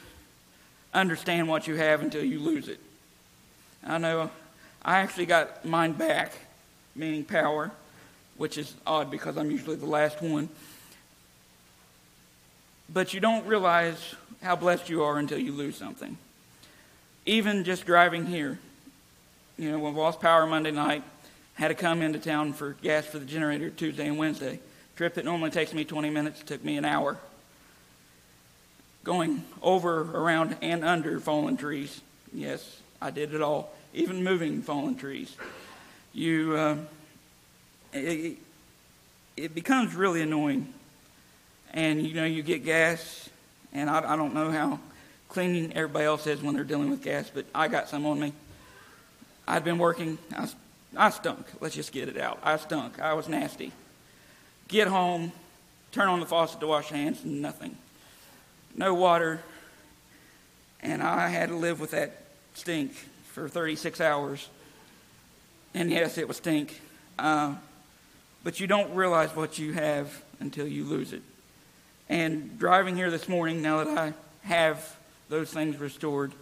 understand 0.93 1.47
what 1.49 1.67
you 1.67 1.76
have 1.76 2.01
until 2.01 2.24
you 2.24 2.39
lose 2.39 2.69
it. 2.69 2.80
I 3.86 3.97
know 3.97 4.32
I 4.84 4.99
actually 4.99 5.26
got 5.26 5.65
mine 5.65 5.91
back, 5.91 6.32
meaning 6.95 7.26
power, 7.26 7.71
which 8.38 8.57
is 8.57 8.74
odd 8.88 9.11
because 9.11 9.38
I'm 9.38 9.51
usually 9.51 9.76
the 9.76 9.86
last 9.86 10.21
one. 10.21 10.47
But 12.88 13.13
you 13.13 13.19
don't 13.19 13.45
realize 13.45 14.15
how 14.41 14.55
blessed 14.55 14.89
you 14.89 15.03
are 15.03 15.17
until 15.17 15.39
you 15.39 15.51
lose 15.51 15.76
something. 15.76 16.17
Even 17.26 17.63
just 17.65 17.86
driving 17.86 18.26
here, 18.26 18.59
you 19.58 19.72
know, 19.72 19.80
we 19.80 19.91
lost 19.91 20.20
power 20.20 20.45
Monday 20.47 20.72
night, 20.72 21.04
had 21.56 21.68
to 21.68 21.76
come 21.76 22.01
into 22.01 22.20
town 22.20 22.54
for 22.54 22.74
gas 22.82 23.06
for 23.06 23.20
the 23.20 23.26
generator 23.26 23.70
Tuesday 23.70 24.08
and 24.08 24.18
Wednesday. 24.18 24.60
Trip 24.95 25.14
that 25.16 25.26
normally 25.26 25.51
takes 25.51 25.74
me 25.74 25.86
20 25.86 26.10
minutes 26.10 26.41
took 26.43 26.64
me 26.64 26.78
an 26.78 26.86
hour. 26.86 27.18
Going 29.04 29.43
over, 29.62 30.01
around, 30.01 30.56
and 30.62 30.84
under 30.84 31.20
fallen 31.20 31.58
trees. 31.58 32.01
Yes, 32.34 32.82
I 33.01 33.12
did 33.12 33.34
it 33.34 33.41
all. 33.41 33.74
Even 33.93 34.24
moving 34.24 34.62
fallen 34.62 34.95
trees. 34.95 35.36
You, 36.14 36.56
uh, 36.56 36.78
it, 37.91 38.38
it 39.36 39.54
becomes 39.54 39.93
really 39.93 40.22
annoying. 40.22 40.74
And 41.74 42.06
you 42.06 42.14
know, 42.14 42.26
you 42.26 42.43
get 42.43 42.64
gas, 42.64 43.30
and 43.74 43.89
I, 43.89 44.14
I 44.14 44.16
don't 44.16 44.34
know 44.34 44.51
how 44.51 44.80
clean 45.28 45.74
everybody 45.76 46.06
else 46.06 46.28
is 46.28 46.41
when 46.41 46.54
they're 46.56 46.64
dealing 46.64 46.91
with 46.91 47.01
gas, 47.01 47.30
but 47.34 47.45
I 47.54 47.68
got 47.68 47.89
some 47.89 48.06
on 48.06 48.20
me. 48.20 48.34
I'd 49.48 49.64
been 49.64 49.78
working. 49.78 50.18
I, 50.36 50.50
I 50.96 51.10
stunk. 51.10 51.46
Let's 51.60 51.76
just 51.76 51.91
get 51.91 52.10
it 52.10 52.18
out. 52.18 52.39
I 52.44 52.58
stunk. 52.58 53.00
I 53.00 53.14
was 53.14 53.28
nasty. 53.28 53.72
Get 54.68 54.88
home, 54.88 55.32
turn 55.91 56.08
on 56.08 56.20
the 56.20 56.26
faucet 56.26 56.60
to 56.62 56.68
wash 56.68 56.89
hands, 56.89 57.24
nothing. 57.26 57.78
No 58.76 58.94
water. 58.94 59.41
And 60.82 61.02
I 61.04 61.30
had 61.30 61.50
to 61.50 61.56
live 61.56 61.80
with 61.80 61.91
that 61.91 62.24
stink 62.54 62.94
for 63.26 63.48
36 63.48 64.02
hours. 64.02 64.50
And 65.74 65.91
yes, 65.91 66.18
it 66.18 66.28
was 66.28 66.38
stink. 66.38 66.82
Uh, 67.20 67.56
but 68.44 68.60
you 68.60 68.68
don't 68.68 68.94
realize 68.96 69.36
what 69.36 69.58
you 69.58 69.74
have 69.74 70.24
until 70.39 70.68
you 70.68 70.84
lose 70.84 71.14
it. 71.14 71.22
And 72.10 72.60
driving 72.60 72.96
here 72.96 73.10
this 73.10 73.30
morning, 73.30 73.62
now 73.62 73.84
that 73.84 73.98
I 73.98 74.14
have 74.44 74.98
those 75.30 75.52
things 75.52 75.78
restored, 75.78 76.34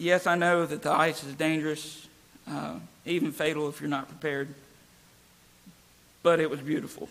yes, 0.00 0.26
I 0.26 0.34
know 0.34 0.66
that 0.66 0.82
the 0.82 0.90
ice 0.90 1.22
is 1.22 1.34
dangerous, 1.34 2.08
uh, 2.48 2.76
even 3.04 3.30
fatal 3.30 3.68
if 3.68 3.80
you're 3.80 3.90
not 3.90 4.08
prepared. 4.08 4.48
But 6.22 6.40
it 6.40 6.50
was 6.50 6.60
beautiful. 6.60 7.08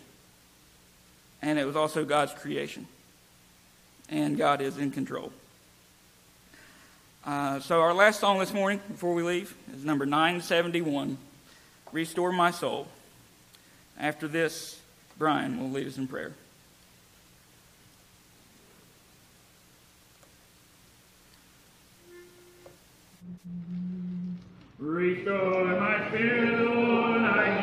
And 1.42 1.58
it 1.58 1.66
was 1.66 1.76
also 1.76 2.04
God's 2.04 2.34
creation. 2.34 2.88
And 4.10 4.38
God 4.38 4.62
is 4.62 4.78
in 4.78 4.92
control. 4.92 5.32
Uh, 7.26 7.60
so, 7.60 7.82
our 7.82 7.94
last 7.94 8.20
song 8.20 8.40
this 8.40 8.54
morning, 8.54 8.82
before 8.88 9.14
we 9.14 9.24
leave, 9.24 9.56
is 9.74 9.84
number 9.84 10.06
971 10.06 11.18
Restore 11.92 12.32
My 12.32 12.50
Soul. 12.50 12.88
After 14.00 14.28
this, 14.28 14.80
Brian 15.18 15.60
will 15.60 15.70
lead 15.70 15.86
us 15.86 15.98
in 15.98 16.08
prayer. 16.08 16.34
Restore 24.80 25.78
my 25.78 26.08
spirit, 26.08 26.58
Lord, 26.62 27.22
I 27.22 27.59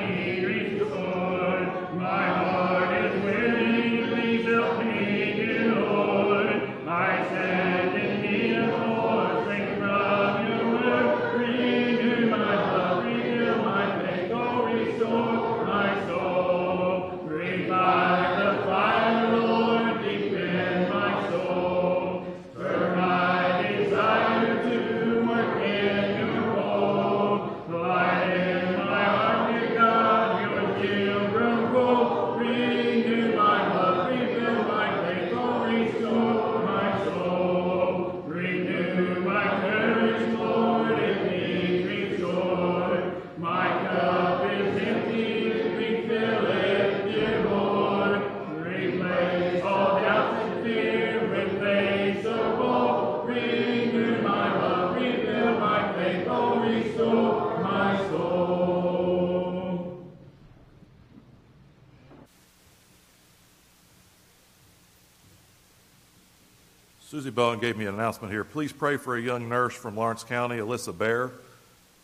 Susie 67.17 67.31
Bowen 67.31 67.59
gave 67.59 67.79
me 67.79 67.87
an 67.87 67.95
announcement 67.95 68.31
here. 68.31 68.45
Please 68.45 68.75
pray 68.75 68.99
for 68.99 69.17
a 69.17 69.21
young 69.23 69.49
nurse 69.49 69.75
from 69.75 69.97
Lawrence 69.97 70.23
County, 70.23 70.57
Alyssa 70.57 70.93
Bear. 70.97 71.31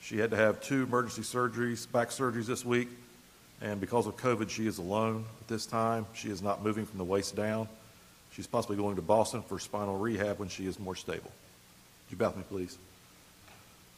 She 0.00 0.16
had 0.16 0.30
to 0.30 0.38
have 0.38 0.62
two 0.62 0.84
emergency 0.84 1.20
surgeries, 1.20 1.86
back 1.92 2.08
surgeries 2.08 2.46
this 2.46 2.64
week, 2.64 2.88
and 3.60 3.78
because 3.78 4.06
of 4.06 4.16
COVID, 4.16 4.48
she 4.48 4.66
is 4.66 4.78
alone 4.78 5.26
at 5.42 5.48
this 5.48 5.66
time. 5.66 6.06
She 6.14 6.30
is 6.30 6.40
not 6.40 6.64
moving 6.64 6.86
from 6.86 6.96
the 6.96 7.04
waist 7.04 7.36
down. 7.36 7.68
She's 8.32 8.46
possibly 8.46 8.78
going 8.78 8.96
to 8.96 9.02
Boston 9.02 9.42
for 9.42 9.58
spinal 9.58 9.98
rehab 9.98 10.38
when 10.38 10.48
she 10.48 10.64
is 10.64 10.80
more 10.80 10.96
stable. 10.96 11.30
Would 11.30 12.12
you 12.12 12.16
bow 12.16 12.28
with 12.28 12.38
me, 12.38 12.44
please? 12.48 12.78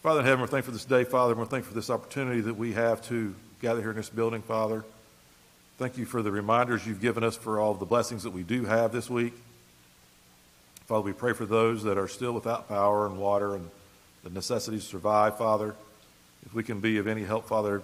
Father 0.02 0.18
in 0.18 0.26
heaven, 0.26 0.40
we're 0.40 0.48
thankful 0.48 0.72
for 0.72 0.78
this 0.78 0.84
day, 0.84 1.04
Father, 1.04 1.34
and 1.34 1.38
we're 1.38 1.46
thankful 1.46 1.74
for 1.74 1.78
this 1.78 1.90
opportunity 1.90 2.40
that 2.40 2.54
we 2.54 2.72
have 2.72 3.00
to 3.06 3.32
gather 3.62 3.80
here 3.80 3.90
in 3.90 3.96
this 3.96 4.10
building, 4.10 4.42
Father. 4.42 4.84
Thank 5.78 5.96
you 5.96 6.06
for 6.06 6.22
the 6.22 6.32
reminders 6.32 6.84
you've 6.84 7.00
given 7.00 7.22
us 7.22 7.36
for 7.36 7.60
all 7.60 7.72
the 7.74 7.86
blessings 7.86 8.24
that 8.24 8.32
we 8.32 8.42
do 8.42 8.64
have 8.64 8.90
this 8.90 9.08
week. 9.08 9.34
Father, 10.86 11.02
we 11.02 11.12
pray 11.12 11.32
for 11.32 11.46
those 11.46 11.82
that 11.84 11.96
are 11.96 12.08
still 12.08 12.32
without 12.32 12.68
power 12.68 13.06
and 13.06 13.18
water 13.18 13.54
and 13.54 13.70
the 14.22 14.30
necessities 14.30 14.84
to 14.84 14.90
survive, 14.90 15.38
Father. 15.38 15.74
If 16.44 16.52
we 16.52 16.62
can 16.62 16.80
be 16.80 16.98
of 16.98 17.06
any 17.06 17.24
help, 17.24 17.48
Father, 17.48 17.82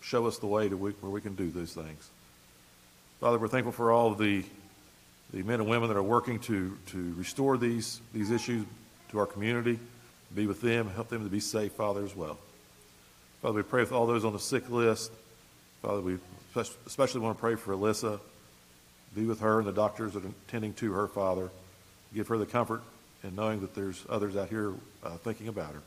show 0.00 0.26
us 0.26 0.38
the 0.38 0.46
way 0.46 0.68
to 0.68 0.76
we, 0.76 0.90
where 0.92 1.12
we 1.12 1.20
can 1.20 1.36
do 1.36 1.50
those 1.50 1.72
things. 1.72 2.10
Father, 3.20 3.38
we're 3.38 3.48
thankful 3.48 3.72
for 3.72 3.92
all 3.92 4.14
the, 4.14 4.42
the 5.32 5.44
men 5.44 5.60
and 5.60 5.68
women 5.68 5.88
that 5.88 5.96
are 5.96 6.02
working 6.02 6.40
to, 6.40 6.76
to 6.86 7.14
restore 7.16 7.56
these, 7.56 8.00
these 8.12 8.32
issues 8.32 8.64
to 9.10 9.18
our 9.18 9.26
community. 9.26 9.78
Be 10.34 10.46
with 10.46 10.60
them, 10.60 10.88
help 10.90 11.08
them 11.08 11.22
to 11.22 11.30
be 11.30 11.40
safe, 11.40 11.72
Father, 11.72 12.04
as 12.04 12.16
well. 12.16 12.38
Father, 13.42 13.54
we 13.54 13.62
pray 13.62 13.82
with 13.82 13.92
all 13.92 14.06
those 14.06 14.24
on 14.24 14.32
the 14.32 14.38
sick 14.40 14.68
list. 14.70 15.12
Father, 15.82 16.00
we 16.00 16.18
especially 16.56 17.20
want 17.20 17.36
to 17.36 17.40
pray 17.40 17.54
for 17.54 17.74
Alyssa. 17.74 18.18
Be 19.14 19.24
with 19.24 19.40
her 19.40 19.58
and 19.58 19.68
the 19.68 19.72
doctors 19.72 20.14
that 20.14 20.24
are 20.24 20.32
tending 20.48 20.74
to 20.74 20.92
her, 20.92 21.06
Father. 21.06 21.50
Give 22.14 22.26
her 22.28 22.38
the 22.38 22.46
comfort 22.46 22.82
in 23.22 23.34
knowing 23.34 23.60
that 23.60 23.74
there's 23.74 24.04
others 24.08 24.36
out 24.36 24.48
here 24.48 24.72
uh, 25.04 25.16
thinking 25.18 25.48
about 25.48 25.74
her. 25.74 25.82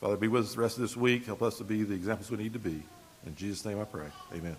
Father, 0.00 0.16
be 0.16 0.28
with 0.28 0.44
us 0.44 0.54
the 0.54 0.60
rest 0.60 0.76
of 0.76 0.82
this 0.82 0.96
week. 0.96 1.26
Help 1.26 1.42
us 1.42 1.58
to 1.58 1.64
be 1.64 1.82
the 1.82 1.94
examples 1.94 2.30
we 2.30 2.36
need 2.36 2.52
to 2.52 2.58
be. 2.58 2.82
In 3.26 3.34
Jesus' 3.36 3.64
name 3.64 3.80
I 3.80 3.84
pray. 3.84 4.08
Amen. 4.34 4.56